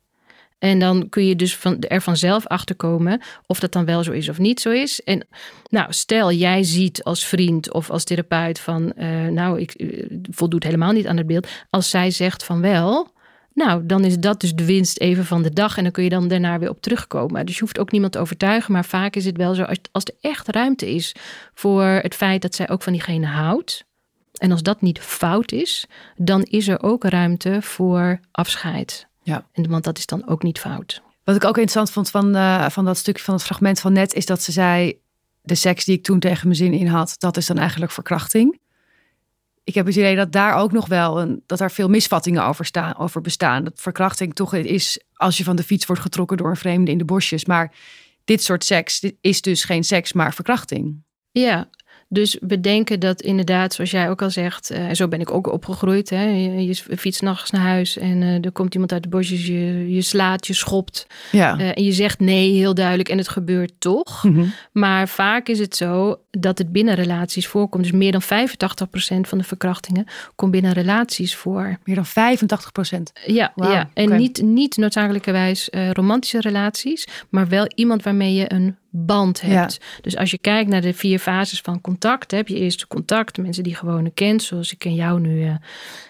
En 0.59 0.79
dan 0.79 1.09
kun 1.09 1.25
je 1.25 1.35
dus 1.35 1.55
van, 1.55 1.79
er 1.79 2.01
vanzelf 2.01 2.47
achter 2.47 2.75
komen 2.75 3.21
of 3.45 3.59
dat 3.59 3.71
dan 3.71 3.85
wel 3.85 4.03
zo 4.03 4.11
is 4.11 4.29
of 4.29 4.37
niet 4.37 4.59
zo 4.59 4.69
is. 4.69 5.03
En 5.03 5.27
nou, 5.69 5.93
stel 5.93 6.31
jij 6.31 6.63
ziet 6.63 7.03
als 7.03 7.25
vriend 7.25 7.73
of 7.73 7.89
als 7.89 8.03
therapeut 8.03 8.59
van, 8.59 8.93
eh, 8.93 9.27
nou, 9.27 9.59
ik 9.59 9.71
eh, 9.71 10.05
voldoet 10.31 10.63
helemaal 10.63 10.91
niet 10.91 11.07
aan 11.07 11.17
het 11.17 11.27
beeld. 11.27 11.47
Als 11.69 11.89
zij 11.89 12.11
zegt 12.11 12.43
van 12.43 12.61
wel, 12.61 13.11
nou, 13.59 13.85
dan 13.85 14.03
is 14.03 14.19
dat 14.19 14.41
dus 14.41 14.55
de 14.55 14.65
winst 14.65 14.99
even 14.99 15.25
van 15.25 15.41
de 15.41 15.53
dag. 15.53 15.77
En 15.77 15.83
dan 15.83 15.91
kun 15.91 16.03
je 16.03 16.09
dan 16.09 16.27
daarna 16.27 16.59
weer 16.59 16.69
op 16.69 16.81
terugkomen. 16.81 17.45
Dus 17.45 17.55
je 17.55 17.61
hoeft 17.61 17.79
ook 17.79 17.91
niemand 17.91 18.11
te 18.11 18.19
overtuigen. 18.19 18.73
Maar 18.73 18.85
vaak 18.85 19.15
is 19.15 19.25
het 19.25 19.37
wel 19.37 19.53
zo, 19.53 19.63
als, 19.63 19.77
als 19.91 20.03
er 20.03 20.13
echt 20.21 20.47
ruimte 20.47 20.93
is 20.93 21.15
voor 21.53 21.83
het 21.83 22.15
feit 22.15 22.41
dat 22.41 22.55
zij 22.55 22.69
ook 22.69 22.81
van 22.81 22.93
diegene 22.93 23.25
houdt. 23.25 23.85
En 24.33 24.51
als 24.51 24.63
dat 24.63 24.81
niet 24.81 24.99
fout 24.99 25.51
is, 25.51 25.85
dan 26.15 26.43
is 26.43 26.67
er 26.67 26.83
ook 26.83 27.03
ruimte 27.03 27.61
voor 27.61 28.19
afscheid. 28.31 29.07
Ja. 29.23 29.45
En, 29.53 29.69
want 29.69 29.83
dat 29.83 29.97
is 29.97 30.05
dan 30.05 30.27
ook 30.27 30.43
niet 30.43 30.59
fout. 30.59 31.01
Wat 31.23 31.35
ik 31.35 31.43
ook 31.43 31.57
interessant 31.57 31.91
vond 31.91 32.09
van, 32.09 32.35
eh, 32.35 32.69
van 32.69 32.85
dat 32.85 32.97
stukje 32.97 33.23
van 33.23 33.33
het 33.33 33.43
fragment 33.43 33.79
van 33.79 33.93
net, 33.93 34.13
is 34.13 34.25
dat 34.25 34.41
ze 34.41 34.51
zei: 34.51 34.99
de 35.41 35.55
seks 35.55 35.85
die 35.85 35.97
ik 35.97 36.03
toen 36.03 36.19
tegen 36.19 36.47
mijn 36.47 36.59
zin 36.59 36.73
in 36.73 36.87
had, 36.87 37.15
dat 37.17 37.37
is 37.37 37.45
dan 37.45 37.57
eigenlijk 37.57 37.91
verkrachting. 37.91 38.59
Ik 39.69 39.75
heb 39.75 39.85
het 39.85 39.95
idee 39.95 40.15
dat 40.15 40.31
daar 40.31 40.55
ook 40.55 40.71
nog 40.71 40.87
wel 40.87 41.21
een, 41.21 41.43
dat 41.45 41.59
er 41.59 41.71
veel 41.71 41.89
misvattingen 41.89 42.45
over, 42.45 42.65
staan, 42.65 42.97
over 42.97 43.21
bestaan. 43.21 43.63
Dat 43.63 43.81
verkrachting 43.81 44.35
toch 44.35 44.53
is 44.53 44.99
als 45.13 45.37
je 45.37 45.43
van 45.43 45.55
de 45.55 45.63
fiets 45.63 45.85
wordt 45.85 46.01
getrokken 46.01 46.37
door 46.37 46.49
een 46.49 46.55
vreemde 46.55 46.91
in 46.91 46.97
de 46.97 47.05
bosjes. 47.05 47.45
Maar 47.45 47.73
dit 48.23 48.43
soort 48.43 48.63
seks 48.63 49.11
is 49.21 49.41
dus 49.41 49.63
geen 49.63 49.83
seks, 49.83 50.13
maar 50.13 50.33
verkrachting. 50.33 51.03
Ja, 51.31 51.69
dus 52.11 52.37
we 52.41 52.59
denken 52.59 52.99
dat 52.99 53.21
inderdaad, 53.21 53.73
zoals 53.73 53.91
jij 53.91 54.09
ook 54.09 54.21
al 54.21 54.29
zegt, 54.29 54.71
uh, 54.71 54.77
en 54.77 54.95
zo 54.95 55.07
ben 55.07 55.21
ik 55.21 55.31
ook 55.31 55.51
opgegroeid. 55.51 56.09
Hè, 56.09 56.23
je, 56.23 56.65
je 56.65 56.75
fietst 56.75 57.21
nachts 57.21 57.51
naar 57.51 57.61
huis 57.61 57.97
en 57.97 58.21
uh, 58.21 58.45
er 58.45 58.51
komt 58.51 58.73
iemand 58.73 58.91
uit 58.91 59.03
de 59.03 59.09
bosjes, 59.09 59.47
je, 59.47 59.93
je 59.93 60.01
slaat, 60.01 60.47
je 60.47 60.53
schopt. 60.53 61.07
Ja. 61.31 61.59
Uh, 61.59 61.77
en 61.77 61.83
je 61.83 61.91
zegt 61.91 62.19
nee, 62.19 62.51
heel 62.51 62.73
duidelijk, 62.73 63.09
en 63.09 63.17
het 63.17 63.29
gebeurt 63.29 63.71
toch. 63.77 64.23
Mhm. 64.23 64.45
Maar 64.71 65.07
vaak 65.07 65.47
is 65.47 65.59
het 65.59 65.75
zo 65.75 66.19
dat 66.31 66.57
het 66.57 66.71
binnen 66.71 66.95
relaties 66.95 67.47
voorkomt. 67.47 67.83
Dus 67.83 67.91
meer 67.91 68.11
dan 68.11 68.23
85% 68.23 68.25
van 69.21 69.37
de 69.37 69.43
verkrachtingen 69.43 70.05
komt 70.35 70.51
binnen 70.51 70.73
relaties 70.73 71.35
voor. 71.35 71.77
Meer 71.83 71.95
dan 71.95 72.37
85%? 72.97 73.01
Ja, 73.25 73.53
ja. 73.55 73.89
en 73.93 74.15
niet, 74.15 74.41
niet 74.41 74.77
noodzakelijkerwijs 74.77 75.69
eh, 75.69 75.91
romantische 75.91 76.41
relaties, 76.41 77.07
maar 77.29 77.47
wel 77.47 77.67
iemand 77.75 78.03
waarmee 78.03 78.33
je 78.33 78.53
een 78.53 78.75
band 78.89 79.41
hebt. 79.41 79.79
Dus 80.01 80.17
als 80.17 80.31
je 80.31 80.39
kijkt 80.39 80.69
naar 80.69 80.81
de 80.81 80.93
vier 80.93 81.19
fases 81.19 81.61
van 81.61 81.81
contact, 81.81 82.31
heb 82.31 82.47
je 82.47 82.55
eerst 82.55 82.87
contact, 82.87 83.37
mensen 83.37 83.63
die 83.63 83.71
je 83.71 83.77
gewoon 83.77 84.13
kent, 84.13 84.43
zoals 84.43 84.71
ik 84.71 84.79
ken 84.79 84.95
jou 84.95 85.19
nu 85.19 85.43
eh, 85.43 85.55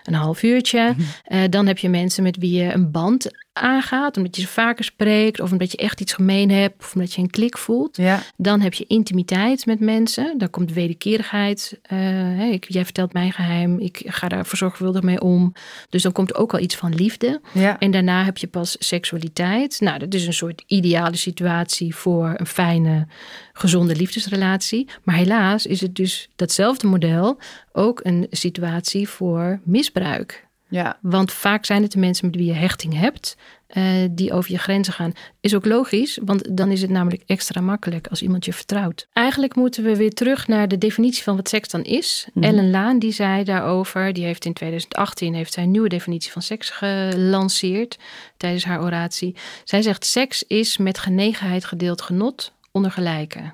een 0.04 0.14
half 0.14 0.44
uurtje. 0.44 0.96
Eh, 1.24 1.42
dan 1.50 1.68
heb 1.68 1.78
je 1.78 1.90
mensen 1.90 2.24
met 2.24 2.38
wie 2.38 2.64
je 2.64 2.74
een 2.74 2.92
band 2.92 3.32
aangaat, 3.60 4.18
omdat 4.18 4.36
je 4.36 4.42
ze 4.42 4.48
vaker 4.48 4.84
spreekt, 4.84 5.40
of 5.40 5.52
omdat 5.52 5.72
je 5.72 5.78
echt 5.78 6.02
iets 6.02 6.14
gemeen 6.14 6.52
hebt, 6.52 6.84
of 6.84 6.94
omdat 6.94 7.14
je 7.14 7.22
een 7.22 7.30
klik 7.30 7.58
voelt. 7.58 7.98
Ja. 7.98 8.22
Dan 8.38 8.62
heb 8.62 8.74
je 8.74 8.86
intimiteit 8.88 9.66
met 9.66 9.80
mensen. 9.80 10.38
Dan 10.38 10.50
komt 10.50 10.74
wederkerigheid. 10.74 11.80
Eh, 11.82 12.52
ik, 12.52 12.66
jij 12.68 12.84
vertelt 12.84 13.14
mijn 13.14 13.32
geheim. 13.32 13.80
Ik 13.80 14.02
ga 14.06 14.28
daar 14.28 14.46
verzorgvuldig 14.46 15.02
mee 15.02 15.22
om. 15.22 15.54
Dus 15.90 16.02
dan 16.02 16.12
komt 16.12 16.36
ook 16.36 16.54
al 16.54 16.60
iets 16.60 16.76
van 16.76 16.96
liefde. 16.96 17.42
Ja. 17.54 17.80
En 17.80 17.92
daarna 17.92 18.24
heb 18.24 18.38
je 18.38 18.48
pas 18.48 18.76
seksualiteit. 18.80 19.80
Nou, 19.80 20.00
dat 20.00 20.14
is 20.14 20.28
een 20.28 20.34
soort 20.34 20.64
ideale 20.68 21.16
situatie 21.16 21.96
voor 21.96 22.34
een 22.38 22.48
fijne, 22.48 23.08
gezonde 23.54 23.96
liefdesrelatie. 23.96 24.88
Maar 25.04 25.16
helaas 25.16 25.66
is 25.66 25.82
het 25.82 25.96
dus 25.96 26.30
datzelfde 26.36 26.88
model 26.88 27.38
ook 27.72 28.00
een 28.04 28.28
situatie 28.30 29.10
voor 29.10 29.60
misbruik. 29.64 30.48
Ja. 30.70 30.98
Want 31.02 31.32
vaak 31.32 31.66
zijn 31.66 31.82
het 31.82 31.92
de 31.92 32.00
mensen 32.00 32.26
met 32.26 32.36
wie 32.36 32.46
je 32.46 32.54
hechting 32.54 32.94
hebt, 33.00 33.38
eh, 33.68 33.84
die 34.12 34.34
over 34.34 34.52
je 34.52 34.58
grenzen 34.58 34.94
gaan. 34.94 35.12
Is 35.40 35.56
ook 35.56 35.66
logisch, 35.66 36.20
want 36.26 36.58
dan 36.58 36.72
is 36.72 36.82
het 36.82 36.90
namelijk 36.90 37.24
extra 37.26 37.62
makkelijk 37.62 38.08
als 38.08 38.22
iemand 38.22 38.46
je 38.46 38.54
vertrouwt. 38.54 39.08
Eigenlijk 39.14 39.56
moeten 39.56 39.84
we 39.84 39.96
weer 39.96 40.14
terug 40.14 40.48
naar 40.48 40.68
de 40.68 40.78
definitie 40.78 41.24
van 41.24 41.36
wat 41.36 41.50
seks 41.50 41.70
dan 41.70 41.84
is. 41.84 42.28
Mhm. 42.34 42.46
Ellen 42.46 42.70
Laan 42.70 43.00
die 43.00 43.12
zei 43.12 43.44
daarover, 43.44 44.14
die 44.14 44.24
heeft 44.26 44.46
in 44.46 44.54
2018 44.54 45.34
heeft 45.34 45.54
zij 45.54 45.64
een 45.64 45.72
nieuwe 45.72 45.90
definitie 45.90 46.32
van 46.32 46.42
seks 46.42 46.70
gelanceerd 46.70 47.98
tijdens 48.38 48.64
haar 48.66 48.82
oratie. 48.82 49.36
Zij 49.64 49.82
zegt 49.82 50.06
seks 50.06 50.44
is 50.44 50.78
met 50.78 50.98
genegenheid 51.00 51.66
gedeeld 51.66 52.02
genot 52.02 52.54
onder 52.72 52.92
gelijken. 52.92 53.54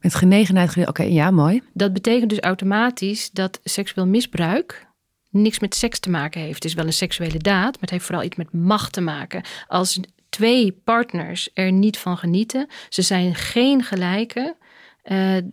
Met 0.00 0.14
genegenheid. 0.14 0.70
gede- 0.70 0.88
Oké, 0.88 1.02
ja, 1.02 1.30
mooi. 1.30 1.62
Dat 1.72 1.92
betekent 1.92 2.30
dus 2.30 2.40
automatisch 2.40 3.30
dat 3.30 3.60
seksueel 3.64 4.06
misbruik 4.06 4.86
niks 5.30 5.58
met 5.58 5.74
seks 5.74 5.98
te 5.98 6.10
maken 6.10 6.40
heeft. 6.40 6.54
Het 6.54 6.64
is 6.64 6.74
wel 6.74 6.86
een 6.86 6.92
seksuele 6.92 7.38
daad, 7.38 7.72
maar 7.72 7.80
het 7.80 7.90
heeft 7.90 8.04
vooral 8.04 8.24
iets 8.24 8.36
met 8.36 8.52
macht 8.52 8.92
te 8.92 9.00
maken. 9.00 9.42
Als 9.66 10.00
twee 10.28 10.72
partners 10.84 11.50
er 11.54 11.72
niet 11.72 11.98
van 11.98 12.16
genieten, 12.18 12.66
ze 12.88 13.02
zijn 13.02 13.34
geen 13.34 13.82
gelijken, 13.82 14.56
eh, 15.02 15.36
eh, 15.36 15.44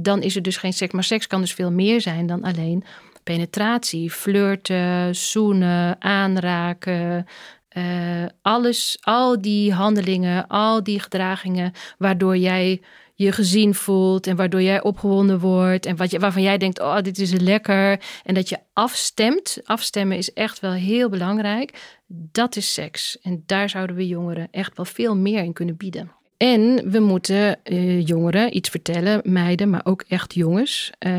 dan 0.00 0.22
is 0.22 0.36
er 0.36 0.42
dus 0.42 0.56
geen 0.56 0.72
seks. 0.72 0.92
Maar 0.92 1.04
seks 1.04 1.26
kan 1.26 1.40
dus 1.40 1.54
veel 1.54 1.72
meer 1.72 2.00
zijn 2.00 2.26
dan 2.26 2.42
alleen 2.42 2.84
penetratie, 3.22 4.10
flirten, 4.10 5.16
zoenen, 5.16 6.02
aanraken. 6.02 7.26
eh, 7.68 8.24
alles, 8.42 8.98
al 9.00 9.40
die 9.40 9.72
handelingen, 9.72 10.46
al 10.46 10.82
die 10.82 11.00
gedragingen 11.00 11.72
waardoor 11.98 12.36
jij 12.36 12.80
je 13.16 13.32
gezien 13.32 13.74
voelt 13.74 14.26
en 14.26 14.36
waardoor 14.36 14.62
jij 14.62 14.82
opgewonden 14.82 15.38
wordt 15.38 15.86
en 15.86 15.96
wat 15.96 16.10
je, 16.10 16.18
waarvan 16.18 16.42
jij 16.42 16.58
denkt, 16.58 16.80
oh, 16.80 17.00
dit 17.00 17.18
is 17.18 17.32
lekker. 17.32 18.00
En 18.24 18.34
dat 18.34 18.48
je 18.48 18.58
afstemt. 18.72 19.60
Afstemmen 19.64 20.16
is 20.16 20.32
echt 20.32 20.60
wel 20.60 20.72
heel 20.72 21.08
belangrijk. 21.08 21.96
Dat 22.08 22.56
is 22.56 22.72
seks. 22.72 23.18
En 23.20 23.42
daar 23.46 23.68
zouden 23.68 23.96
we 23.96 24.06
jongeren 24.06 24.48
echt 24.50 24.76
wel 24.76 24.84
veel 24.84 25.16
meer 25.16 25.42
in 25.42 25.52
kunnen 25.52 25.76
bieden. 25.76 26.10
En 26.36 26.90
we 26.90 27.00
moeten 27.00 27.64
eh, 27.64 28.06
jongeren 28.06 28.56
iets 28.56 28.68
vertellen, 28.68 29.20
meiden, 29.24 29.70
maar 29.70 29.80
ook 29.84 30.04
echt 30.08 30.34
jongens, 30.34 30.92
eh, 30.98 31.12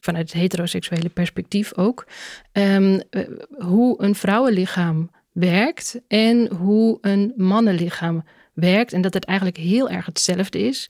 vanuit 0.00 0.32
het 0.32 0.40
heteroseksuele 0.40 1.08
perspectief 1.08 1.76
ook, 1.76 2.06
ehm, 2.52 3.00
eh, 3.10 3.22
hoe 3.58 4.02
een 4.02 4.14
vrouwenlichaam 4.14 5.10
werkt 5.32 6.00
en 6.08 6.52
hoe 6.52 6.98
een 7.00 7.32
mannenlichaam 7.36 8.14
werkt. 8.14 8.40
En 8.54 9.00
dat 9.00 9.14
het 9.14 9.24
eigenlijk 9.24 9.58
heel 9.58 9.90
erg 9.90 10.06
hetzelfde 10.06 10.58
is. 10.58 10.88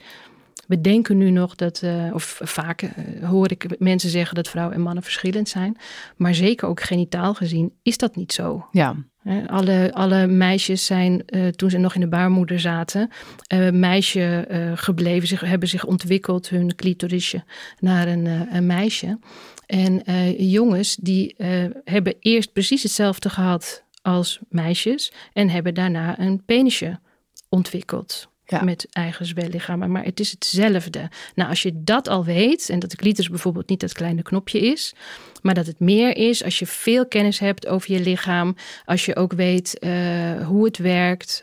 We 0.67 0.81
denken 0.81 1.17
nu 1.17 1.31
nog 1.31 1.55
dat, 1.55 1.83
eh, 1.83 2.11
of 2.15 2.41
vaak 2.43 2.83
eh, 2.83 3.29
hoor 3.29 3.51
ik 3.51 3.79
mensen 3.79 4.11
zeggen 4.11 4.35
dat 4.35 4.49
vrouwen 4.49 4.77
en 4.77 4.83
mannen 4.83 5.03
verschillend 5.03 5.49
zijn. 5.49 5.77
Maar 6.17 6.35
zeker 6.35 6.69
ook 6.69 6.81
genitaal 6.81 7.35
gezien 7.35 7.73
is 7.83 7.99
dat 7.99 8.17
niet 8.17 8.33
zo. 8.33 8.67
Ja. 8.71 8.97
Alle, 9.47 9.91
alle 9.93 10.27
meisjes 10.27 10.87
zijn, 10.87 11.27
eh, 11.27 11.49
toen 11.49 11.71
ze 11.71 11.79
nog 11.79 11.95
in 11.95 12.01
de 12.01 12.09
baarmoeder 12.09 12.61
zaten, 12.61 13.11
meisje 13.73 14.47
gebleven, 14.75 15.29
zich, 15.29 15.41
hebben 15.41 15.69
zich 15.69 15.85
ontwikkeld, 15.85 16.49
hun 16.49 16.75
clitorisje, 16.75 17.45
naar 17.79 18.09
een, 18.09 18.27
een 18.55 18.67
meisje. 18.67 19.19
En 19.67 20.03
jongens, 20.37 20.97
die 20.97 21.35
hebben 21.85 22.15
eerst 22.21 22.53
precies 22.53 22.83
hetzelfde 22.83 23.31
gehad 23.31 23.85
als 24.03 24.41
meisjes 24.49 25.13
en 25.33 25.49
hebben 25.49 25.75
daarna 25.75 26.19
een 26.19 26.45
penisje 26.45 27.01
ontwikkeld. 27.53 28.31
Ja. 28.47 28.63
Met 28.63 28.87
eigen 28.91 29.27
zwellichamen. 29.27 29.91
Maar 29.91 30.05
het 30.05 30.21
is 30.21 30.31
hetzelfde. 30.31 31.11
Nou, 31.35 31.49
als 31.49 31.63
je 31.63 31.73
dat 31.75 32.09
al 32.09 32.25
weet, 32.25 32.69
en 32.69 32.79
dat 32.79 32.91
de 32.91 32.97
clitoris 32.97 33.29
bijvoorbeeld 33.31 33.69
niet 33.69 33.81
dat 33.81 33.93
kleine 33.93 34.23
knopje 34.23 34.61
is, 34.61 34.95
maar 35.43 35.55
dat 35.55 35.67
het 35.67 35.81
meer 35.81 36.17
is 36.17 36.45
als 36.45 36.59
je 36.59 36.67
veel 36.67 37.07
kennis 37.07 37.39
hebt 37.39 37.67
over 37.67 37.93
je 37.93 38.01
lichaam, 38.01 38.57
als 38.85 39.05
je 39.05 39.17
ook 39.17 39.33
weet 39.33 39.79
eh, 39.79 40.47
hoe 40.47 40.65
het 40.65 40.79
werkt. 40.79 41.43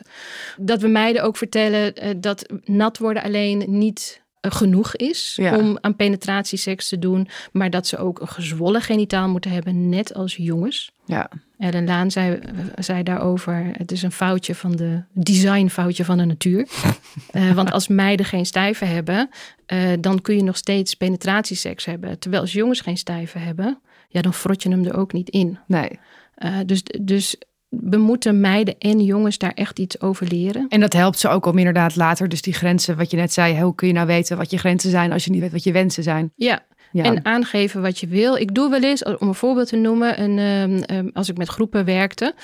Dat 0.56 0.80
we 0.80 0.88
meiden 0.88 1.22
ook 1.22 1.36
vertellen 1.36 1.94
eh, 1.94 2.10
dat 2.16 2.46
nat 2.64 2.98
worden 2.98 3.22
alleen 3.22 3.64
niet 3.66 4.19
genoeg 4.40 4.96
is 4.96 5.32
Ja. 5.40 5.56
om 5.56 5.78
aan 5.80 5.96
penetratieseks 5.96 6.88
te 6.88 6.98
doen, 6.98 7.28
maar 7.52 7.70
dat 7.70 7.86
ze 7.86 7.98
ook 7.98 8.20
een 8.20 8.28
gezwollen 8.28 8.82
genitaal 8.82 9.28
moeten 9.28 9.50
hebben, 9.50 9.88
net 9.88 10.14
als 10.14 10.36
jongens. 10.36 10.92
Ja. 11.04 11.30
Ellen 11.58 11.84
Laan 11.84 12.10
zei, 12.10 12.38
zei 12.78 13.02
daarover: 13.02 13.70
het 13.72 13.92
is 13.92 14.02
een 14.02 14.12
foutje 14.12 14.54
van 14.54 14.76
de 14.76 15.02
designfoutje 15.12 16.04
van 16.04 16.18
de 16.18 16.24
natuur. 16.24 16.66
Eh, 17.30 17.52
want 17.52 17.70
als 17.72 17.88
meiden 17.88 18.26
geen 18.26 18.46
stijven 18.46 18.88
hebben, 18.88 19.30
eh, 19.66 19.78
dan 20.00 20.20
kun 20.22 20.36
je 20.36 20.42
nog 20.42 20.56
steeds 20.56 20.94
penetratieseks 20.94 21.84
hebben. 21.84 22.18
Terwijl 22.18 22.42
als 22.42 22.52
jongens 22.52 22.80
geen 22.80 22.96
stijven 22.96 23.40
hebben, 23.42 23.78
ja, 24.08 24.20
dan 24.20 24.34
frot 24.34 24.62
je 24.62 24.68
hem 24.68 24.84
er 24.84 24.96
ook 24.96 25.12
niet 25.12 25.28
in. 25.28 25.58
Nee. 25.66 25.98
Eh, 26.34 26.56
dus, 26.66 26.82
dus 27.00 27.36
we 27.70 27.96
moeten 27.96 28.40
meiden 28.40 28.74
en 28.78 29.00
jongens 29.04 29.38
daar 29.38 29.52
echt 29.54 29.78
iets 29.78 30.00
over 30.00 30.26
leren. 30.26 30.66
En 30.68 30.80
dat 30.80 30.92
helpt 30.92 31.18
ze 31.18 31.28
ook 31.28 31.46
om 31.46 31.58
inderdaad 31.58 31.96
later, 31.96 32.28
dus 32.28 32.42
die 32.42 32.54
grenzen, 32.54 32.96
wat 32.96 33.10
je 33.10 33.16
net 33.16 33.32
zei, 33.32 33.60
hoe 33.62 33.74
kun 33.74 33.86
je 33.88 33.94
nou 33.94 34.06
weten 34.06 34.36
wat 34.36 34.50
je 34.50 34.58
grenzen 34.58 34.90
zijn 34.90 35.12
als 35.12 35.24
je 35.24 35.30
niet 35.30 35.40
weet 35.40 35.52
wat 35.52 35.64
je 35.64 35.72
wensen 35.72 36.02
zijn? 36.02 36.32
Ja, 36.36 36.62
Ja. 36.92 37.04
En 37.04 37.24
aangeven 37.24 37.82
wat 37.82 37.98
je 37.98 38.06
wil. 38.06 38.36
Ik 38.36 38.54
doe 38.54 38.70
wel 38.70 38.82
eens, 38.82 39.04
om 39.04 39.28
een 39.28 39.34
voorbeeld 39.34 39.68
te 39.68 39.76
noemen, 39.76 40.22
een, 40.22 40.38
ehm, 40.38 40.82
ehm, 40.82 41.08
als 41.12 41.28
ik 41.28 41.36
met 41.36 41.48
groepen 41.48 41.84
werkte, 41.84 42.34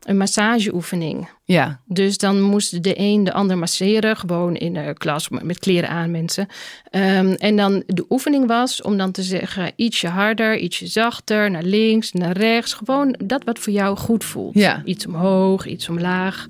een 0.00 0.16
massageoefening. 0.16 1.28
ja. 1.44 1.80
Dus 1.86 2.18
dan 2.18 2.40
moest 2.40 2.82
de 2.82 2.98
een 2.98 3.24
de 3.24 3.32
ander 3.32 3.58
masseren, 3.58 4.16
gewoon 4.16 4.56
in 4.56 4.74
de 4.74 4.94
klas 4.98 5.28
met 5.28 5.58
kleren 5.58 5.88
aan 5.88 6.10
mensen. 6.10 6.46
Ehm, 6.90 7.32
en 7.32 7.56
dan 7.56 7.82
de 7.86 8.04
oefening 8.08 8.46
was 8.46 8.82
om 8.82 8.96
dan 8.96 9.10
te 9.10 9.22
zeggen 9.22 9.72
ietsje 9.76 10.08
harder, 10.08 10.58
ietsje 10.58 10.86
zachter, 10.86 11.50
naar 11.50 11.62
links, 11.62 12.12
naar 12.12 12.36
rechts. 12.36 12.72
Gewoon 12.72 13.14
dat 13.24 13.44
wat 13.44 13.58
voor 13.58 13.72
jou 13.72 13.96
goed 13.96 14.24
voelt. 14.24 14.54
Ja. 14.54 14.82
Iets 14.84 15.06
omhoog, 15.06 15.66
iets 15.66 15.88
omlaag. 15.88 16.46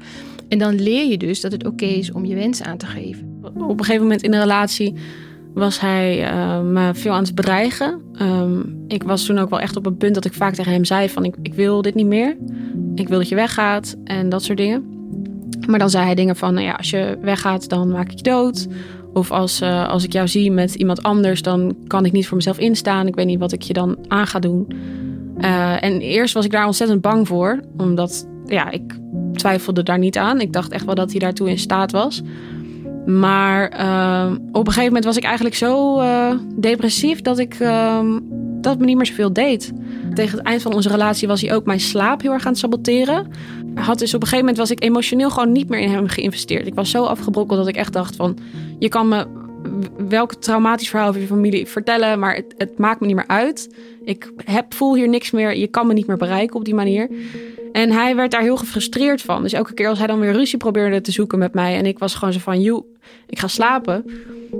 En 0.49 0.59
dan 0.59 0.81
leer 0.81 1.07
je 1.07 1.19
dus 1.19 1.41
dat 1.41 1.53
het 1.53 1.67
oké 1.67 1.85
is 1.85 2.13
om 2.13 2.25
je 2.25 2.35
wensen 2.35 2.67
aan 2.67 2.79
te 2.79 2.87
geven. 2.87 3.39
Op 3.43 3.79
een 3.79 3.85
gegeven 3.85 4.03
moment 4.03 4.23
in 4.23 4.31
de 4.31 4.39
relatie 4.39 4.95
was 5.55 5.81
hij 5.81 6.25
eh, 6.25 6.61
me 6.61 6.95
veel 6.95 7.13
aan 7.13 7.23
het 7.23 7.35
bedreigen. 7.35 8.01
Ehm, 8.15 8.61
ik 8.89 9.03
was 9.03 9.25
toen 9.25 9.39
ook 9.39 9.51
wel 9.51 9.61
echt 9.61 9.77
op 9.77 9.87
een 9.87 9.97
punt 9.97 10.15
dat 10.15 10.25
ik 10.25 10.33
vaak 10.33 10.55
tegen 10.55 10.73
hem 10.73 10.85
zei 10.85 11.09
van 11.09 11.25
ik, 11.25 11.35
ik 11.43 11.55
wil 11.55 11.83
dit 11.83 11.95
niet 11.95 12.07
meer. 12.07 12.37
Ik 12.95 13.09
wil 13.09 13.19
dat 13.19 13.29
je 13.29 13.35
weggaat 13.35 13.97
en 14.05 14.29
dat 14.29 14.43
soort 14.43 14.59
dingen. 14.59 14.85
Maar 15.67 15.79
dan 15.79 15.91
zei 15.91 16.05
hij 16.05 16.15
dingen 16.15 16.37
van 16.37 16.55
nou 16.55 16.67
ja, 16.67 16.73
als 16.73 16.91
je 16.91 17.19
weggaat 17.21 17.69
dan 17.69 17.89
maak 17.89 18.11
ik 18.11 18.17
je 18.17 18.23
dood. 18.23 18.69
Of 19.13 19.31
als, 19.31 19.61
eh, 19.61 19.89
als 19.89 20.05
ik 20.05 20.13
jou 20.13 20.29
zie 20.29 20.51
met 20.51 20.75
iemand 20.75 21.03
anders 21.03 21.43
dan 21.43 21.77
kan 21.87 22.05
ik 22.05 22.13
niet 22.13 22.27
voor 22.27 22.37
mezelf 22.37 22.59
instaan. 22.59 23.07
Ik 23.07 23.15
weet 23.15 23.27
niet 23.27 23.39
wat 23.39 23.53
ik 23.53 23.63
je 23.63 23.73
dan 23.73 23.97
aan 24.09 24.27
ga 24.27 24.39
doen. 24.39 24.69
Eh, 25.39 25.83
en 25.83 26.01
eerst 26.01 26.35
was 26.35 26.45
ik 26.45 26.51
daar 26.51 26.67
ontzettend 26.67 27.01
bang 27.01 27.27
voor. 27.27 27.61
Omdat 27.77 28.29
ja, 28.47 28.71
ik 28.71 28.99
twijfelde 29.33 29.83
daar 29.83 29.99
niet 29.99 30.19
aan. 30.19 30.41
Ik 30.41 30.53
dacht 30.53 30.73
echt 30.73 30.85
wel 30.85 30.95
dat 30.95 31.11
hij 31.11 31.21
daartoe 31.21 31.51
in 31.51 31.59
staat 31.59 31.93
was. 31.93 32.23
Maar 33.07 33.69
ehm, 33.69 34.33
op 34.33 34.67
een 34.67 34.73
gegeven 34.73 34.85
moment 34.85 35.05
was 35.05 35.17
ik 35.17 35.25
eigenlijk 35.25 35.55
zo 35.55 36.01
eh, 36.01 36.35
depressief 36.55 37.21
dat 37.21 37.39
ik 37.39 37.55
ehm, 37.55 38.19
dat 38.61 38.79
me 38.79 38.85
niet 38.85 38.97
meer 38.97 39.07
zoveel 39.07 39.33
deed. 39.33 39.73
Tegen 40.15 40.39
het 40.39 40.47
eind 40.47 40.63
van 40.63 40.75
onze 40.75 40.89
relatie 40.89 41.29
was 41.29 41.41
hij 41.41 41.55
ook 41.55 41.65
mijn 41.65 41.81
slaap 41.81 42.23
heel 42.23 42.33
erg 42.33 42.45
aan 42.45 42.51
het 42.51 42.61
saboteren. 42.61 43.27
Had 43.75 43.99
dus 43.99 44.15
op 44.15 44.21
een 44.21 44.29
gegeven 44.29 44.39
moment 44.39 44.57
was 44.57 44.71
ik 44.71 44.83
emotioneel 44.83 45.31
gewoon 45.31 45.53
niet 45.53 45.69
meer 45.69 45.81
in 45.81 45.91
hem 45.91 46.09
geïnvesteerd. 46.09 46.67
Ik 46.67 46.75
was 46.75 46.91
zo 46.91 47.05
afgebrokkeld 47.05 47.59
dat 47.59 47.69
ik 47.69 47.77
echt 47.77 47.93
dacht 47.93 48.17
van... 48.17 48.39
je 48.79 48.89
kan 48.89 49.09
me 49.09 49.27
welk 50.09 50.35
traumatisch 50.35 50.89
verhaal 50.89 51.09
over 51.09 51.21
je 51.21 51.27
familie 51.27 51.67
vertellen, 51.67 52.19
maar 52.19 52.35
het, 52.35 52.55
het, 52.57 52.79
maakt 52.79 53.01
me 53.01 53.07
niet 53.07 53.17
meer 53.17 53.27
uit. 53.27 53.75
Ik 54.05 54.33
heb, 54.45 54.75
voel 54.75 54.95
hier 54.95 55.09
niks 55.09 55.31
meer. 55.31 55.57
Je 55.57 55.67
kan 55.67 55.87
me 55.87 55.93
niet 55.93 56.07
meer 56.07 56.17
bereiken 56.17 56.57
op 56.57 56.65
die 56.65 56.75
manier. 56.75 57.09
En 57.73 57.91
hij 57.91 58.17
werd 58.17 58.31
daar 58.31 58.43
heel 58.43 58.57
gefrustreerd 58.57 59.23
van. 59.23 59.43
Dus 59.43 59.53
elke 59.53 59.75
keer 59.75 59.89
als 59.89 59.99
hij 59.99 60.07
dan 60.07 60.21
weer 60.21 60.33
ruzie 60.33 60.59
probeerde 60.59 61.01
te 61.01 61.13
zoeken 61.13 61.39
met 61.39 61.55
mij 61.55 61.77
en 61.77 61.87
ik 61.87 61.99
was 61.99 62.15
gewoon 62.15 62.33
zo 62.33 62.41
van, 62.41 62.61
joe, 62.61 62.85
ik 63.27 63.39
ga 63.39 63.49
slapen. 63.49 64.05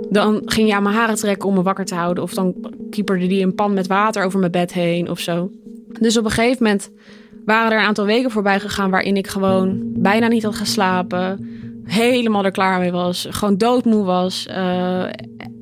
Dan 0.09 0.41
ging 0.45 0.67
hij 0.67 0.77
aan 0.77 0.83
mijn 0.83 0.95
haren 0.95 1.15
trekken 1.15 1.49
om 1.49 1.55
me 1.55 1.61
wakker 1.61 1.85
te 1.85 1.95
houden. 1.95 2.23
Of 2.23 2.33
dan 2.33 2.55
kieperde 2.89 3.25
hij 3.25 3.41
een 3.41 3.55
pan 3.55 3.73
met 3.73 3.87
water 3.87 4.23
over 4.23 4.39
mijn 4.39 4.51
bed 4.51 4.73
heen 4.73 5.09
of 5.09 5.19
zo. 5.19 5.51
Dus 5.99 6.17
op 6.17 6.25
een 6.25 6.31
gegeven 6.31 6.63
moment 6.63 6.91
waren 7.45 7.71
er 7.71 7.77
een 7.77 7.85
aantal 7.85 8.05
weken 8.05 8.31
voorbij 8.31 8.59
gegaan 8.59 8.89
waarin 8.89 9.17
ik 9.17 9.27
gewoon 9.27 9.79
bijna 9.83 10.27
niet 10.27 10.43
had 10.43 10.55
geslapen 10.55 11.49
helemaal 11.83 12.45
er 12.45 12.51
klaar 12.51 12.79
mee 12.79 12.91
was. 12.91 13.27
Gewoon 13.29 13.57
doodmoe 13.57 14.03
was. 14.03 14.47
Uh, 14.49 15.03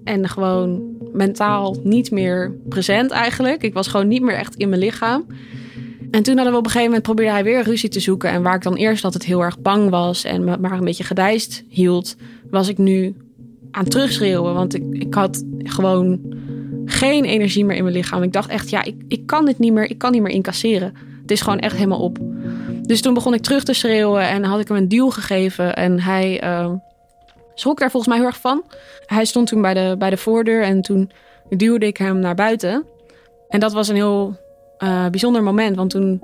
en 0.04 0.30
gewoon 0.30 0.82
mentaal 1.14 1.76
niet 1.84 2.12
meer 2.12 2.56
present 2.70 3.12
eigenlijk. 3.12 3.64
Ik 3.64 3.74
was 3.74 3.88
gewoon 3.88 4.08
niet 4.08 4.22
meer 4.22 4.36
echt 4.36 4.56
in 4.56 4.70
mijn 4.70 4.82
lichaam. 4.82 5.26
En 6.12 6.24
toen 6.24 6.36
hadden 6.36 6.54
we 6.54 6.60
op 6.60 6.66
een 6.66 6.72
gegeven 6.72 6.88
moment 6.88 7.04
probeerde 7.04 7.32
hij 7.32 7.44
weer 7.44 7.64
ruzie 7.64 7.90
te 7.90 8.00
zoeken. 8.00 8.30
En 8.30 8.44
waar 8.44 8.56
ik 8.56 8.64
dan 8.64 8.76
eerst 8.76 9.04
altijd 9.04 9.26
heel 9.26 9.44
erg 9.44 9.60
bang 9.60 9.90
was 9.90 10.24
en 10.24 10.44
me 10.44 10.58
maar 10.58 10.72
een 10.72 10.84
beetje 10.84 11.04
gedijst 11.04 11.64
hield, 11.68 12.16
was 12.50 12.68
ik 12.68 12.78
nu 12.78 13.16
aan 13.72 13.86
terugschreeuwen. 13.86 14.54
Want 14.54 14.76
ik, 14.76 14.84
ik 14.92 15.14
had 15.14 15.44
gewoon 15.64 16.20
geen 16.86 17.26
energie 17.26 17.66
meer 17.66 17.76
in 17.76 17.84
mijn 17.84 17.96
lichaam. 17.96 18.24
Ik 18.24 18.34
dacht 18.34 18.50
echt, 18.50 18.70
ja, 18.70 18.84
ik, 18.84 18.96
ik 19.08 19.26
kan 19.26 19.46
dit 19.46 19.60
niet 19.60 19.74
meer, 19.74 19.90
ik 19.90 19.98
kan 19.98 20.12
niet 20.12 20.22
meer 20.22 20.32
incasseren. 20.32 20.94
Het 21.22 21.32
is 21.32 21.42
gewoon 21.42 21.60
echt 21.60 21.76
helemaal 21.76 22.00
op. 22.00 22.20
Dus 22.90 23.02
toen 23.02 23.14
begon 23.14 23.34
ik 23.34 23.42
terug 23.42 23.64
te 23.64 23.74
schreeuwen 23.74 24.30
en 24.30 24.44
had 24.44 24.60
ik 24.60 24.68
hem 24.68 24.78
een 24.78 24.88
duw 24.88 25.10
gegeven. 25.10 25.76
En 25.76 26.00
hij 26.00 26.44
uh, 26.44 26.72
schrok 27.54 27.80
daar 27.80 27.92
volgens 27.92 28.12
mij 28.12 28.22
heel 28.22 28.32
erg 28.32 28.40
van. 28.40 28.64
Hij 29.06 29.26
stond 29.26 29.48
toen 29.48 29.62
bij 29.62 29.74
de, 29.74 29.96
bij 29.98 30.10
de 30.10 30.18
voordeur 30.18 30.64
en 30.64 30.82
toen 30.82 31.12
duwde 31.50 31.88
ik 31.88 31.98
hem 31.98 32.20
naar 32.20 32.36
buiten. 32.36 32.86
En 33.50 33.60
dat 33.60 33.74
was 33.74 33.88
een 33.88 33.96
heel 33.96 34.38
uh, 34.80 35.08
bijzonder 35.08 35.44
moment, 35.44 35.76
want 35.76 35.90
toen 35.90 36.22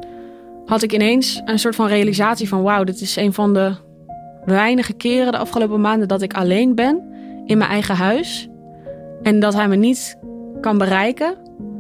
had 0.66 0.82
ik 0.82 0.94
ineens 0.94 1.42
een 1.46 1.60
soort 1.60 1.76
van 1.76 1.88
realisatie 1.88 2.48
van... 2.48 2.62
wauw, 2.62 2.84
dit 2.84 3.02
is 3.02 3.16
een 3.16 3.34
van 3.34 3.54
de 3.54 3.74
weinige 4.46 4.94
keren 4.94 5.32
de 5.32 5.38
afgelopen 5.38 5.82
maanden 5.82 6.08
dat 6.08 6.22
ik 6.22 6.34
alleen 6.34 6.76
ben 6.76 7.02
in 7.46 7.58
mijn 7.58 7.70
eigen 7.70 7.96
huis. 7.96 8.48
En 9.22 9.40
dat 9.40 9.54
hij 9.54 9.68
me 9.68 9.76
niet 9.76 10.18
kan 10.62 10.78
bereiken. 10.78 11.36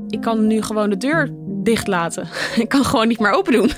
Ik 0.09 0.21
kan 0.21 0.47
nu 0.47 0.61
gewoon 0.61 0.89
de 0.89 0.97
deur 0.97 1.29
dicht 1.47 1.87
laten. 1.87 2.27
Ik 2.63 2.69
kan 2.69 2.85
gewoon 2.85 3.07
niet 3.07 3.19
meer 3.19 3.31
open 3.31 3.53
doen. 3.53 3.71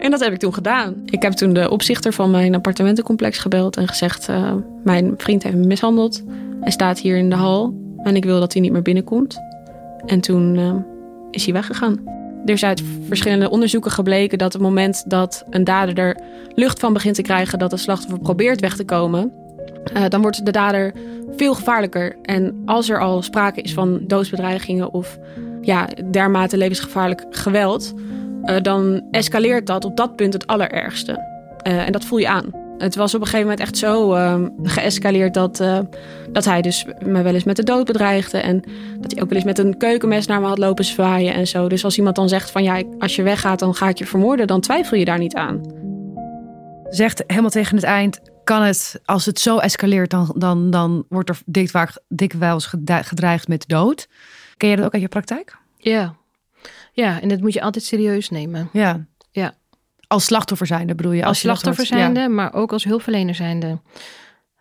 En 0.00 0.10
dat 0.10 0.20
heb 0.20 0.32
ik 0.32 0.38
toen 0.38 0.54
gedaan. 0.54 0.94
Ik 1.04 1.22
heb 1.22 1.32
toen 1.32 1.52
de 1.52 1.70
opzichter 1.70 2.12
van 2.12 2.30
mijn 2.30 2.54
appartementencomplex 2.54 3.38
gebeld 3.38 3.76
en 3.76 3.88
gezegd: 3.88 4.28
uh, 4.28 4.52
Mijn 4.84 5.14
vriend 5.16 5.42
heeft 5.42 5.56
me 5.56 5.66
mishandeld. 5.66 6.22
Hij 6.60 6.70
staat 6.70 6.98
hier 6.98 7.16
in 7.16 7.30
de 7.30 7.36
hal 7.36 7.74
en 8.02 8.16
ik 8.16 8.24
wil 8.24 8.40
dat 8.40 8.52
hij 8.52 8.62
niet 8.62 8.72
meer 8.72 8.82
binnenkomt. 8.82 9.38
En 10.06 10.20
toen 10.20 10.54
uh, 10.54 10.74
is 11.30 11.44
hij 11.44 11.52
weggegaan. 11.52 12.00
Er 12.44 12.52
is 12.52 12.64
uit 12.64 12.82
verschillende 13.06 13.50
onderzoeken 13.50 13.90
gebleken 13.90 14.38
dat 14.38 14.52
het 14.52 14.62
moment 14.62 15.10
dat 15.10 15.44
een 15.50 15.64
dader 15.64 15.98
er 15.98 16.16
lucht 16.54 16.78
van 16.78 16.92
begint 16.92 17.14
te 17.14 17.22
krijgen 17.22 17.58
dat 17.58 17.70
het 17.70 17.80
slachtoffer 17.80 18.18
probeert 18.18 18.60
weg 18.60 18.76
te 18.76 18.84
komen, 18.84 19.32
uh, 19.96 20.04
dan 20.08 20.22
wordt 20.22 20.44
de 20.44 20.50
dader 20.50 20.92
veel 21.36 21.54
gevaarlijker. 21.54 22.16
En 22.22 22.62
als 22.66 22.88
er 22.88 23.00
al 23.00 23.22
sprake 23.22 23.60
is 23.60 23.74
van 23.74 24.00
doodsbedreigingen 24.06 24.92
of 24.92 25.18
ja, 25.60 25.88
dermate 26.10 26.56
levensgevaarlijk 26.56 27.26
geweld, 27.30 27.94
uh, 28.44 28.56
dan 28.62 29.02
escaleert 29.10 29.66
dat 29.66 29.84
op 29.84 29.96
dat 29.96 30.16
punt 30.16 30.32
het 30.32 30.46
allerergste. 30.46 31.12
Uh, 31.66 31.86
en 31.86 31.92
dat 31.92 32.04
voel 32.04 32.18
je 32.18 32.28
aan. 32.28 32.68
Het 32.78 32.94
was 32.94 33.14
op 33.14 33.20
een 33.20 33.26
gegeven 33.26 33.48
moment 33.48 33.66
echt 33.66 33.76
zo 33.76 34.14
uh, 34.14 34.44
geëscaleerd 34.62 35.34
dat, 35.34 35.64
dat 36.30 36.44
hij 36.44 36.62
dus 36.62 36.86
me 37.04 37.22
wel 37.22 37.34
eens 37.34 37.44
met 37.44 37.56
de 37.56 37.62
dood 37.62 37.86
bedreigde. 37.86 38.38
En 38.38 38.62
dat 39.00 39.12
hij 39.12 39.22
ook 39.22 39.28
wel 39.28 39.38
eens 39.38 39.46
met 39.46 39.58
een 39.58 39.76
keukenmes 39.76 40.26
naar 40.26 40.40
me 40.40 40.46
had 40.46 40.58
lopen 40.58 40.84
zwaaien 40.84 41.34
en 41.34 41.46
zo. 41.46 41.68
Dus 41.68 41.84
als 41.84 41.98
iemand 41.98 42.16
dan 42.16 42.28
zegt 42.28 42.50
van 42.50 42.62
ja, 42.62 42.82
als 42.98 43.16
je 43.16 43.22
weggaat 43.22 43.58
dan 43.58 43.74
ga 43.74 43.88
ik 43.88 43.98
je 43.98 44.06
vermoorden, 44.06 44.46
dan 44.46 44.60
twijfel 44.60 44.96
je 44.96 45.04
daar 45.04 45.18
niet 45.18 45.34
aan. 45.34 45.60
Zegt 46.88 47.24
helemaal 47.26 47.50
tegen 47.50 47.76
het 47.76 47.84
eind, 47.84 48.20
kan 48.44 48.62
het, 48.62 49.00
als 49.04 49.26
het 49.26 49.38
zo 49.38 49.58
escaleert, 49.58 50.10
dan, 50.10 50.34
dan, 50.36 50.70
dan 50.70 51.04
wordt 51.08 51.28
er 51.28 51.38
dikwijls 52.08 52.66
gedreigd 52.86 53.48
met 53.48 53.68
dood. 53.68 54.08
Ken 54.56 54.68
je 54.68 54.76
dat 54.76 54.84
ook 54.84 54.92
uit 54.92 55.02
je 55.02 55.08
praktijk? 55.08 55.56
Ja, 55.76 56.14
ja, 56.92 57.20
en 57.20 57.28
dat 57.28 57.40
moet 57.40 57.52
je 57.52 57.62
altijd 57.62 57.84
serieus 57.84 58.30
nemen. 58.30 58.68
Ja. 58.72 59.06
ja. 59.30 59.54
Als 60.06 60.24
slachtoffer 60.24 60.66
zijnde 60.66 60.94
bedoel 60.94 61.12
je? 61.12 61.20
Als, 61.20 61.28
als 61.28 61.38
slachtoffer 61.38 61.86
zijnde, 61.86 62.28
maar 62.28 62.54
ook 62.54 62.72
als 62.72 62.84
hulpverlener 62.84 63.34
zijnde. 63.34 63.78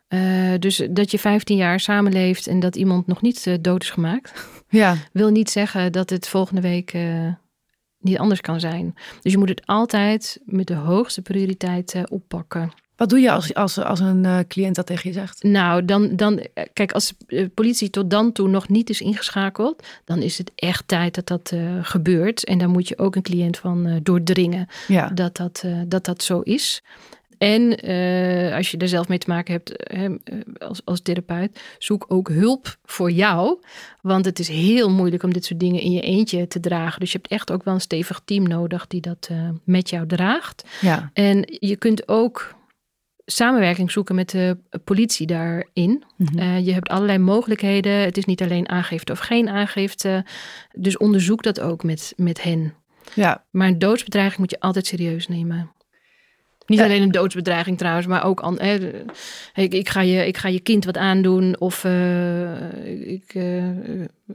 Uh, 0.09 0.53
dus 0.59 0.87
dat 0.89 1.11
je 1.11 1.19
15 1.19 1.57
jaar 1.57 1.79
samenleeft 1.79 2.47
en 2.47 2.59
dat 2.59 2.75
iemand 2.75 3.07
nog 3.07 3.21
niet 3.21 3.45
uh, 3.45 3.55
dood 3.61 3.83
is 3.83 3.89
gemaakt, 3.89 4.47
ja. 4.69 4.95
wil 5.11 5.29
niet 5.29 5.49
zeggen 5.49 5.91
dat 5.91 6.09
het 6.09 6.27
volgende 6.27 6.61
week 6.61 6.93
uh, 6.93 7.33
niet 7.99 8.17
anders 8.17 8.41
kan 8.41 8.59
zijn. 8.59 8.95
Dus 9.21 9.31
je 9.31 9.37
moet 9.37 9.49
het 9.49 9.65
altijd 9.65 10.39
met 10.45 10.67
de 10.67 10.73
hoogste 10.73 11.21
prioriteit 11.21 12.01
oppakken. 12.09 12.71
Wat 12.99 13.09
doe 13.09 13.19
je 13.19 13.31
als, 13.31 13.53
als, 13.53 13.77
als 13.77 13.99
een 13.99 14.23
uh, 14.23 14.39
cliënt 14.47 14.75
dat 14.75 14.85
tegen 14.85 15.09
je 15.09 15.19
zegt? 15.19 15.43
Nou, 15.43 15.85
dan, 15.85 16.15
dan 16.15 16.45
kijk, 16.73 16.91
als 16.91 17.13
de 17.27 17.49
politie 17.49 17.89
tot 17.89 18.09
dan 18.09 18.31
toe 18.31 18.47
nog 18.47 18.69
niet 18.69 18.89
is 18.89 19.01
ingeschakeld, 19.01 19.83
dan 20.05 20.21
is 20.21 20.37
het 20.37 20.51
echt 20.55 20.87
tijd 20.87 21.15
dat 21.15 21.27
dat 21.27 21.51
uh, 21.53 21.79
gebeurt. 21.81 22.43
En 22.43 22.57
daar 22.57 22.69
moet 22.69 22.87
je 22.87 22.97
ook 22.97 23.15
een 23.15 23.21
cliënt 23.21 23.57
van 23.57 23.87
uh, 23.87 23.95
doordringen 24.03 24.67
ja. 24.87 25.07
dat, 25.07 25.37
dat, 25.37 25.65
dat 25.87 26.05
dat 26.05 26.23
zo 26.23 26.39
is. 26.39 26.83
En 27.37 27.69
als 28.53 28.71
je 28.71 28.77
er 28.77 28.87
zelf 28.87 29.07
mee 29.07 29.17
te 29.17 29.29
maken 29.29 29.53
hebt 29.53 29.93
als, 30.57 30.81
als 30.85 31.01
therapeut, 31.01 31.59
zoek 31.77 32.05
ook 32.07 32.29
hulp 32.29 32.77
voor 32.85 33.11
jou. 33.11 33.59
Want 34.01 34.25
het 34.25 34.39
is 34.39 34.47
heel 34.47 34.89
moeilijk 34.89 35.23
om 35.23 35.33
dit 35.33 35.45
soort 35.45 35.59
dingen 35.59 35.81
in 35.81 35.91
je 35.91 36.01
eentje 36.01 36.47
te 36.47 36.59
dragen. 36.59 36.99
Dus 36.99 37.11
je 37.11 37.17
hebt 37.17 37.31
echt 37.31 37.51
ook 37.51 37.63
wel 37.63 37.73
een 37.73 37.81
stevig 37.81 38.21
team 38.25 38.47
nodig 38.47 38.87
die 38.87 39.01
dat 39.01 39.29
met 39.63 39.89
jou 39.89 40.07
draagt. 40.07 40.63
Ja. 40.81 41.09
En 41.13 41.43
je 41.59 41.75
kunt 41.75 42.07
ook 42.07 42.57
samenwerking 43.31 43.91
zoeken 43.91 44.15
met 44.15 44.29
de 44.29 44.57
politie 44.83 45.27
daarin. 45.27 46.03
Mhm. 46.15 46.39
Uh, 46.39 46.65
je 46.65 46.73
hebt 46.73 46.89
allerlei 46.89 47.17
mogelijkheden. 47.17 47.91
Het 47.91 48.17
is 48.17 48.25
niet 48.25 48.41
alleen 48.41 48.69
aangifte 48.69 49.11
of 49.11 49.19
geen 49.19 49.49
aangifte. 49.49 50.25
Dus 50.73 50.97
onderzoek 50.97 51.43
dat 51.43 51.59
ook 51.59 51.83
met, 51.83 52.13
met 52.15 52.43
hen. 52.43 52.73
Ja. 53.13 53.43
Maar 53.51 53.67
een 53.67 53.79
doodsbedreiging 53.79 54.39
moet 54.39 54.51
je 54.51 54.59
altijd 54.59 54.87
serieus 54.87 55.27
nemen. 55.27 55.71
Niet 56.65 56.81
alleen 56.81 57.01
een 57.01 57.11
doodsbedreiging 57.11 57.77
trouwens, 57.77 58.07
maar 58.07 58.23
ook 58.23 58.57
eh, 58.57 58.73
ik, 59.53 59.73
ik, 59.73 59.89
ga 59.89 60.01
je, 60.01 60.27
ik 60.27 60.37
ga 60.37 60.47
je 60.47 60.59
kind 60.59 60.85
wat 60.85 60.97
aandoen 60.97 61.59
of 61.59 61.83
uh, 61.83 63.11
ik 63.11 63.33
uh, 63.33 63.63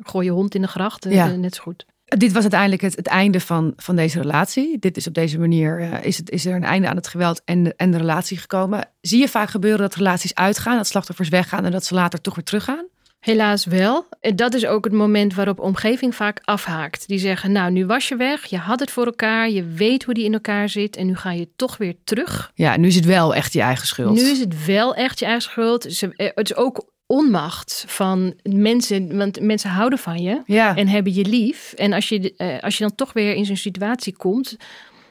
gooi 0.02 0.26
je 0.26 0.32
hond 0.32 0.54
in 0.54 0.62
de 0.62 0.68
gracht. 0.68 1.06
Ja. 1.08 1.26
net 1.26 1.54
zo 1.54 1.62
goed. 1.62 1.86
Dit 2.04 2.32
was 2.32 2.42
uiteindelijk 2.42 2.82
het, 2.82 2.96
het 2.96 3.06
einde 3.06 3.40
van, 3.40 3.72
van 3.76 3.96
deze 3.96 4.20
relatie. 4.20 4.78
Dit 4.78 4.96
is 4.96 5.06
op 5.06 5.14
deze 5.14 5.38
manier 5.38 5.80
uh, 5.80 6.04
is, 6.04 6.16
het, 6.16 6.30
is 6.30 6.46
er 6.46 6.54
een 6.54 6.64
einde 6.64 6.88
aan 6.88 6.96
het 6.96 7.08
geweld 7.08 7.42
en 7.44 7.62
de, 7.62 7.74
en 7.76 7.90
de 7.90 7.96
relatie 7.96 8.36
gekomen. 8.36 8.88
Zie 9.00 9.20
je 9.20 9.28
vaak 9.28 9.50
gebeuren 9.50 9.80
dat 9.80 9.94
relaties 9.94 10.34
uitgaan, 10.34 10.76
dat 10.76 10.86
slachtoffers 10.86 11.28
weggaan 11.28 11.64
en 11.64 11.70
dat 11.70 11.84
ze 11.84 11.94
later 11.94 12.20
toch 12.20 12.34
weer 12.34 12.44
teruggaan? 12.44 12.86
Helaas 13.20 13.64
wel. 13.64 14.06
Dat 14.34 14.54
is 14.54 14.66
ook 14.66 14.84
het 14.84 14.92
moment 14.92 15.34
waarop 15.34 15.58
omgeving 15.58 16.14
vaak 16.14 16.40
afhaakt. 16.42 17.08
Die 17.08 17.18
zeggen, 17.18 17.52
nou 17.52 17.70
nu 17.70 17.86
was 17.86 18.08
je 18.08 18.16
weg, 18.16 18.44
je 18.44 18.58
had 18.58 18.80
het 18.80 18.90
voor 18.90 19.06
elkaar, 19.06 19.50
je 19.50 19.64
weet 19.64 20.04
hoe 20.04 20.14
die 20.14 20.24
in 20.24 20.32
elkaar 20.32 20.68
zit 20.68 20.96
en 20.96 21.06
nu 21.06 21.16
ga 21.16 21.30
je 21.30 21.48
toch 21.56 21.76
weer 21.76 21.94
terug. 22.04 22.50
Ja, 22.54 22.76
nu 22.76 22.86
is 22.86 22.94
het 22.94 23.04
wel 23.04 23.34
echt 23.34 23.52
je 23.52 23.60
eigen 23.60 23.86
schuld. 23.86 24.14
Nu 24.14 24.22
is 24.22 24.40
het 24.40 24.66
wel 24.66 24.94
echt 24.94 25.18
je 25.18 25.24
eigen 25.24 25.42
schuld. 25.42 25.82
Het 25.82 26.48
is 26.48 26.54
ook 26.54 26.92
onmacht 27.06 27.84
van 27.88 28.34
mensen, 28.42 29.16
want 29.16 29.40
mensen 29.40 29.70
houden 29.70 29.98
van 29.98 30.22
je 30.22 30.42
ja. 30.46 30.76
en 30.76 30.88
hebben 30.88 31.14
je 31.14 31.24
lief. 31.24 31.72
En 31.72 31.92
als 31.92 32.08
je, 32.08 32.34
uh, 32.38 32.60
als 32.60 32.78
je 32.78 32.84
dan 32.84 32.94
toch 32.94 33.12
weer 33.12 33.34
in 33.34 33.44
zo'n 33.44 33.56
situatie 33.56 34.16
komt, 34.16 34.56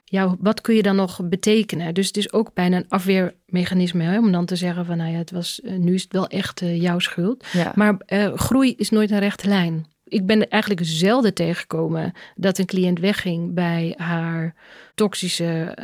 ja, 0.05 0.35
wat 0.39 0.61
kun 0.61 0.75
je 0.75 0.81
dan 0.81 0.95
nog 0.95 1.19
betekenen? 1.23 1.93
Dus 1.93 2.07
het 2.07 2.17
is 2.17 2.33
ook 2.33 2.53
bijna 2.53 2.77
een 2.77 2.89
afweermechanisme 2.89 4.03
hè, 4.03 4.17
om 4.17 4.31
dan 4.31 4.45
te 4.45 4.55
zeggen 4.55 4.85
van, 4.85 4.97
nou 4.97 5.11
ja, 5.11 5.17
het 5.17 5.31
was, 5.31 5.59
uh, 5.63 5.77
nu 5.77 5.93
is 5.93 6.03
het 6.03 6.13
wel 6.13 6.27
echt 6.27 6.61
uh, 6.61 6.81
jouw 6.81 6.99
schuld. 6.99 7.45
Ja. 7.51 7.71
Maar 7.75 7.97
groei 8.35 8.73
is 8.77 8.89
nooit 8.89 9.11
een 9.11 9.19
rechte 9.19 9.47
lijn. 9.47 9.85
Ik 10.03 10.25
ben 10.25 10.49
eigenlijk 10.49 10.81
zelden 10.85 11.33
tegengekomen 11.33 12.13
dat 12.35 12.57
een 12.57 12.65
cliënt 12.65 12.99
wegging 12.99 13.53
bij 13.53 13.93
haar 13.97 14.55
toxische 14.95 15.77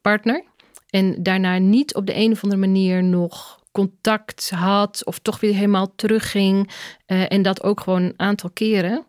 partner 0.00 0.44
en 0.90 1.22
daarna 1.22 1.58
niet 1.58 1.94
op 1.94 2.06
de 2.06 2.16
een 2.16 2.32
of 2.32 2.42
andere 2.42 2.60
manier 2.60 3.04
nog 3.04 3.63
contact 3.74 4.50
had 4.50 5.02
of 5.04 5.18
toch 5.18 5.40
weer 5.40 5.54
helemaal 5.54 5.92
terugging. 5.96 6.70
Uh, 7.06 7.32
en 7.32 7.42
dat 7.42 7.62
ook 7.62 7.80
gewoon 7.80 8.02
een 8.02 8.14
aantal 8.16 8.50
keren. 8.50 9.04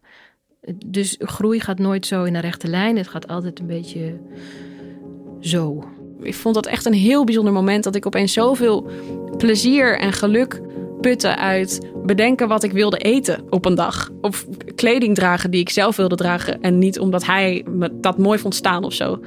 Dus 0.85 1.15
groei 1.19 1.59
gaat 1.59 1.79
nooit 1.79 2.05
zo 2.05 2.23
in 2.23 2.35
een 2.35 2.41
rechte 2.41 2.67
lijn. 2.67 2.97
Het 2.97 3.07
gaat 3.07 3.27
altijd 3.27 3.59
een 3.59 3.67
beetje 3.67 4.19
zo. 5.39 5.83
Ik 6.21 6.35
vond 6.35 6.55
dat 6.55 6.65
echt 6.65 6.85
een 6.85 6.93
heel 6.93 7.23
bijzonder 7.23 7.53
moment 7.53 7.83
dat 7.83 7.95
ik 7.95 8.05
opeens 8.05 8.33
zoveel 8.33 8.89
plezier 9.37 9.99
en 9.99 10.13
geluk 10.13 10.61
putten 11.01 11.37
uit 11.37 11.89
bedenken 12.05 12.47
wat 12.47 12.63
ik 12.63 12.71
wilde 12.71 12.97
eten 12.97 13.43
op 13.49 13.65
een 13.65 13.75
dag. 13.75 14.09
Of 14.21 14.45
kleding 14.75 15.15
dragen 15.15 15.51
die 15.51 15.61
ik 15.61 15.69
zelf 15.69 15.95
wilde 15.95 16.15
dragen. 16.15 16.61
En 16.61 16.77
niet 16.77 16.99
omdat 16.99 17.25
hij 17.25 17.65
me 17.69 17.99
dat 17.99 18.17
mooi 18.17 18.39
vond 18.39 18.55
staan 18.55 18.83
of 18.83 18.93
zo. 18.93 19.19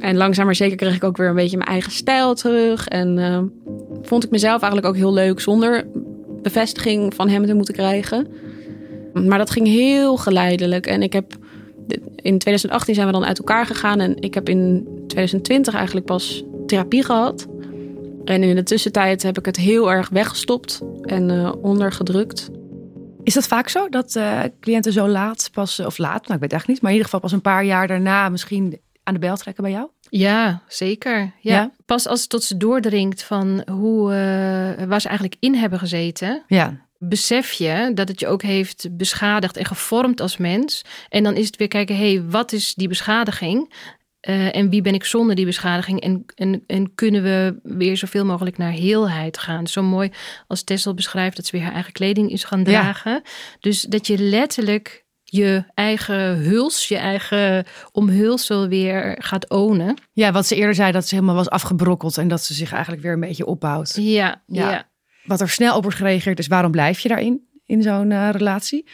En 0.00 0.16
langzaam 0.16 0.44
maar 0.44 0.54
zeker 0.54 0.76
kreeg 0.76 0.94
ik 0.94 1.04
ook 1.04 1.16
weer 1.16 1.28
een 1.28 1.34
beetje 1.34 1.56
mijn 1.56 1.68
eigen 1.68 1.92
stijl 1.92 2.34
terug. 2.34 2.88
En 2.88 3.18
uh, 3.18 3.42
vond 4.02 4.24
ik 4.24 4.30
mezelf 4.30 4.62
eigenlijk 4.62 4.86
ook 4.86 5.00
heel 5.00 5.12
leuk 5.12 5.40
zonder 5.40 5.86
bevestiging 6.42 7.14
van 7.14 7.28
hem 7.28 7.46
te 7.46 7.54
moeten 7.54 7.74
krijgen. 7.74 8.26
Maar 9.12 9.38
dat 9.38 9.50
ging 9.50 9.66
heel 9.66 10.16
geleidelijk. 10.16 10.86
En 10.86 11.02
ik 11.02 11.12
heb 11.12 11.36
in 12.16 12.38
2018 12.38 12.94
zijn 12.94 13.06
we 13.06 13.12
dan 13.12 13.24
uit 13.24 13.38
elkaar 13.38 13.66
gegaan. 13.66 14.00
En 14.00 14.16
ik 14.20 14.34
heb 14.34 14.48
in 14.48 14.88
2020 15.06 15.74
eigenlijk 15.74 16.06
pas 16.06 16.44
therapie 16.66 17.04
gehad. 17.04 17.46
En 18.24 18.42
in 18.42 18.54
de 18.54 18.62
tussentijd 18.62 19.22
heb 19.22 19.38
ik 19.38 19.46
het 19.46 19.56
heel 19.56 19.90
erg 19.90 20.08
weggestopt 20.08 20.80
en 21.02 21.30
uh, 21.30 21.52
ondergedrukt. 21.62 22.50
Is 23.22 23.34
dat 23.34 23.46
vaak 23.46 23.68
zo 23.68 23.88
dat 23.88 24.14
uh, 24.14 24.40
cliënten 24.60 24.92
zo 24.92 25.08
laat 25.08 25.50
pas, 25.52 25.80
of 25.80 25.98
laat, 25.98 26.22
nou 26.22 26.34
ik 26.34 26.40
weet 26.40 26.52
echt 26.52 26.66
niet, 26.66 26.80
maar 26.80 26.90
in 26.90 26.96
ieder 26.96 27.04
geval 27.04 27.20
pas 27.20 27.32
een 27.32 27.40
paar 27.40 27.64
jaar 27.64 27.86
daarna 27.86 28.28
misschien 28.28 28.78
aan 29.08 29.14
de 29.14 29.20
bel 29.20 29.36
trekken 29.36 29.62
bij 29.62 29.72
jou? 29.72 29.88
Ja, 30.10 30.62
zeker. 30.66 31.32
Ja. 31.40 31.72
Pas 31.86 32.06
als 32.06 32.20
het 32.20 32.28
tot 32.28 32.42
ze 32.42 32.56
doordringt 32.56 33.22
van 33.22 33.62
hoe, 33.70 34.10
uh, 34.10 34.86
waar 34.86 35.00
ze 35.00 35.08
eigenlijk 35.08 35.36
in 35.40 35.54
hebben 35.54 35.78
gezeten. 35.78 36.42
Ja. 36.46 36.86
Besef 36.98 37.52
je 37.52 37.90
dat 37.94 38.08
het 38.08 38.20
je 38.20 38.26
ook 38.26 38.42
heeft 38.42 38.88
beschadigd 38.96 39.56
en 39.56 39.64
gevormd 39.64 40.20
als 40.20 40.36
mens. 40.36 40.84
En 41.08 41.22
dan 41.22 41.34
is 41.34 41.46
het 41.46 41.56
weer 41.56 41.68
kijken, 41.68 41.96
hé, 41.96 42.12
hey, 42.12 42.22
wat 42.22 42.52
is 42.52 42.74
die 42.74 42.88
beschadiging? 42.88 43.72
Uh, 44.28 44.56
en 44.56 44.70
wie 44.70 44.82
ben 44.82 44.94
ik 44.94 45.04
zonder 45.04 45.36
die 45.36 45.44
beschadiging? 45.44 46.00
En, 46.00 46.24
en, 46.34 46.64
en 46.66 46.94
kunnen 46.94 47.22
we 47.22 47.58
weer 47.62 47.96
zoveel 47.96 48.24
mogelijk 48.24 48.58
naar 48.58 48.72
heelheid 48.72 49.38
gaan? 49.38 49.66
Zo 49.66 49.82
mooi 49.82 50.10
als 50.46 50.62
Tessel 50.62 50.94
beschrijft 50.94 51.36
dat 51.36 51.46
ze 51.46 51.56
weer 51.56 51.64
haar 51.64 51.74
eigen 51.74 51.92
kleding 51.92 52.30
is 52.30 52.44
gaan 52.44 52.64
dragen. 52.64 53.12
Ja. 53.12 53.22
Dus 53.60 53.82
dat 53.82 54.06
je 54.06 54.18
letterlijk 54.18 55.06
je 55.30 55.64
eigen 55.74 56.36
huls, 56.36 56.88
je 56.88 56.96
eigen 56.96 57.66
omhulsel 57.92 58.68
weer 58.68 59.16
gaat 59.18 59.50
ownen. 59.50 59.96
Ja, 60.12 60.32
wat 60.32 60.46
ze 60.46 60.54
eerder 60.54 60.74
zei, 60.74 60.92
dat 60.92 61.08
ze 61.08 61.14
helemaal 61.14 61.34
was 61.34 61.50
afgebrokkeld 61.50 62.18
en 62.18 62.28
dat 62.28 62.42
ze 62.42 62.54
zich 62.54 62.72
eigenlijk 62.72 63.02
weer 63.02 63.12
een 63.12 63.20
beetje 63.20 63.46
opbouwt. 63.46 63.94
Ja, 63.96 64.42
ja. 64.46 64.70
ja. 64.70 64.88
Wat 65.24 65.40
er 65.40 65.48
snel 65.48 65.76
op 65.76 65.82
wordt 65.82 65.96
gereageerd 65.96 66.38
is, 66.38 66.46
waarom 66.46 66.70
blijf 66.70 67.00
je 67.00 67.08
daarin, 67.08 67.48
in 67.66 67.82
zo'n 67.82 68.10
uh, 68.10 68.28
relatie? 68.30 68.88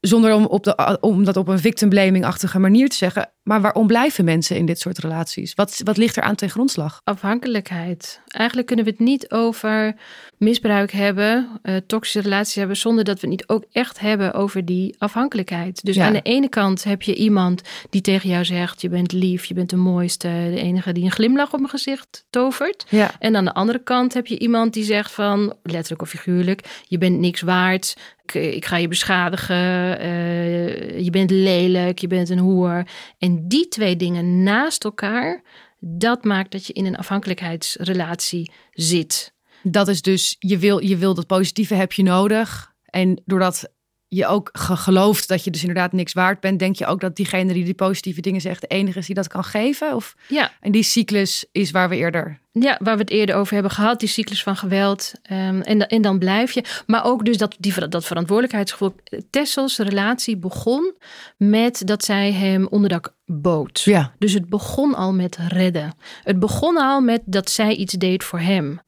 Zonder 0.00 0.34
om, 0.34 0.44
op 0.44 0.64
de, 0.64 0.98
om 1.00 1.24
dat 1.24 1.36
op 1.36 1.48
een 1.48 1.58
victim 1.58 1.88
blaming-achtige 1.88 2.58
manier 2.58 2.88
te 2.88 2.96
zeggen. 2.96 3.30
Maar 3.50 3.60
waarom 3.60 3.86
blijven 3.86 4.24
mensen 4.24 4.56
in 4.56 4.66
dit 4.66 4.80
soort 4.80 4.98
relaties? 4.98 5.54
Wat, 5.54 5.80
wat 5.84 5.96
ligt 5.96 6.16
er 6.16 6.22
aan 6.22 6.34
ten 6.34 6.50
grondslag? 6.50 7.00
Afhankelijkheid. 7.04 8.20
Eigenlijk 8.26 8.66
kunnen 8.66 8.84
we 8.84 8.90
het 8.90 9.00
niet 9.00 9.30
over 9.30 9.94
misbruik 10.36 10.92
hebben, 10.92 11.48
uh, 11.62 11.76
toxische 11.86 12.20
relaties 12.20 12.54
hebben, 12.54 12.76
zonder 12.76 13.04
dat 13.04 13.14
we 13.14 13.20
het 13.20 13.30
niet 13.30 13.48
ook 13.48 13.64
echt 13.72 14.00
hebben 14.00 14.34
over 14.34 14.64
die 14.64 14.94
afhankelijkheid. 14.98 15.84
Dus 15.84 15.98
aan 15.98 16.12
de 16.12 16.22
ene 16.22 16.48
kant 16.48 16.84
heb 16.84 17.02
je 17.02 17.14
iemand 17.14 17.62
die 17.90 18.00
tegen 18.00 18.28
jou 18.28 18.44
zegt: 18.44 18.80
Je 18.80 18.88
bent 18.88 19.12
lief, 19.12 19.44
je 19.44 19.54
bent 19.54 19.70
de 19.70 19.76
mooiste, 19.76 20.28
de 20.28 20.60
enige 20.60 20.92
die 20.92 21.04
een 21.04 21.10
glimlach 21.10 21.52
op 21.52 21.58
mijn 21.58 21.70
gezicht 21.70 22.24
tovert. 22.30 22.86
Ja. 22.88 23.10
En 23.18 23.36
aan 23.36 23.44
de 23.44 23.54
andere 23.54 23.82
kant 23.82 24.14
heb 24.14 24.26
je 24.26 24.38
iemand 24.38 24.72
die 24.72 24.84
zegt 24.84 25.12
van, 25.12 25.54
letterlijk 25.62 26.02
of 26.02 26.08
figuurlijk, 26.08 26.82
je 26.88 26.98
bent 26.98 27.18
niks 27.18 27.40
waard, 27.40 27.96
ik 28.34 28.64
ga 28.64 28.76
je 28.76 28.88
beschadigen, 28.88 30.00
uh, 30.04 30.98
je 30.98 31.10
bent 31.10 31.30
lelijk, 31.30 31.98
je 31.98 32.06
bent 32.06 32.28
een 32.28 32.38
hoer. 32.38 32.86
En 33.18 33.39
die 33.48 33.68
twee 33.68 33.96
dingen 33.96 34.42
naast 34.42 34.84
elkaar, 34.84 35.42
dat 35.78 36.24
maakt 36.24 36.52
dat 36.52 36.66
je 36.66 36.72
in 36.72 36.86
een 36.86 36.96
afhankelijkheidsrelatie 36.96 38.52
zit. 38.72 39.32
Dat 39.62 39.88
is 39.88 40.02
dus, 40.02 40.36
je 40.38 40.58
wil, 40.58 40.78
je 40.78 40.96
wil 40.96 41.14
dat 41.14 41.26
positieve 41.26 41.74
heb 41.74 41.92
je 41.92 42.02
nodig. 42.02 42.72
En 42.84 43.22
doordat 43.24 43.72
je 44.12 44.26
ook 44.26 44.50
gelooft 44.52 45.28
dat 45.28 45.44
je 45.44 45.50
dus 45.50 45.60
inderdaad 45.60 45.92
niks 45.92 46.12
waard 46.12 46.40
bent, 46.40 46.58
denk 46.58 46.76
je 46.76 46.86
ook 46.86 47.00
dat 47.00 47.16
diegene 47.16 47.52
die 47.52 47.64
die 47.64 47.74
positieve 47.74 48.20
dingen 48.20 48.40
zegt 48.40 48.60
de 48.60 48.66
enige 48.66 48.98
is 48.98 49.06
die 49.06 49.14
dat 49.14 49.28
kan 49.28 49.44
geven? 49.44 49.94
Of, 49.94 50.16
ja. 50.28 50.52
En 50.60 50.72
die 50.72 50.82
cyclus 50.82 51.46
is 51.52 51.70
waar 51.70 51.88
we 51.88 51.96
eerder. 51.96 52.40
Ja, 52.52 52.78
waar 52.82 52.94
we 52.94 53.00
het 53.00 53.10
eerder 53.10 53.34
over 53.34 53.52
hebben 53.52 53.72
gehad, 53.72 54.00
die 54.00 54.08
cyclus 54.08 54.42
van 54.42 54.56
geweld. 54.56 55.12
Um, 55.32 55.60
en, 55.60 55.88
en 55.88 56.02
dan 56.02 56.18
blijf 56.18 56.52
je. 56.52 56.64
Maar 56.86 57.04
ook 57.04 57.24
dus 57.24 57.36
dat, 57.36 57.56
die, 57.58 57.88
dat 57.88 58.04
verantwoordelijkheidsgevoel. 58.04 58.94
Tessels 59.30 59.78
relatie 59.78 60.36
begon 60.36 60.94
met 61.36 61.86
dat 61.86 62.04
zij 62.04 62.32
hem 62.32 62.66
onderdak 62.66 63.14
bood. 63.26 63.80
Ja. 63.80 64.12
Dus 64.18 64.32
het 64.32 64.48
begon 64.48 64.94
al 64.94 65.12
met 65.12 65.38
redden. 65.48 65.94
Het 66.22 66.38
begon 66.38 66.76
al 66.76 67.00
met 67.00 67.22
dat 67.24 67.50
zij 67.50 67.74
iets 67.74 67.94
deed 67.94 68.24
voor 68.24 68.40
hem. 68.40 68.80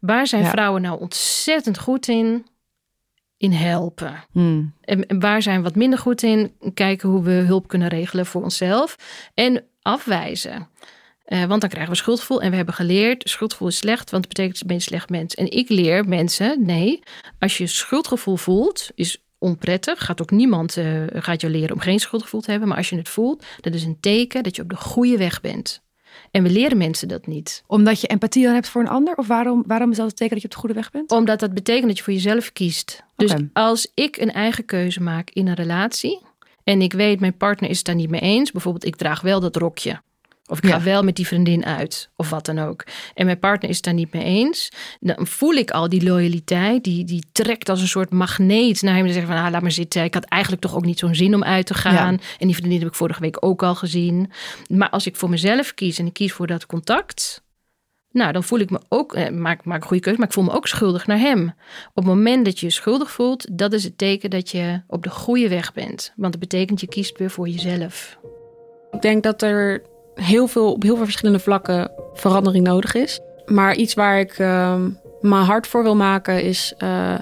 Waar 0.00 0.26
zijn 0.26 0.46
vrouwen 0.46 0.82
nou 0.82 1.00
ontzettend 1.00 1.78
goed 1.78 2.08
in? 2.08 2.46
In 3.42 3.52
helpen. 3.52 4.24
Hmm. 4.32 4.74
En, 4.80 5.06
en, 5.06 5.20
waar 5.20 5.42
zijn 5.42 5.56
we 5.56 5.62
wat 5.62 5.74
minder 5.74 5.98
goed 5.98 6.22
in? 6.22 6.52
Kijken 6.74 7.08
hoe 7.08 7.22
we 7.22 7.30
hulp 7.30 7.68
kunnen 7.68 7.88
regelen 7.88 8.26
voor 8.26 8.42
onszelf. 8.42 8.96
En 9.34 9.64
afwijzen. 9.82 10.68
Uh, 11.26 11.44
want 11.44 11.60
dan 11.60 11.70
krijgen 11.70 11.92
we 11.92 11.98
schuldgevoel. 11.98 12.42
En 12.42 12.50
we 12.50 12.56
hebben 12.56 12.74
geleerd, 12.74 13.28
schuldgevoel 13.28 13.68
is 13.68 13.76
slecht, 13.76 14.10
want 14.10 14.24
het 14.24 14.34
betekent 14.34 14.68
dat 14.68 14.76
je 14.76 14.82
slecht 14.82 15.10
mens. 15.10 15.34
En 15.34 15.50
ik 15.50 15.68
leer 15.68 16.08
mensen, 16.08 16.66
nee, 16.66 17.02
als 17.38 17.58
je 17.58 17.66
schuldgevoel 17.66 18.36
voelt, 18.36 18.90
is 18.94 19.24
onprettig. 19.38 20.04
Gaat 20.04 20.22
ook 20.22 20.30
niemand 20.30 20.76
uh, 20.76 21.02
gaat 21.12 21.40
jou 21.40 21.52
leren 21.52 21.74
om 21.74 21.80
geen 21.80 21.98
schuldgevoel 21.98 22.40
te 22.40 22.50
hebben. 22.50 22.68
Maar 22.68 22.76
als 22.76 22.88
je 22.88 22.96
het 22.96 23.08
voelt, 23.08 23.44
dat 23.60 23.74
is 23.74 23.84
een 23.84 24.00
teken 24.00 24.42
dat 24.42 24.56
je 24.56 24.62
op 24.62 24.70
de 24.70 24.76
goede 24.76 25.16
weg 25.16 25.40
bent. 25.40 25.81
En 26.32 26.42
we 26.42 26.50
leren 26.50 26.76
mensen 26.76 27.08
dat 27.08 27.26
niet. 27.26 27.64
Omdat 27.66 28.00
je 28.00 28.06
empathie 28.06 28.44
dan 28.44 28.54
hebt 28.54 28.68
voor 28.68 28.80
een 28.80 28.88
ander? 28.88 29.14
Of 29.14 29.26
waarom, 29.26 29.64
waarom 29.66 29.90
is 29.90 29.96
dat 29.96 30.06
het 30.06 30.16
teken 30.16 30.32
dat 30.32 30.42
je 30.42 30.48
op 30.48 30.54
de 30.54 30.60
goede 30.60 30.74
weg 30.74 30.90
bent? 30.90 31.10
Omdat 31.10 31.40
dat 31.40 31.54
betekent 31.54 31.86
dat 31.86 31.96
je 31.96 32.02
voor 32.02 32.12
jezelf 32.12 32.52
kiest. 32.52 33.02
Dus 33.16 33.32
als 33.52 33.90
ik 33.94 34.16
een 34.16 34.32
eigen 34.32 34.64
keuze 34.64 35.02
maak 35.02 35.30
in 35.30 35.46
een 35.46 35.54
relatie... 35.54 36.20
en 36.64 36.82
ik 36.82 36.92
weet, 36.92 37.20
mijn 37.20 37.36
partner 37.36 37.70
is 37.70 37.76
het 37.76 37.86
daar 37.86 37.94
niet 37.94 38.10
mee 38.10 38.20
eens... 38.20 38.50
bijvoorbeeld, 38.50 38.84
ik 38.84 38.96
draag 38.96 39.20
wel 39.20 39.40
dat 39.40 39.56
rokje... 39.56 40.00
Of 40.46 40.62
ik 40.62 40.70
ga 40.70 40.82
wel 40.82 41.02
met 41.02 41.16
die 41.16 41.26
vriendin 41.26 41.64
uit, 41.64 42.10
of 42.16 42.30
wat 42.30 42.46
dan 42.46 42.58
ook. 42.58 42.84
En 43.14 43.26
mijn 43.26 43.38
partner 43.38 43.70
is 43.70 43.76
het 43.76 43.84
daar 43.84 43.94
niet 43.94 44.12
mee 44.12 44.24
eens. 44.24 44.72
Dan 45.00 45.26
voel 45.26 45.52
ik 45.52 45.70
al 45.70 45.88
die 45.88 46.02
loyaliteit, 46.02 46.84
die, 46.84 47.04
die 47.04 47.24
trekt 47.32 47.68
als 47.68 47.80
een 47.80 47.88
soort 47.88 48.10
magneet 48.10 48.82
naar 48.82 48.94
hem. 48.94 49.06
En 49.06 49.12
zeggen 49.12 49.32
van, 49.32 49.44
ah, 49.44 49.50
laat 49.50 49.62
maar 49.62 49.72
zitten. 49.72 50.04
Ik 50.04 50.14
had 50.14 50.24
eigenlijk 50.24 50.62
toch 50.62 50.74
ook 50.74 50.84
niet 50.84 50.98
zo'n 50.98 51.14
zin 51.14 51.34
om 51.34 51.44
uit 51.44 51.66
te 51.66 51.74
gaan. 51.74 52.20
En 52.38 52.46
die 52.46 52.56
vriendin 52.56 52.78
heb 52.78 52.88
ik 52.88 52.94
vorige 52.94 53.20
week 53.20 53.36
ook 53.40 53.62
al 53.62 53.74
gezien. 53.74 54.30
Maar 54.68 54.90
als 54.90 55.06
ik 55.06 55.16
voor 55.16 55.30
mezelf 55.30 55.74
kies 55.74 55.98
en 55.98 56.06
ik 56.06 56.12
kies 56.12 56.32
voor 56.32 56.46
dat 56.46 56.66
contact... 56.66 57.42
Nou, 58.10 58.32
dan 58.32 58.44
voel 58.44 58.58
ik 58.58 58.70
me 58.70 58.80
ook, 58.88 59.14
eh, 59.14 59.30
maak, 59.30 59.64
maak 59.64 59.80
een 59.80 59.86
goede 59.86 60.02
keuze, 60.02 60.18
maar 60.18 60.28
ik 60.28 60.34
voel 60.34 60.44
me 60.44 60.52
ook 60.52 60.66
schuldig 60.66 61.06
naar 61.06 61.18
hem. 61.18 61.54
Op 61.88 61.94
het 61.94 62.04
moment 62.04 62.44
dat 62.44 62.60
je 62.60 62.66
je 62.66 62.72
schuldig 62.72 63.10
voelt, 63.10 63.58
dat 63.58 63.72
is 63.72 63.84
het 63.84 63.98
teken 63.98 64.30
dat 64.30 64.50
je 64.50 64.82
op 64.86 65.02
de 65.02 65.10
goede 65.10 65.48
weg 65.48 65.72
bent. 65.72 66.12
Want 66.16 66.32
dat 66.32 66.40
betekent 66.40 66.80
je 66.80 66.88
kiest 66.88 67.18
weer 67.18 67.30
voor 67.30 67.48
jezelf. 67.48 68.18
Ik 68.90 69.02
denk 69.02 69.22
dat 69.22 69.42
er 69.42 69.82
heel 70.14 70.46
veel, 70.46 70.72
op 70.72 70.82
heel 70.82 70.96
veel 70.96 71.04
verschillende 71.04 71.40
vlakken 71.40 71.90
verandering 72.14 72.66
nodig 72.66 72.94
is. 72.94 73.20
Maar 73.46 73.74
iets 73.74 73.94
waar 73.94 74.20
ik 74.20 74.38
uh, 74.38 74.74
mijn 75.20 75.44
hart 75.44 75.66
voor 75.66 75.82
wil 75.82 75.96
maken 75.96 76.42
is 76.42 76.74
uh, 76.78 77.14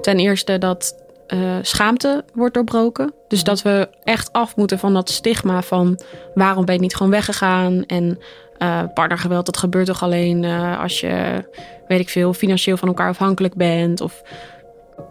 ten 0.00 0.18
eerste 0.18 0.58
dat 0.58 0.94
uh, 1.34 1.56
schaamte 1.62 2.24
wordt 2.34 2.54
doorbroken. 2.54 3.14
Dus 3.28 3.44
dat 3.44 3.62
we 3.62 3.88
echt 4.04 4.32
af 4.32 4.56
moeten 4.56 4.78
van 4.78 4.94
dat 4.94 5.10
stigma 5.10 5.62
van 5.62 6.00
waarom 6.34 6.64
ben 6.64 6.74
je 6.74 6.80
niet 6.80 6.96
gewoon 6.96 7.12
weggegaan 7.12 7.84
en 7.86 8.18
uh, 8.58 8.82
partnergeweld 8.94 9.46
dat 9.46 9.56
gebeurt 9.56 9.86
toch 9.86 10.02
alleen 10.02 10.44
als 10.80 11.00
je 11.00 11.44
weet 11.88 12.00
ik 12.00 12.08
veel 12.08 12.32
financieel 12.32 12.76
van 12.76 12.88
elkaar 12.88 13.08
afhankelijk 13.08 13.54
bent 13.54 14.00
of 14.00 14.22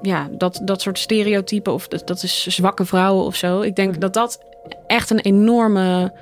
ja 0.02 0.28
dat, 0.32 0.62
dat 0.64 0.82
soort 0.82 1.00
stereotypen 1.00 1.74
of 1.74 1.88
dat, 1.88 2.08
dat 2.08 2.24
is 2.24 2.48
zwakke 2.48 2.86
vrouwen 2.86 3.26
of 3.26 3.36
zo. 3.36 3.62
Ik 3.62 3.76
denk 3.76 4.02
dat 4.02 4.14
dat 4.14 4.40
echt 4.88 5.10
een 5.10 5.20
enorme 5.20 6.14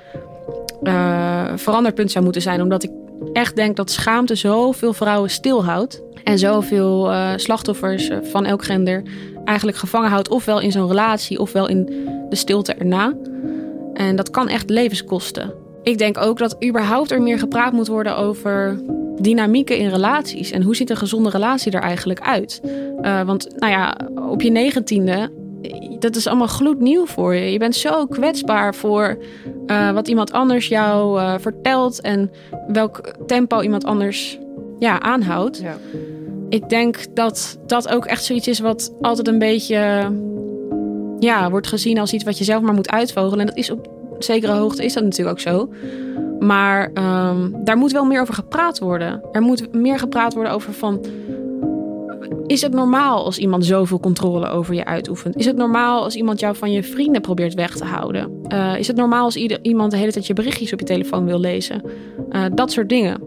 uh, 0.82 1.44
veranderpunt 1.54 2.10
zou 2.10 2.24
moeten 2.24 2.42
zijn. 2.42 2.62
Omdat 2.62 2.82
ik 2.82 2.90
echt 3.32 3.56
denk 3.56 3.76
dat 3.76 3.90
schaamte 3.90 4.34
zoveel 4.34 4.92
vrouwen 4.92 5.30
stilhoudt. 5.30 6.02
En 6.24 6.38
zoveel 6.38 7.10
uh, 7.10 7.30
slachtoffers 7.36 8.10
van 8.22 8.44
elk 8.44 8.64
gender 8.64 9.02
eigenlijk 9.44 9.78
gevangen 9.78 10.10
houdt. 10.10 10.28
Ofwel 10.28 10.60
in 10.60 10.72
zo'n 10.72 10.88
relatie, 10.88 11.38
ofwel 11.38 11.68
in 11.68 11.84
de 12.28 12.36
stilte 12.36 12.74
erna. 12.74 13.14
En 13.94 14.16
dat 14.16 14.30
kan 14.30 14.48
echt 14.48 14.70
levens 14.70 15.04
kosten. 15.04 15.54
Ik 15.82 15.98
denk 15.98 16.18
ook 16.18 16.38
dat 16.38 16.64
überhaupt 16.64 17.10
er 17.10 17.22
meer 17.22 17.38
gepraat 17.38 17.72
moet 17.72 17.86
worden 17.86 18.16
over 18.16 18.80
dynamieken 19.20 19.78
in 19.78 19.88
relaties. 19.88 20.50
En 20.50 20.62
hoe 20.62 20.76
ziet 20.76 20.90
een 20.90 20.96
gezonde 20.96 21.30
relatie 21.30 21.72
er 21.72 21.80
eigenlijk 21.80 22.20
uit? 22.20 22.60
Want 23.26 23.48
nou 23.58 23.72
ja, 23.72 23.96
op 24.30 24.42
je 24.42 24.50
negentiende 24.50 25.30
dat 25.98 26.16
is 26.16 26.26
allemaal 26.26 26.46
gloednieuw 26.46 27.06
voor 27.06 27.34
je. 27.34 27.52
Je 27.52 27.58
bent 27.58 27.74
zo 27.74 28.06
kwetsbaar 28.06 28.74
voor 28.74 29.18
uh, 29.66 29.90
wat 29.90 30.08
iemand 30.08 30.32
anders 30.32 30.68
jou 30.68 31.20
uh, 31.20 31.34
vertelt 31.38 32.00
en 32.00 32.30
welk 32.66 33.14
tempo 33.26 33.60
iemand 33.60 33.84
anders 33.84 34.38
ja, 34.78 35.00
aanhoudt. 35.00 35.58
Ja. 35.58 35.76
Ik 36.48 36.68
denk 36.68 37.14
dat 37.14 37.58
dat 37.66 37.88
ook 37.88 38.04
echt 38.04 38.24
zoiets 38.24 38.48
is 38.48 38.58
wat 38.58 38.94
altijd 39.00 39.28
een 39.28 39.38
beetje 39.38 40.12
ja, 41.18 41.50
wordt 41.50 41.66
gezien 41.66 41.98
als 41.98 42.12
iets 42.12 42.24
wat 42.24 42.38
je 42.38 42.44
zelf 42.44 42.62
maar 42.62 42.74
moet 42.74 42.90
uitvogelen. 42.90 43.40
En 43.40 43.46
dat 43.46 43.56
is 43.56 43.70
op 43.70 43.88
zekere 44.18 44.52
hoogte 44.52 44.84
is 44.84 44.92
dat 44.92 45.02
natuurlijk 45.02 45.30
ook 45.30 45.54
zo. 45.54 45.68
Maar 46.38 46.90
ehm, 46.94 47.50
daar 47.64 47.76
moet 47.76 47.92
wel 47.92 48.04
meer 48.04 48.20
over 48.20 48.34
gepraat 48.34 48.78
worden. 48.78 49.22
Er 49.32 49.42
moet 49.42 49.72
meer 49.72 49.98
gepraat 49.98 50.34
worden 50.34 50.52
over 50.52 50.72
van. 50.72 51.00
Is 52.46 52.62
het 52.62 52.72
normaal 52.72 53.24
als 53.24 53.38
iemand 53.38 53.64
zoveel 53.64 54.00
controle 54.00 54.48
over 54.48 54.74
je 54.74 54.84
uitoefent? 54.84 55.36
Is 55.36 55.46
het 55.46 55.56
normaal 55.56 56.02
als 56.02 56.14
iemand 56.14 56.40
jou 56.40 56.56
van 56.56 56.72
je 56.72 56.82
vrienden 56.82 57.20
probeert 57.20 57.54
weg 57.54 57.76
te 57.76 57.84
houden? 57.84 58.40
Uh, 58.48 58.78
is 58.78 58.86
het 58.86 58.96
normaal 58.96 59.24
als 59.24 59.36
iemand 59.36 59.90
de 59.90 59.96
hele 59.96 60.12
tijd 60.12 60.26
je 60.26 60.32
berichtjes 60.32 60.72
op 60.72 60.78
je 60.78 60.86
telefoon 60.86 61.24
wil 61.24 61.40
lezen? 61.40 61.82
Uh, 62.30 62.44
dat 62.54 62.72
soort 62.72 62.88
dingen. 62.88 63.22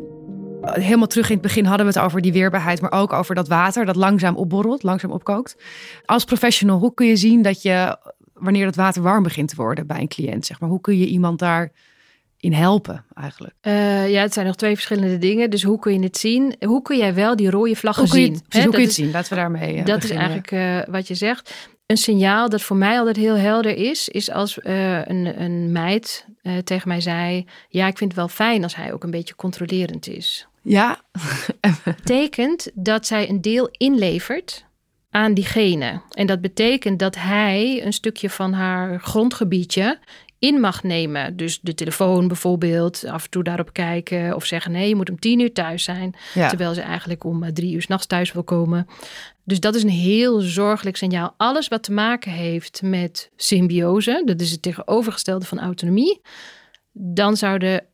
Helemaal 0.61 1.07
terug 1.07 1.27
in 1.27 1.33
het 1.33 1.41
begin 1.41 1.65
hadden 1.65 1.85
we 1.85 1.91
het 1.91 2.01
over 2.01 2.21
die 2.21 2.33
weerbaarheid, 2.33 2.81
maar 2.81 2.91
ook 2.91 3.13
over 3.13 3.35
dat 3.35 3.47
water 3.47 3.85
dat 3.85 3.95
langzaam 3.95 4.35
opborrelt, 4.35 4.83
langzaam 4.83 5.11
opkookt. 5.11 5.55
Als 6.05 6.23
professional, 6.23 6.79
hoe 6.79 6.93
kun 6.93 7.07
je 7.07 7.15
zien 7.15 7.41
dat 7.41 7.61
je, 7.61 7.97
wanneer 8.33 8.65
dat 8.65 8.75
water 8.75 9.01
warm 9.01 9.23
begint 9.23 9.49
te 9.49 9.55
worden 9.55 9.87
bij 9.87 9.99
een 9.99 10.07
cliënt, 10.07 10.45
zeg 10.45 10.59
maar, 10.59 10.69
hoe 10.69 10.81
kun 10.81 10.97
je 10.97 11.05
iemand 11.05 11.39
daar 11.39 11.71
in 12.39 12.53
helpen 12.53 13.05
eigenlijk? 13.13 13.53
Uh, 13.61 14.09
ja, 14.09 14.21
het 14.21 14.33
zijn 14.33 14.45
nog 14.45 14.55
twee 14.55 14.73
verschillende 14.73 15.17
dingen. 15.17 15.49
Dus 15.49 15.63
hoe 15.63 15.79
kun 15.79 15.93
je 15.93 15.99
het 15.99 16.17
zien? 16.17 16.55
Hoe 16.65 16.81
kun 16.81 16.97
jij 16.97 17.13
wel 17.13 17.35
die 17.35 17.49
rode 17.49 17.75
vlaggen 17.75 18.07
zien? 18.07 18.33
Het, 18.33 18.63
hoe 18.63 18.71
kun 18.71 18.79
je 18.79 18.85
het 18.85 18.95
zien? 18.95 19.11
Laten 19.11 19.29
we 19.29 19.39
daarmee 19.39 19.75
uh, 19.75 19.85
Dat 19.85 20.03
is 20.03 20.09
eigenlijk 20.09 20.51
uh, 20.51 20.79
wat 20.87 21.07
je 21.07 21.15
zegt. 21.15 21.69
Een 21.85 21.97
signaal 21.97 22.49
dat 22.49 22.61
voor 22.61 22.77
mij 22.77 22.97
altijd 22.99 23.15
heel 23.15 23.35
helder 23.35 23.75
is, 23.77 24.09
is 24.09 24.31
als 24.31 24.57
een, 24.61 25.41
een 25.41 25.71
meid 25.71 26.25
tegen 26.63 26.87
mij 26.87 27.01
zei: 27.01 27.45
Ja, 27.69 27.87
ik 27.87 27.97
vind 27.97 28.11
het 28.11 28.19
wel 28.19 28.27
fijn 28.27 28.63
als 28.63 28.75
hij 28.75 28.93
ook 28.93 29.03
een 29.03 29.11
beetje 29.11 29.35
controlerend 29.35 30.07
is. 30.07 30.47
Ja. 30.61 31.01
betekent 31.83 32.71
dat 32.73 33.07
zij 33.07 33.29
een 33.29 33.41
deel 33.41 33.69
inlevert 33.71 34.65
aan 35.09 35.33
diegene. 35.33 36.01
En 36.09 36.27
dat 36.27 36.41
betekent 36.41 36.99
dat 36.99 37.15
hij 37.15 37.85
een 37.85 37.93
stukje 37.93 38.29
van 38.29 38.53
haar 38.53 38.99
grondgebiedje 38.99 39.99
in 40.39 40.59
mag 40.59 40.83
nemen. 40.83 41.37
Dus 41.37 41.59
de 41.61 41.73
telefoon 41.73 42.27
bijvoorbeeld, 42.27 43.05
af 43.05 43.23
en 43.23 43.29
toe 43.29 43.43
daarop 43.43 43.73
kijken 43.73 44.35
of 44.35 44.45
zeggen 44.45 44.71
nee, 44.71 44.87
je 44.87 44.95
moet 44.95 45.09
om 45.09 45.19
tien 45.19 45.39
uur 45.39 45.53
thuis 45.53 45.83
zijn, 45.83 46.15
terwijl 46.33 46.73
ze 46.73 46.81
eigenlijk 46.81 47.23
om 47.23 47.43
eh, 47.43 47.51
drie 47.51 47.73
uur 47.73 47.81
s'nachts 47.81 48.05
thuis 48.05 48.31
wil 48.31 48.43
komen. 48.43 48.87
Dus 49.43 49.59
dat 49.59 49.75
is 49.75 49.83
een 49.83 49.89
heel 49.89 50.39
zorgelijk 50.39 50.97
signaal. 50.97 51.33
Alles 51.37 51.67
wat 51.67 51.83
te 51.83 51.91
maken 51.91 52.31
heeft 52.31 52.81
met 52.81 53.31
symbiose, 53.35 54.21
dat 54.25 54.41
is 54.41 54.51
het 54.51 54.61
tegenovergestelde 54.61 55.45
van 55.45 55.59
autonomie, 55.59 56.21
dan 56.91 57.37
zouden 57.37 57.85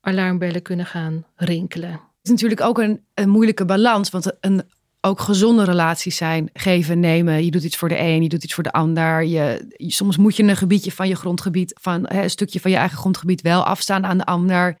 alarmbellen 0.00 0.62
kunnen 0.62 0.86
gaan 0.86 1.26
rinkelen. 1.36 1.90
Het 1.90 2.00
is 2.22 2.30
natuurlijk 2.30 2.60
ook 2.60 2.78
een, 2.78 3.04
een 3.14 3.28
moeilijke 3.28 3.64
balans, 3.64 4.10
want 4.10 4.32
een 4.40 4.62
ook 5.04 5.20
gezonde 5.20 5.64
relaties 5.64 6.16
zijn. 6.16 6.50
Geven, 6.52 7.00
nemen. 7.00 7.44
Je 7.44 7.50
doet 7.50 7.64
iets 7.64 7.76
voor 7.76 7.88
de 7.88 7.98
een, 7.98 8.22
je 8.22 8.28
doet 8.28 8.44
iets 8.44 8.54
voor 8.54 8.62
de 8.62 8.72
ander. 8.72 9.24
Je, 9.24 9.64
soms 9.76 10.16
moet 10.16 10.36
je 10.36 10.42
een 10.42 10.56
gebiedje 10.56 10.92
van 10.92 11.08
je 11.08 11.16
grondgebied, 11.16 11.78
van 11.80 12.06
hè, 12.08 12.22
een 12.22 12.30
stukje 12.30 12.60
van 12.60 12.70
je 12.70 12.76
eigen 12.76 12.98
grondgebied 12.98 13.40
wel 13.40 13.64
afstaan 13.64 14.04
aan 14.04 14.18
de 14.18 14.24
ander. 14.24 14.76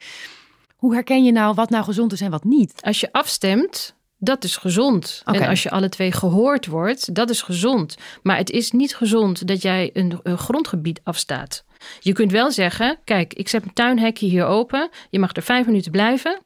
Hoe 0.76 0.94
herken 0.94 1.24
je 1.24 1.32
nou 1.32 1.54
wat 1.54 1.70
nou 1.70 1.84
gezond 1.84 2.12
is 2.12 2.20
en 2.20 2.30
wat 2.30 2.44
niet? 2.44 2.72
Als 2.82 3.00
je 3.00 3.12
afstemt, 3.12 3.94
dat 4.18 4.44
is 4.44 4.56
gezond. 4.56 5.22
En 5.24 5.48
als 5.48 5.62
je 5.62 5.70
alle 5.70 5.88
twee 5.88 6.12
gehoord 6.12 6.66
wordt, 6.66 7.14
dat 7.14 7.30
is 7.30 7.42
gezond. 7.42 7.96
Maar 8.22 8.36
het 8.36 8.50
is 8.50 8.70
niet 8.70 8.96
gezond 8.96 9.46
dat 9.46 9.62
jij 9.62 9.90
een, 9.92 10.20
een, 10.22 10.38
grondgebied 10.38 11.00
afstaat. 11.02 11.64
Je 12.00 12.12
kunt 12.12 12.30
wel 12.30 12.50
zeggen: 12.50 12.98
kijk, 13.04 13.34
ik 13.34 13.48
zet 13.48 13.62
mijn 13.62 13.74
tuinhekje 13.74 14.26
hier 14.26 14.44
open. 14.44 14.90
Je 15.10 15.18
mag 15.18 15.36
er 15.36 15.42
vijf 15.42 15.66
minuten 15.66 15.92
blijven. 15.92 16.40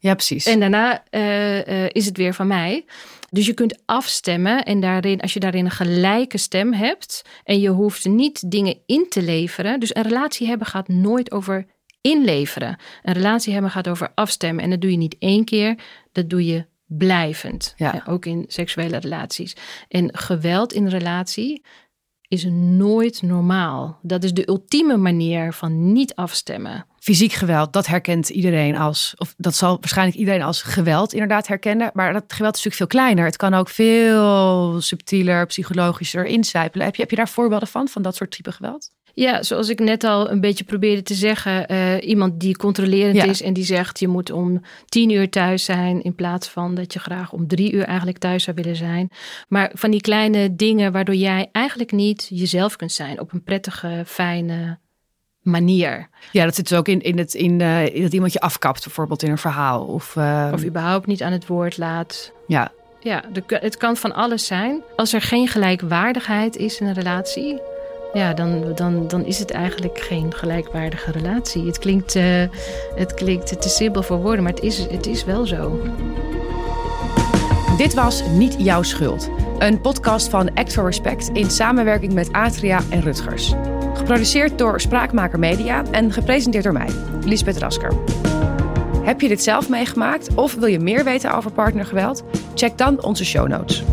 Ja, 0.00 0.14
precies. 0.14 0.46
En 0.46 0.60
daarna 0.60 1.04
uh, 1.10 1.66
uh, 1.66 1.88
is 1.88 2.06
het 2.06 2.16
weer 2.16 2.34
van 2.34 2.46
mij. 2.46 2.84
Dus 3.30 3.46
je 3.46 3.54
kunt 3.54 3.82
afstemmen 3.84 4.64
en 4.64 4.80
daarin, 4.80 5.20
als 5.20 5.32
je 5.32 5.40
daarin 5.40 5.64
een 5.64 5.70
gelijke 5.70 6.38
stem 6.38 6.72
hebt 6.72 7.24
en 7.44 7.60
je 7.60 7.68
hoeft 7.68 8.04
niet 8.04 8.50
dingen 8.50 8.78
in 8.86 9.06
te 9.08 9.22
leveren. 9.22 9.80
Dus 9.80 9.94
een 9.94 10.02
relatie 10.02 10.46
hebben 10.46 10.66
gaat 10.66 10.88
nooit 10.88 11.32
over 11.32 11.66
inleveren. 12.00 12.78
Een 13.02 13.14
relatie 13.14 13.52
hebben 13.52 13.70
gaat 13.70 13.88
over 13.88 14.12
afstemmen. 14.14 14.64
En 14.64 14.70
dat 14.70 14.80
doe 14.80 14.90
je 14.90 14.96
niet 14.96 15.16
één 15.18 15.44
keer, 15.44 15.78
dat 16.12 16.30
doe 16.30 16.46
je 16.46 16.66
blijvend. 16.86 17.74
Ja. 17.76 18.04
ook 18.06 18.26
in 18.26 18.44
seksuele 18.48 18.96
relaties. 18.96 19.56
En 19.88 20.16
geweld 20.16 20.72
in 20.72 20.84
een 20.84 20.90
relatie 20.90 21.64
is 22.28 22.44
nooit 22.50 23.22
normaal. 23.22 23.98
Dat 24.02 24.24
is 24.24 24.32
de 24.32 24.48
ultieme 24.48 24.96
manier 24.96 25.52
van 25.52 25.92
niet 25.92 26.14
afstemmen. 26.14 26.86
Fysiek 27.00 27.32
geweld, 27.32 27.72
dat 27.72 27.86
herkent 27.86 28.28
iedereen 28.28 28.76
als, 28.76 29.14
of 29.16 29.34
dat 29.36 29.54
zal 29.54 29.76
waarschijnlijk 29.80 30.18
iedereen 30.18 30.42
als 30.42 30.62
geweld 30.62 31.12
inderdaad 31.12 31.46
herkennen. 31.46 31.90
Maar 31.94 32.12
dat 32.12 32.32
geweld 32.32 32.56
is 32.56 32.64
natuurlijk 32.64 32.76
veel 32.76 33.00
kleiner. 33.00 33.24
Het 33.24 33.36
kan 33.36 33.54
ook 33.54 33.68
veel 33.68 34.80
subtieler, 34.80 35.46
psychologischer 35.46 36.24
incijpelen. 36.24 36.86
Heb 36.86 36.94
je, 36.94 37.00
heb 37.02 37.10
je 37.10 37.16
daar 37.16 37.28
voorbeelden 37.28 37.68
van, 37.68 37.88
van 37.88 38.02
dat 38.02 38.16
soort 38.16 38.30
type 38.30 38.52
geweld? 38.52 38.90
Ja, 39.14 39.42
zoals 39.42 39.68
ik 39.68 39.78
net 39.78 40.04
al 40.04 40.30
een 40.30 40.40
beetje 40.40 40.64
probeerde 40.64 41.02
te 41.02 41.14
zeggen. 41.14 41.72
Uh, 41.72 42.08
iemand 42.08 42.40
die 42.40 42.56
controlerend 42.56 43.24
is 43.24 43.42
en 43.42 43.52
die 43.52 43.64
zegt 43.64 44.00
je 44.00 44.08
moet 44.08 44.30
om 44.30 44.60
tien 44.86 45.10
uur 45.10 45.30
thuis 45.30 45.64
zijn. 45.64 46.02
In 46.02 46.14
plaats 46.14 46.48
van 46.48 46.74
dat 46.74 46.92
je 46.92 46.98
graag 46.98 47.32
om 47.32 47.46
drie 47.46 47.72
uur 47.72 47.84
eigenlijk 47.84 48.18
thuis 48.18 48.44
zou 48.44 48.56
willen 48.56 48.76
zijn. 48.76 49.10
Maar 49.48 49.70
van 49.74 49.90
die 49.90 50.00
kleine 50.00 50.56
dingen 50.56 50.92
waardoor 50.92 51.14
jij 51.14 51.48
eigenlijk 51.52 51.92
niet 51.92 52.26
jezelf 52.30 52.76
kunt 52.76 52.92
zijn. 52.92 53.20
Op 53.20 53.32
een 53.32 53.42
prettige, 53.42 54.02
fijne 54.06 54.78
manier. 55.42 56.08
Ja, 56.32 56.44
dat 56.44 56.54
zit 56.54 56.68
dus 56.68 56.78
ook 56.78 56.88
in, 56.88 57.00
in, 57.00 57.18
het, 57.18 57.34
in, 57.34 57.60
uh, 57.60 57.94
in 57.94 58.02
dat 58.02 58.12
iemand 58.12 58.32
je 58.32 58.40
afkapt 58.40 58.84
bijvoorbeeld 58.84 59.22
in 59.22 59.30
een 59.30 59.38
verhaal. 59.38 59.84
Of, 59.84 60.16
uh... 60.16 60.50
of 60.52 60.64
überhaupt 60.64 61.06
niet 61.06 61.22
aan 61.22 61.32
het 61.32 61.46
woord 61.46 61.78
laat. 61.78 62.32
Ja. 62.46 62.72
Ja, 63.00 63.24
de, 63.32 63.42
het 63.46 63.76
kan 63.76 63.96
van 63.96 64.14
alles 64.14 64.46
zijn. 64.46 64.82
Als 64.96 65.12
er 65.12 65.22
geen 65.22 65.48
gelijkwaardigheid 65.48 66.56
is 66.56 66.80
in 66.80 66.86
een 66.86 66.94
relatie 66.94 67.60
ja, 68.12 68.34
dan, 68.34 68.72
dan, 68.74 69.08
dan 69.08 69.24
is 69.24 69.38
het 69.38 69.50
eigenlijk 69.50 70.00
geen 70.00 70.34
gelijkwaardige 70.34 71.10
relatie. 71.10 71.66
Het 71.66 71.78
klinkt, 71.78 72.14
uh, 72.14 72.44
het 72.94 73.14
klinkt 73.14 73.62
te 73.62 73.68
simpel 73.68 74.02
voor 74.02 74.22
woorden, 74.22 74.42
maar 74.42 74.52
het 74.52 74.62
is, 74.62 74.78
het 74.78 75.06
is 75.06 75.24
wel 75.24 75.46
zo. 75.46 75.80
Dit 77.76 77.94
was 77.94 78.22
Niet 78.28 78.54
Jouw 78.58 78.82
Schuld. 78.82 79.30
Een 79.58 79.80
podcast 79.80 80.28
van 80.28 80.54
Act 80.54 80.72
for 80.72 80.84
Respect 80.84 81.28
in 81.28 81.50
samenwerking 81.50 82.12
met 82.12 82.32
Atria 82.32 82.80
en 82.90 83.00
Rutgers. 83.00 83.54
Geproduceerd 84.10 84.58
door 84.58 84.80
Spraakmaker 84.80 85.38
Media 85.38 85.84
en 85.90 86.12
gepresenteerd 86.12 86.64
door 86.64 86.72
mij, 86.72 86.88
Lisbeth 87.24 87.58
Rasker. 87.58 87.92
Heb 89.02 89.20
je 89.20 89.28
dit 89.28 89.42
zelf 89.42 89.68
meegemaakt 89.68 90.34
of 90.34 90.54
wil 90.54 90.68
je 90.68 90.78
meer 90.78 91.04
weten 91.04 91.34
over 91.34 91.52
partnergeweld? 91.52 92.22
Check 92.54 92.78
dan 92.78 93.02
onze 93.02 93.24
show 93.24 93.48
notes. 93.48 93.84